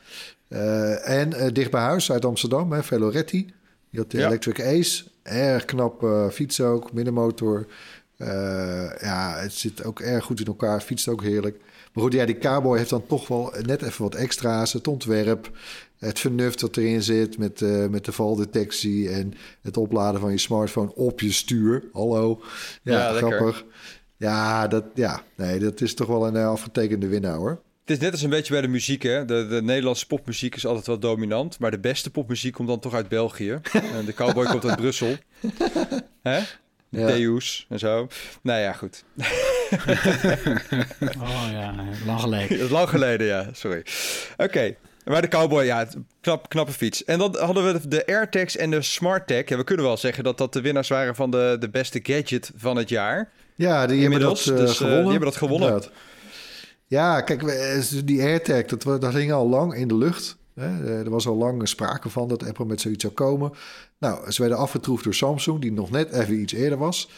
[1.04, 3.46] En dicht bij huis uit Amsterdam, hè, Veloretti.
[3.92, 4.26] Die had de Ja.
[4.28, 5.04] Electric Ace.
[5.28, 7.68] Erg knap eh fiets ook, middenmotor.
[8.18, 10.82] Eh, ja, het zit ook erg goed in elkaar.
[10.82, 11.60] Fietst ook heerlijk.
[11.94, 14.74] Maar goed, ja, die Cowboy heeft dan toch wel net even wat extra's.
[14.74, 15.52] Het ontwerp,
[15.98, 19.10] het vernuft dat erin zit met, eh, met de valdetectie...
[19.10, 21.84] en het opladen van je smartphone op je stuur.
[21.92, 22.42] Hallo.
[22.82, 23.66] Ja, Ja, grappig.
[24.18, 27.62] Ja, dat, ja, nee, dat is toch wel een afgetekende winnaar, hoor.
[27.88, 29.26] Het is net als een beetje bij de muziek, hè.
[29.26, 31.60] De, de Nederlandse popmuziek is altijd wel dominant.
[31.60, 33.60] Maar de beste popmuziek komt dan toch uit België.
[33.98, 35.16] en de Cowboy komt uit Brussel.
[36.24, 36.38] Hè?
[36.90, 37.08] Ja.
[37.08, 38.08] Deus en zo.
[38.42, 39.04] Nou ja, goed.
[41.20, 41.76] Oh ja,
[42.06, 42.70] lang geleden.
[42.72, 43.50] Lang geleden, ja.
[43.52, 43.86] Sorry.
[44.38, 44.76] Oké.
[45.06, 45.88] Maar de Cowboy, ja,
[46.22, 47.04] knap, knappe fiets.
[47.04, 49.48] En dan hadden we de AirTags en de SmartTag.
[49.50, 52.52] Ja, we kunnen wel zeggen dat dat de winnaars waren van de, de beste gadget
[52.56, 53.32] van het jaar.
[53.56, 55.02] Ja, die hebben dat eh, dus, eh, gewonnen.
[55.02, 55.68] die hebben dat gewonnen.
[55.68, 55.92] Inderdaad.
[56.88, 60.38] Ja, kijk, eh, die AirTag, dat, dat hing al lang in de lucht.
[60.54, 60.84] Hè?
[60.84, 63.52] Eh, Er was al lang sprake van dat Apple met zoiets zou komen.
[63.98, 67.10] Nou, ze werden afgetroefd door Samsung, die nog net even iets eerder was.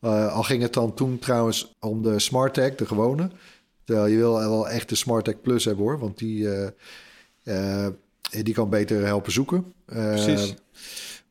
[0.00, 3.30] Eh, al ging het dan toen trouwens om de SmartTag, de gewone.
[3.84, 6.48] Terwijl je wil wel echt de SmartTag Plus hebben hoor, want die,
[8.42, 9.72] die kan beter helpen zoeken.
[9.86, 10.54] Precies.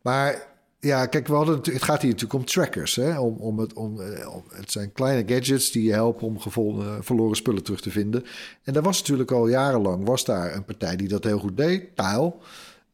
[0.01, 0.50] Maar
[0.81, 2.95] ja, kijk, we hadden, het gaat hier natuurlijk om trackers.
[2.95, 3.19] Hè?
[3.19, 7.35] Om, om het, om, eh, het zijn kleine gadgets die je helpen om gevonden, verloren
[7.35, 8.25] spullen terug te vinden.
[8.63, 11.95] En daar was natuurlijk al jarenlang was daar een partij die dat heel goed deed,
[11.95, 12.33] Tile.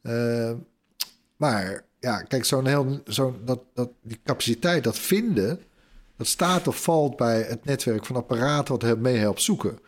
[0.01, 0.51] Eh,
[1.37, 5.59] maar ja, kijk, zo'n heel, zo'n dat, dat, die capaciteit, dat vinden,
[6.17, 9.79] dat staat of valt bij het netwerk van apparaten wat er mee helpt zoeken.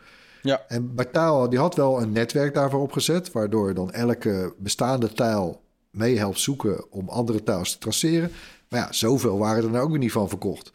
[0.42, 0.64] Ja.
[0.68, 5.60] En bij Taal, die had wel een netwerk daarvoor opgezet, waardoor dan elke bestaande tijl
[5.90, 8.30] mee helpt zoeken om andere tiles te traceren.
[8.68, 10.72] Maar ja, zoveel waren er nou ook weer niet van verkocht.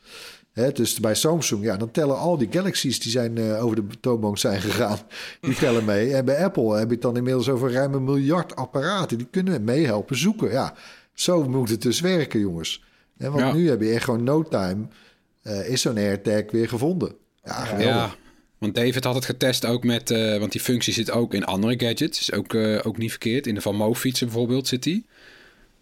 [0.53, 3.99] Hè, dus bij Samsung, ja, dan tellen al die Galaxies die zijn eh, over de
[3.99, 4.97] toonbank zijn gegaan,
[5.41, 6.13] die tellen mee.
[6.13, 9.17] En bij Apple heb je het dan inmiddels over ruim een miljard apparaten.
[9.17, 10.51] Die kunnen meehelpen zoeken.
[10.51, 10.73] Ja,
[11.13, 12.83] zo moet het dus werken, jongens.
[13.17, 13.53] En want Ja.
[13.53, 14.87] nu heb je echt gewoon no time,
[15.41, 17.15] eh, is zo'n AirTag weer gevonden.
[17.43, 17.85] Ja, geweldig.
[17.95, 18.15] Ja,
[18.57, 20.11] want David had het getest ook met...
[20.11, 22.19] eh, want die functie zit ook in andere gadgets.
[22.19, 23.47] Is ook, eh, ook niet verkeerd.
[23.47, 25.05] In de Van Mo fietsen bijvoorbeeld zit die.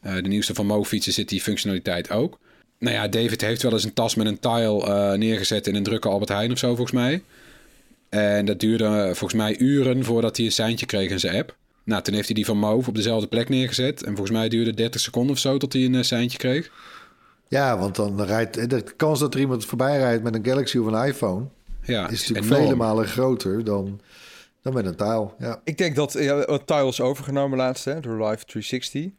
[0.02, 2.40] Eh, de nieuwste Van Mo fietsen zit die functionaliteit ook.
[2.80, 5.68] Nou ja, David heeft wel eens een tas met een tile neergezet...
[5.68, 7.24] in een drukke Albert Heijn of zo, volgens mij.
[8.10, 11.56] En dat duurde volgens mij uren voordat hij een seintje kreeg in zijn app.
[11.84, 14.04] Nou, toen heeft hij die van Move op dezelfde plek neergezet.
[14.04, 16.72] En volgens mij duurde het 30 seconden of zo tot hij een seintje kreeg.
[17.48, 20.86] Ja, want dan rijdt de kans dat er iemand voorbij rijdt met een Galaxy of
[20.86, 21.46] een iPhone
[21.84, 22.64] Ja, is natuurlijk enorm.
[22.64, 24.02] vele malen groter dan,
[24.62, 25.36] dan met een taal.
[25.40, 25.62] Ja.
[25.64, 29.12] Ik denk dat ja, Tile is overgenomen laatst hè, door Live 360.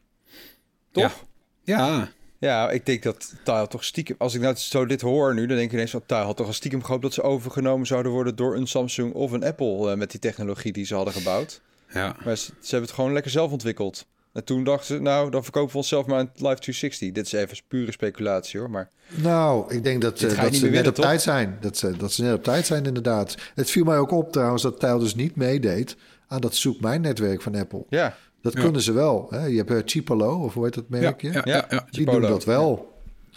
[0.93, 1.25] Toch?
[1.63, 2.09] Ja,
[2.39, 4.17] Ja, ik denk dat Tile toch stiekem...
[4.19, 5.91] Als ik nou zo dit hoor nu, dan denk ik ineens...
[5.91, 8.37] dat Tile had toch al stiekem gehoopt dat ze overgenomen zouden worden...
[8.37, 11.61] door een Samsung of een Apple eh, met die technologie die ze hadden gebouwd.
[11.93, 12.17] ja.
[12.25, 14.07] Maar ze, ze hebben het gewoon lekker zelf ontwikkeld.
[14.35, 17.13] En toen dachten ze, nou, dan verkopen we onszelf maar een Live 360.
[17.13, 18.89] Dit is even pure speculatie hoor, maar...
[19.15, 21.05] Nou, ik denk dat, eh, dat niet ze net op toch?
[21.05, 21.59] tijd zijn.
[21.61, 23.35] Dat ze, dat ze net op tijd zijn, inderdaad.
[23.55, 25.97] Het viel mij ook op trouwens dat Tile dus niet meedeed
[26.29, 27.85] aan dat zoek mijn netwerk van Apple.
[27.89, 28.61] Ja, Dat Ja.
[28.61, 29.27] kunnen ze wel.
[29.31, 29.45] Hè?
[29.47, 31.33] Je hebt uh, Chipolo, of hoe heet dat merkje?
[31.33, 31.67] ja, ja, ja.
[31.69, 32.21] Die Chipolo.
[32.21, 32.93] doen dat wel.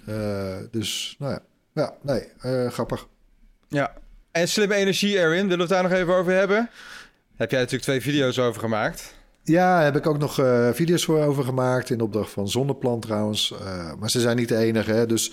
[0.06, 1.40] Eh, dus, nou ja.
[1.74, 3.08] Ja, nee, eh, grappig.
[3.68, 3.94] ja.
[4.32, 6.70] En slimme energie, Erwin, willen we het daar nog even over hebben?
[7.36, 9.16] Heb jij natuurlijk twee video's over gemaakt.
[9.48, 11.90] Ja, daar heb ik ook nog eh, video's voor over gemaakt.
[11.90, 13.54] In opdracht van Zonneplan trouwens.
[13.62, 14.92] Eh, maar ze zijn niet de enige.
[14.92, 15.06] Hè?
[15.06, 15.32] Dus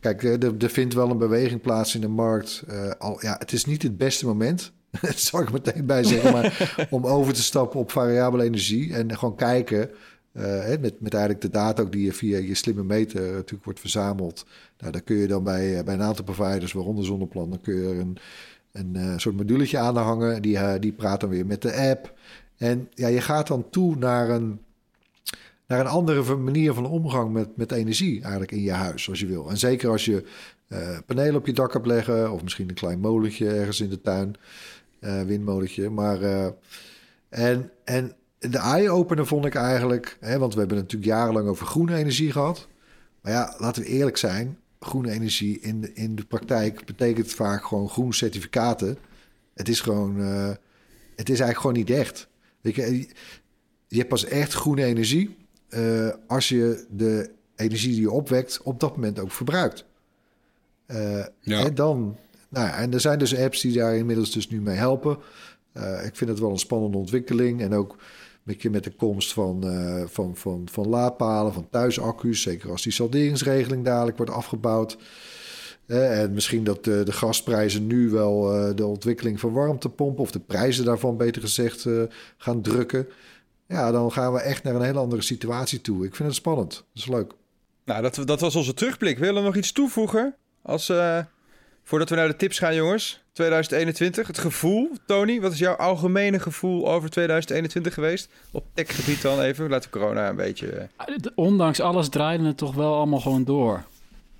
[0.00, 2.64] kijk, eh, er, er vindt wel een beweging plaats in de markt.
[2.98, 4.72] Al, ja, het is niet het beste moment.
[5.00, 6.32] Dat zal ik meteen bij zeggen.
[6.32, 8.94] Maar om over te stappen op variabele energie.
[8.94, 9.90] En gewoon kijken.
[10.80, 14.46] met, met eigenlijk de data ook die je via je slimme meter natuurlijk wordt verzameld.
[14.78, 17.88] Nou, dan kun je dan bij, bij een aantal providers, waaronder Zonneplan, dan kun je
[17.88, 18.18] er een,
[18.72, 20.42] een soort moduletje aan hangen.
[20.42, 22.14] Die, die praat dan weer met de app.
[22.56, 24.60] En ja, je gaat dan toe naar een,
[25.66, 29.26] naar een andere manier van omgang met, met energie eigenlijk in je huis, als je
[29.26, 29.50] wil.
[29.50, 30.24] En zeker als je
[30.68, 34.00] eh, panelen op je dak hebt leggen, of misschien een klein molentje ergens in de
[34.00, 34.34] tuin,
[34.98, 35.90] eh, windmolentje.
[35.90, 36.48] Maar, eh,
[37.28, 41.96] en, en de eye-opener vond ik eigenlijk, hè, want we hebben natuurlijk jarenlang over groene
[41.96, 42.68] energie gehad.
[43.20, 47.64] Maar ja, laten we eerlijk zijn, groene energie in de, in de praktijk betekent vaak
[47.64, 48.98] gewoon groen certificaten.
[49.54, 50.16] Het is gewoon,
[51.16, 52.28] het is eigenlijk gewoon niet echt.
[52.66, 53.08] Weet je,
[53.88, 55.36] je hebt pas echt groene energie
[55.68, 59.84] eh, als je de energie die je opwekt op dat moment ook verbruikt.
[60.86, 61.64] Eh, Ja.
[61.64, 62.16] En dan,
[62.48, 65.18] nou ja, en er zijn dus apps die daar inmiddels dus nu mee helpen.
[65.72, 67.98] Eh, ik vind het wel een spannende ontwikkeling en ook een
[68.42, 72.92] beetje met de komst van, eh, van, van, van laadpalen, van thuisaccu's, zeker als die
[72.92, 74.98] salderingsregeling dadelijk wordt afgebouwd.
[75.86, 80.22] Eh, en misschien dat de, de gasprijzen nu wel eh, de ontwikkeling van warmtepompen...
[80.22, 82.02] of de prijzen daarvan, beter gezegd, eh,
[82.36, 83.08] gaan drukken.
[83.68, 86.04] Ja, dan gaan we echt naar een hele andere situatie toe.
[86.06, 86.70] Ik vind het spannend.
[86.70, 87.32] Dat is leuk.
[87.84, 89.18] Nou, dat, dat was onze terugblik.
[89.18, 90.34] Willen we nog iets toevoegen?
[90.62, 91.18] Als, eh,
[91.82, 93.24] voordat we naar de tips gaan, jongens.
[93.32, 94.90] 2021, het gevoel.
[95.06, 98.28] Tony, wat is jouw algemene gevoel over 2021 geweest?
[98.52, 99.70] Op techgebied dan even.
[99.70, 100.68] Laten we corona een beetje...
[100.68, 103.84] eh, Ondanks alles draaide het toch wel allemaal gewoon door.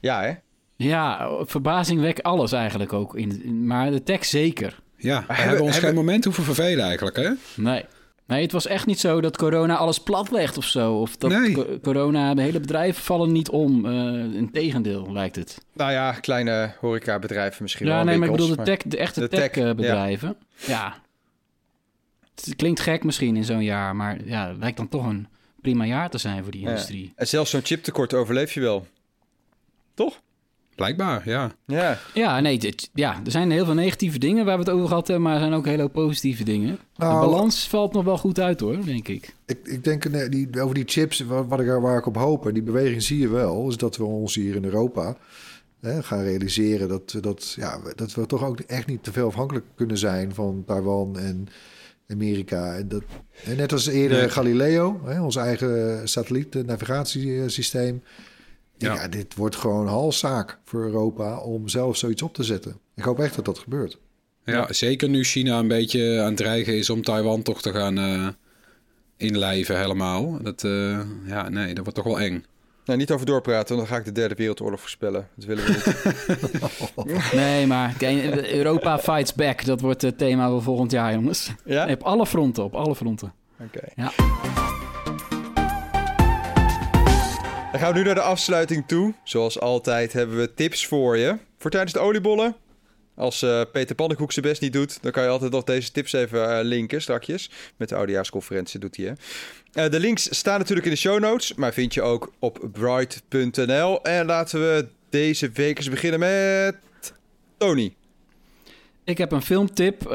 [0.00, 0.32] Ja, hè?
[0.76, 3.16] Ja, verbazingwekkend alles eigenlijk ook.
[3.16, 4.78] In, in- maar de tech zeker.
[4.96, 7.30] Ja, we hebben- hebben ons hebben- geen moment hoeven vervelen eigenlijk, hè?
[7.56, 7.84] Nee.
[8.26, 10.94] Nee, het was echt niet zo dat corona alles platlegt of zo.
[11.00, 11.52] Of dat Nee.
[11.52, 13.86] co- corona, de hele bedrijven vallen niet om.
[13.86, 15.64] Uh, Integendeel, lijkt het.
[15.72, 17.96] Nou ja, kleine horecabedrijven misschien wel.
[17.96, 20.36] Ja, nee, maar ik bedoel de, tech, de echte De tech, tech-bedrijven.
[20.66, 20.94] ja.
[22.34, 25.26] Het klinkt gek misschien in zo'n jaar, maar ja, het lijkt dan toch een
[25.60, 26.68] prima jaar te zijn voor die Ja.
[26.68, 27.12] industrie.
[27.16, 28.86] En zelfs zo'n chiptekort overleef je wel.
[29.94, 30.20] Toch?
[30.76, 31.52] Blijkbaar, ja.
[31.66, 31.98] Ja.
[32.14, 35.06] Ja, nee, dit, ja, er zijn heel veel negatieve dingen waar we het over gehad
[35.06, 36.78] hebben, maar er zijn ook hele hoop positieve dingen.
[36.96, 39.34] Nou, de balans valt nog wel goed uit hoor, denk ik.
[39.46, 42.46] Ik, ik denk eh, die, over die chips, wat, wat ik, waar ik op hoop...
[42.46, 43.68] en die beweging zie je wel...
[43.68, 45.16] is dat we ons hier in Europa
[45.80, 46.88] hè, gaan realiseren...
[46.88, 50.34] Dat, dat, ja, dat we toch ook echt niet te veel afhankelijk kunnen zijn...
[50.34, 51.48] van Taiwan en
[52.08, 52.74] Amerika.
[52.74, 53.02] En dat,
[53.44, 54.28] en net als eerder Nee.
[54.28, 58.02] Galileo, hè, ons eigen satelliet-navigatiesysteem...
[58.78, 58.94] ja.
[58.94, 59.08] Ja.
[59.08, 62.78] dit wordt gewoon halszaak voor Europa om zelf zoiets op te zetten.
[62.94, 63.98] Ik hoop echt dat dat gebeurt.
[64.44, 67.98] Ja, zeker nu China een beetje aan het dreigen is om Taiwan toch te gaan
[67.98, 68.28] eh,
[69.16, 70.42] inlijven helemaal.
[70.42, 72.44] Dat, eh, ja, nee, dat wordt toch wel eng.
[72.84, 75.28] Nou, niet over doorpraten, want dan ga ik de derde wereldoorlog voorspellen.
[75.34, 75.70] Dat willen we
[76.94, 77.34] niet.
[77.34, 77.94] Nee, maar
[78.52, 79.64] Europa fights back.
[79.64, 81.50] Dat wordt het thema van volgend jaar, jongens.
[81.64, 81.90] ja?
[81.90, 83.32] Op alle fronten, op alle fronten.
[83.60, 83.80] Oké.
[83.96, 84.12] Ja.
[87.76, 89.14] Dan gaan we nu naar de afsluiting toe.
[89.24, 91.38] Zoals altijd hebben we tips voor je.
[91.58, 92.56] Voor tijdens de oliebollen.
[93.14, 96.12] Als eh, Peter Pannenkoek zijn best niet doet, dan kan je altijd nog deze tips
[96.12, 97.50] even eh, linken strakjes.
[97.76, 99.06] Met de oudejaarsconferentie doet hij.
[99.06, 99.12] hè.
[99.84, 104.02] Eh, de links staan natuurlijk in de show notes, maar vind je ook op bright.nl.
[104.02, 106.76] En laten we deze week eens beginnen met
[107.56, 107.94] Tony.
[109.04, 110.10] Ik heb een filmtip.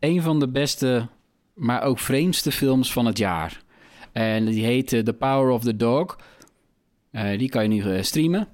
[0.00, 1.08] een van de beste,
[1.54, 3.60] maar ook vreemdste films van het jaar.
[4.12, 6.16] En die heet The Power of the Dog.
[7.12, 8.48] Eh, die kan je nu eh, streamen.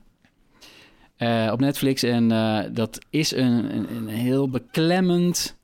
[1.16, 2.02] eh, op Netflix.
[2.02, 2.28] En
[2.74, 5.56] dat is een, een, een heel beklemmend,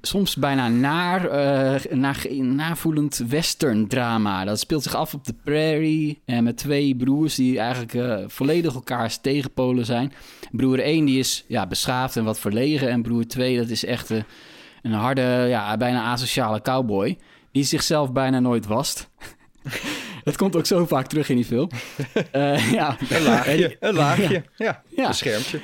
[0.00, 4.44] soms bijna naar, eh naar, navoelend western drama.
[4.44, 6.22] Dat speelt zich af op de prairie.
[6.24, 10.12] En met twee broers die eigenlijk volledig elkaars tegenpolen zijn.
[10.50, 12.90] Broer 1 die is ja, beschaafd en wat verlegen.
[12.90, 14.10] En broer 2 dat is echt
[14.82, 17.18] een harde, ja, bijna asociale cowboy.
[17.52, 19.08] Die zichzelf bijna nooit wast.
[20.26, 21.68] dat komt ook zo vaak terug in die film.
[22.30, 22.96] Eh, ja.
[23.10, 24.42] Een laagje, een laagje.
[24.56, 25.08] Ja, Ja.
[25.08, 25.60] een schermpje.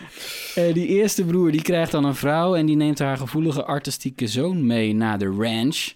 [0.55, 4.27] Eh, die eerste broer die krijgt dan een vrouw en die neemt haar gevoelige artistieke
[4.27, 5.93] zoon mee naar de ranch.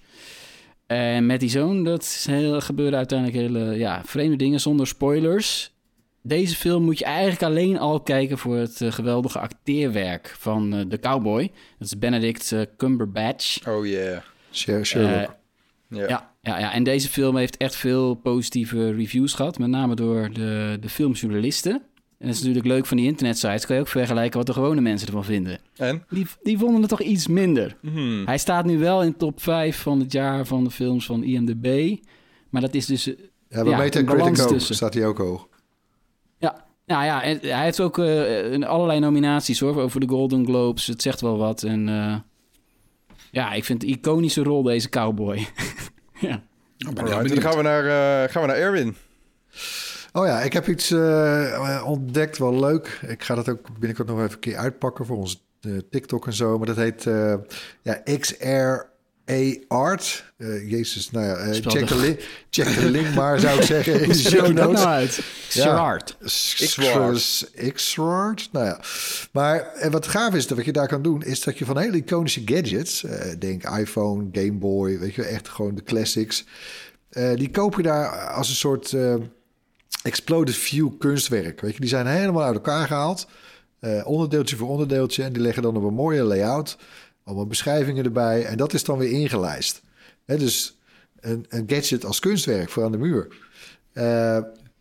[0.86, 5.74] En met die zoon dat is heel, gebeuren uiteindelijk hele ja, vreemde dingen zonder spoilers.
[6.22, 10.80] Deze film moet je eigenlijk alleen al kijken voor het eh, geweldige acteerwerk van eh,
[10.88, 11.42] de cowboy.
[11.78, 13.66] Dat is Benedict eh, Cumberbatch.
[13.68, 14.18] Oh yeah.
[14.52, 15.10] Sher- Sherlock.
[15.10, 16.08] Eh, Ja.
[16.08, 19.58] ja, ja, ja, en deze film heeft echt veel positieve reviews gehad.
[19.58, 21.72] Met name door de, de filmjournalisten.
[22.18, 23.66] En dat is natuurlijk leuk van die internetsites.
[23.66, 25.58] Kan je ook vergelijken wat de gewone mensen ervan vinden.
[25.76, 26.04] En?
[26.08, 27.76] Die, die vonden het toch iets minder.
[27.80, 28.26] Hmm.
[28.26, 31.96] Hij staat nu wel in top 5 van het jaar van de films van IMDb.
[32.50, 33.06] Maar dat is dus...
[33.06, 33.14] eh,
[33.48, 34.48] ja, bij ja, Metacritic ook.
[34.48, 34.74] tussen.
[34.74, 35.48] Staat hij ook hoog.
[36.38, 39.80] Ja, nou ja, en hij heeft ook een allerlei nominaties hoor.
[39.80, 40.86] Over de Golden Globes.
[40.86, 41.62] Het zegt wel wat.
[41.62, 42.16] En eh,
[43.30, 45.46] ja, ik vind een iconische rol deze cowboy.
[46.28, 46.42] ja.
[46.88, 48.96] Oh, ben heel Alright, dan gaan we naar, eh, gaan we naar Erwin.
[50.12, 53.00] Oh ja, ik heb iets eh, ontdekt, wel leuk.
[53.06, 56.32] Ik ga dat ook binnenkort nog even een keer uitpakken voor ons eh, TikTok en
[56.32, 56.58] zo.
[56.58, 57.34] Maar dat heet eh,
[57.82, 58.94] ja, XR
[59.68, 60.24] Art.
[60.36, 62.16] Eh, Jezus, nou ja, eh, Spel check, de- de li-
[62.50, 64.82] check de link maar, zou ik zeggen, in de show notes.
[64.82, 65.20] nou uit?
[65.48, 66.16] X-Ward.
[67.72, 68.48] X-Ward.
[68.52, 68.80] Nou ja.
[69.32, 71.78] Maar en wat gaaf is, dat wat je daar kan doen, is dat je van
[71.78, 76.44] hele iconische gadgets, eh, denk iPhone, Game Boy, weet je, echt gewoon de classics,
[77.10, 79.14] eh, die koop je daar als een soort eh,
[80.02, 81.60] exploded view kunstwerk.
[81.60, 83.26] Weet je, die zijn helemaal uit elkaar gehaald,
[83.80, 86.76] eh, onderdeeltje voor onderdeeltje, en die leggen dan op een mooie layout,
[87.26, 89.82] allemaal beschrijvingen erbij, en dat is dan weer ingelijst.
[90.24, 90.78] Hè, dus
[91.20, 93.36] een, een gadget als kunstwerk voor aan de muur.
[93.92, 94.38] Eh,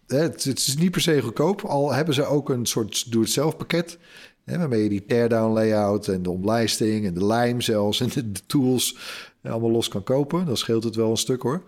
[0.08, 3.98] het, het is niet per se goedkoop, al hebben ze ook een soort doe-het-zelf pakket.
[4.44, 8.32] Hè, waarmee je die teardown layout en de omlijsting en de lijm zelfs en de,
[8.32, 8.98] de tools
[9.42, 10.46] eh, allemaal los kan kopen.
[10.46, 11.64] Dan scheelt het wel een stuk hoor.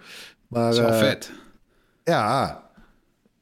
[0.48, 1.32] Maar Dat is wel eh, vet.
[2.04, 2.67] ja,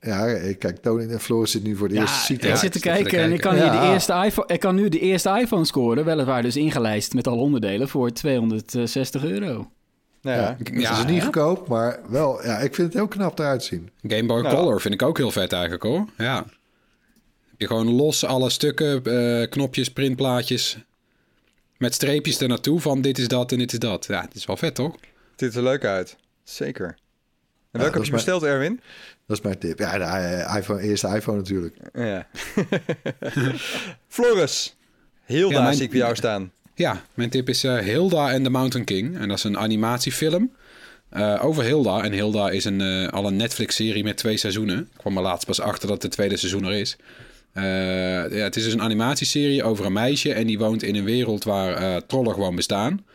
[0.06, 2.44] ja, ik kijk, Tony en Floris zit nu voor de Ja, eerste ziet.
[2.44, 3.94] ik ja, zit te ik zit te kijken en ik kan, hier de Ja.
[3.94, 6.06] eerste iPhone, ik kan nu de eerste iPhone scoren.
[6.06, 9.70] Weliswaar dus ingelijst met alle onderdelen voor 260 euro.
[10.22, 10.56] Nou ja.
[10.60, 11.22] Het Ja, is niet ja.
[11.24, 13.90] goedkoop, maar wel, ja, ik vind het heel knap eruit zien.
[14.08, 14.56] Game Boy Nou.
[14.56, 16.06] Color vind ik ook heel vet eigenlijk hoor.
[16.18, 16.36] Ja.
[17.50, 20.78] Heb je gewoon los alle stukken, eh, knopjes, printplaatjes.
[21.78, 24.06] Met streepjes er naartoe van dit is dat en dit is dat.
[24.06, 24.92] Ja, het is wel vet toch?
[24.92, 25.00] Het
[25.36, 26.16] ziet er leuk uit.
[26.44, 26.86] Zeker.
[26.86, 26.96] En
[27.82, 28.82] welke heb je mijn- besteld, Erwin?
[29.28, 29.80] Dat is mijn tip.
[29.80, 31.76] Ja, de eh, iPhone, eerste iPhone natuurlijk.
[31.94, 32.28] Ja.
[34.08, 34.76] Floris.
[35.24, 36.52] Heel Ja, daar mijn- zie ik bij jou staan.
[36.76, 39.18] Ja, mijn tip is eh, Hilda en the Mountain King.
[39.18, 40.52] En dat is een animatiefilm
[41.10, 42.04] eh, over Hilda.
[42.04, 44.80] En Hilda is een, eh, al een Netflix-serie met twee seizoenen.
[44.80, 46.96] Ik kwam er laatst pas achter dat het tweede seizoen er is.
[47.54, 47.64] Eh,
[48.32, 50.34] ja, het is dus een animatieserie over een meisje.
[50.34, 53.06] En die woont in een wereld waar eh, trollen gewoon bestaan.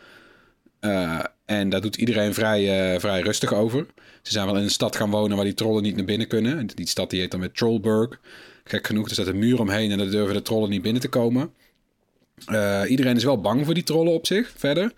[0.79, 3.85] Eh, en daar doet iedereen vrij, eh, vrij rustig over.
[4.21, 6.57] Ze zijn wel in een stad gaan wonen waar die trollen niet naar binnen kunnen.
[6.57, 8.19] En die stad die heet dan met Trollburg.
[8.63, 11.07] Gek genoeg, er staat een muur omheen en daar durven de trollen niet binnen te
[11.07, 11.53] komen.
[12.45, 14.93] Eh, iedereen is wel bang voor die trollen op zich, verder.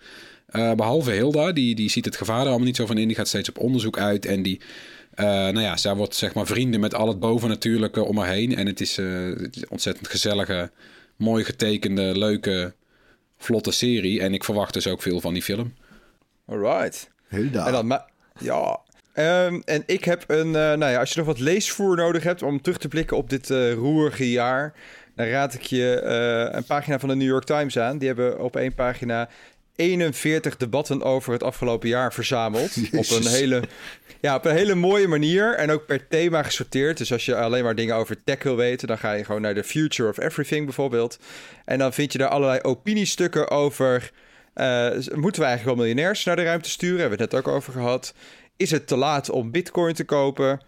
[0.46, 3.06] Eh, behalve Hilda, die, die ziet het gevaar er allemaal niet zo van in.
[3.06, 4.60] Die gaat steeds op onderzoek uit en die...
[5.14, 8.56] eh, nou ja, zij wordt zeg maar vrienden met al het bovennatuurlijke om haar heen.
[8.56, 10.70] En het is, eh, het is een ontzettend gezellige,
[11.16, 12.74] mooi getekende, leuke,
[13.36, 14.20] vlotte serie.
[14.20, 15.74] En ik verwacht dus ook veel van die film.
[16.46, 17.10] Alright.
[17.28, 17.66] Hilda.
[17.66, 18.00] En dan...
[18.40, 18.80] Ja.
[19.14, 22.42] Ehm, en ik heb een, eh, nou ja, als je nog wat leesvoer nodig hebt
[22.42, 24.72] om terug te blikken op dit eh, roerige jaar,
[25.16, 27.98] dan raad ik je eh, een pagina van de New York Times aan.
[27.98, 29.28] Die hebben op één pagina
[29.76, 32.76] 41 debatten over het afgelopen jaar verzameld.
[32.92, 33.62] Op een, hele,
[34.20, 36.98] ja, op een hele mooie manier en ook per thema gesorteerd.
[36.98, 39.54] Dus als je alleen maar dingen over tech wil weten, dan ga je gewoon naar
[39.54, 41.18] de Future of Everything bijvoorbeeld.
[41.64, 44.10] En dan vind je daar allerlei opiniestukken over.
[45.14, 47.00] moeten we eigenlijk wel miljonairs naar de ruimte sturen?
[47.00, 48.14] Hebben we het net ook over gehad.
[48.56, 50.60] Is het te laat om bitcoin te kopen?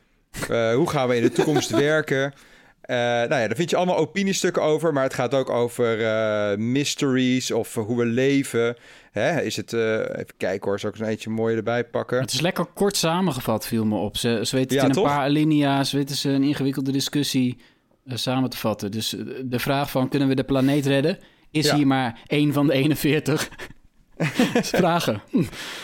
[0.48, 2.32] Eh, hoe gaan we in de toekomst werken?
[2.80, 4.92] Eh, nou ja, daar vind je allemaal opiniestukken over.
[4.92, 8.76] Maar het gaat ook over eh, mysteries of hoe we leven.
[9.10, 9.40] Hè?
[9.42, 12.20] Is het, even kijken hoor, zal ik eens een eentje mooi erbij pakken.
[12.20, 14.16] Het is lekker kort samengevat, viel me op.
[14.16, 17.58] Ze, ze weten Ja, in een paar alinea's, weten ze een ingewikkelde discussie
[18.06, 18.90] samen te vatten.
[18.90, 19.14] Dus
[19.44, 21.18] de vraag van, kunnen we de planeet redden?
[21.50, 21.76] Is Ja.
[21.76, 23.48] hier maar één van de 41
[24.62, 25.22] vragen.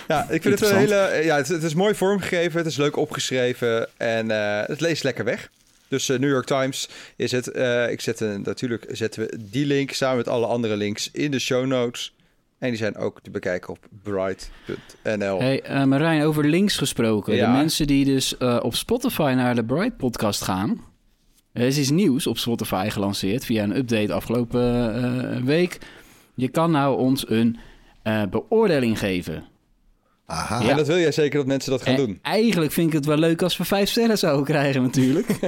[0.08, 1.20] Ja, ik vind het een hele.
[1.22, 5.24] Ja, het, het is mooi vormgegeven, het is leuk opgeschreven en eh, het leest lekker
[5.24, 5.50] weg.
[5.88, 7.50] Dus eh, New York Times is het.
[7.50, 11.30] Eh, ik zet een, natuurlijk zetten we die link samen met alle andere links in
[11.30, 12.12] de show notes.
[12.62, 15.40] En die zijn ook te bekijken op bright.nl.
[15.40, 17.34] Hey, eh, Marijn, over links gesproken.
[17.34, 17.46] Ja.
[17.46, 20.80] De mensen die dus eh, op Spotify naar de Bright podcast gaan.
[21.52, 25.78] Er is iets nieuws op Spotify gelanceerd via een update afgelopen eh, week.
[26.34, 27.58] Je kan nou ons een
[28.02, 29.44] eh, beoordeling geven.
[30.26, 30.68] Aha.
[30.68, 32.18] En dat wil jij zeker dat mensen dat gaan En doen.
[32.22, 35.38] Eigenlijk vind ik het wel leuk als we vijf sterren zouden krijgen natuurlijk.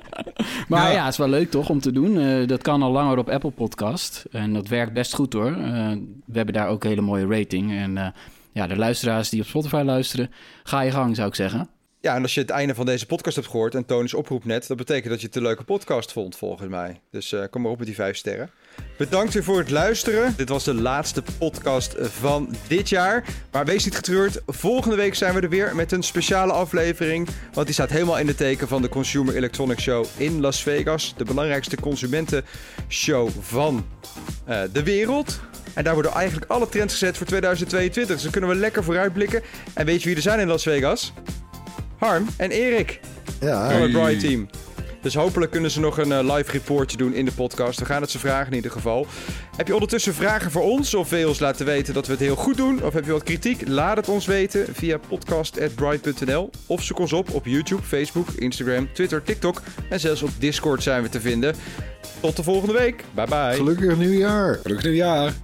[0.68, 1.04] maar ja.
[1.04, 2.18] het is wel leuk toch om te doen.
[2.18, 4.24] Eh, dat kan al langer op Apple Podcast.
[4.30, 5.52] En dat werkt best goed hoor.
[5.52, 5.90] Eh,
[6.24, 7.72] we hebben daar ook een hele mooie rating.
[7.72, 8.06] En eh,
[8.52, 10.30] ja, de luisteraars die op Spotify luisteren,
[10.62, 11.68] ga je gang zou ik zeggen.
[12.04, 14.44] Ja, en als je het einde van deze podcast hebt gehoord en Toon is oproep
[14.44, 17.00] net, dat betekent dat je het een leuke podcast vond, volgens mij.
[17.10, 18.50] Dus eh, kom maar op met die vijf sterren.
[18.96, 20.34] Bedankt weer voor het luisteren.
[20.36, 23.24] Dit was de laatste podcast van dit jaar.
[23.52, 24.40] Maar wees niet getreurd.
[24.46, 27.28] Volgende week zijn we er weer met een speciale aflevering.
[27.52, 31.14] Want die staat helemaal in de teken van de Consumer Electronics Show in Las Vegas.
[31.16, 33.86] De belangrijkste consumentenshow van
[34.44, 35.40] eh, de wereld.
[35.74, 38.14] En daar worden eigenlijk alle trends gezet voor 2022.
[38.14, 39.42] Dus dan kunnen we lekker vooruitblikken.
[39.74, 41.12] En weet je wie er zijn in Las Vegas?
[41.98, 43.00] Harm en Erik
[43.40, 44.48] Ja, van het Bright Team.
[45.04, 47.78] Dus hopelijk kunnen ze nog een eh, live reportje doen in de podcast.
[47.78, 49.06] We gaan het ze vragen in ieder geval.
[49.56, 50.94] Heb je ondertussen vragen voor ons?
[50.94, 52.82] Of wil je ons laten weten dat we het heel goed doen?
[52.82, 53.68] Of heb je wat kritiek?
[53.68, 56.50] Laat het ons weten via podcast.bright.nl.
[56.66, 59.62] Of zoek ons op op YouTube, Facebook, Instagram, Twitter, TikTok.
[59.88, 61.54] En zelfs op Discord zijn we te vinden.
[62.20, 63.04] Tot de volgende week.
[63.14, 63.54] Bye bye.
[63.54, 64.58] gelukkig nieuwjaar.
[64.62, 65.43] Gelukkig nieuwjaar.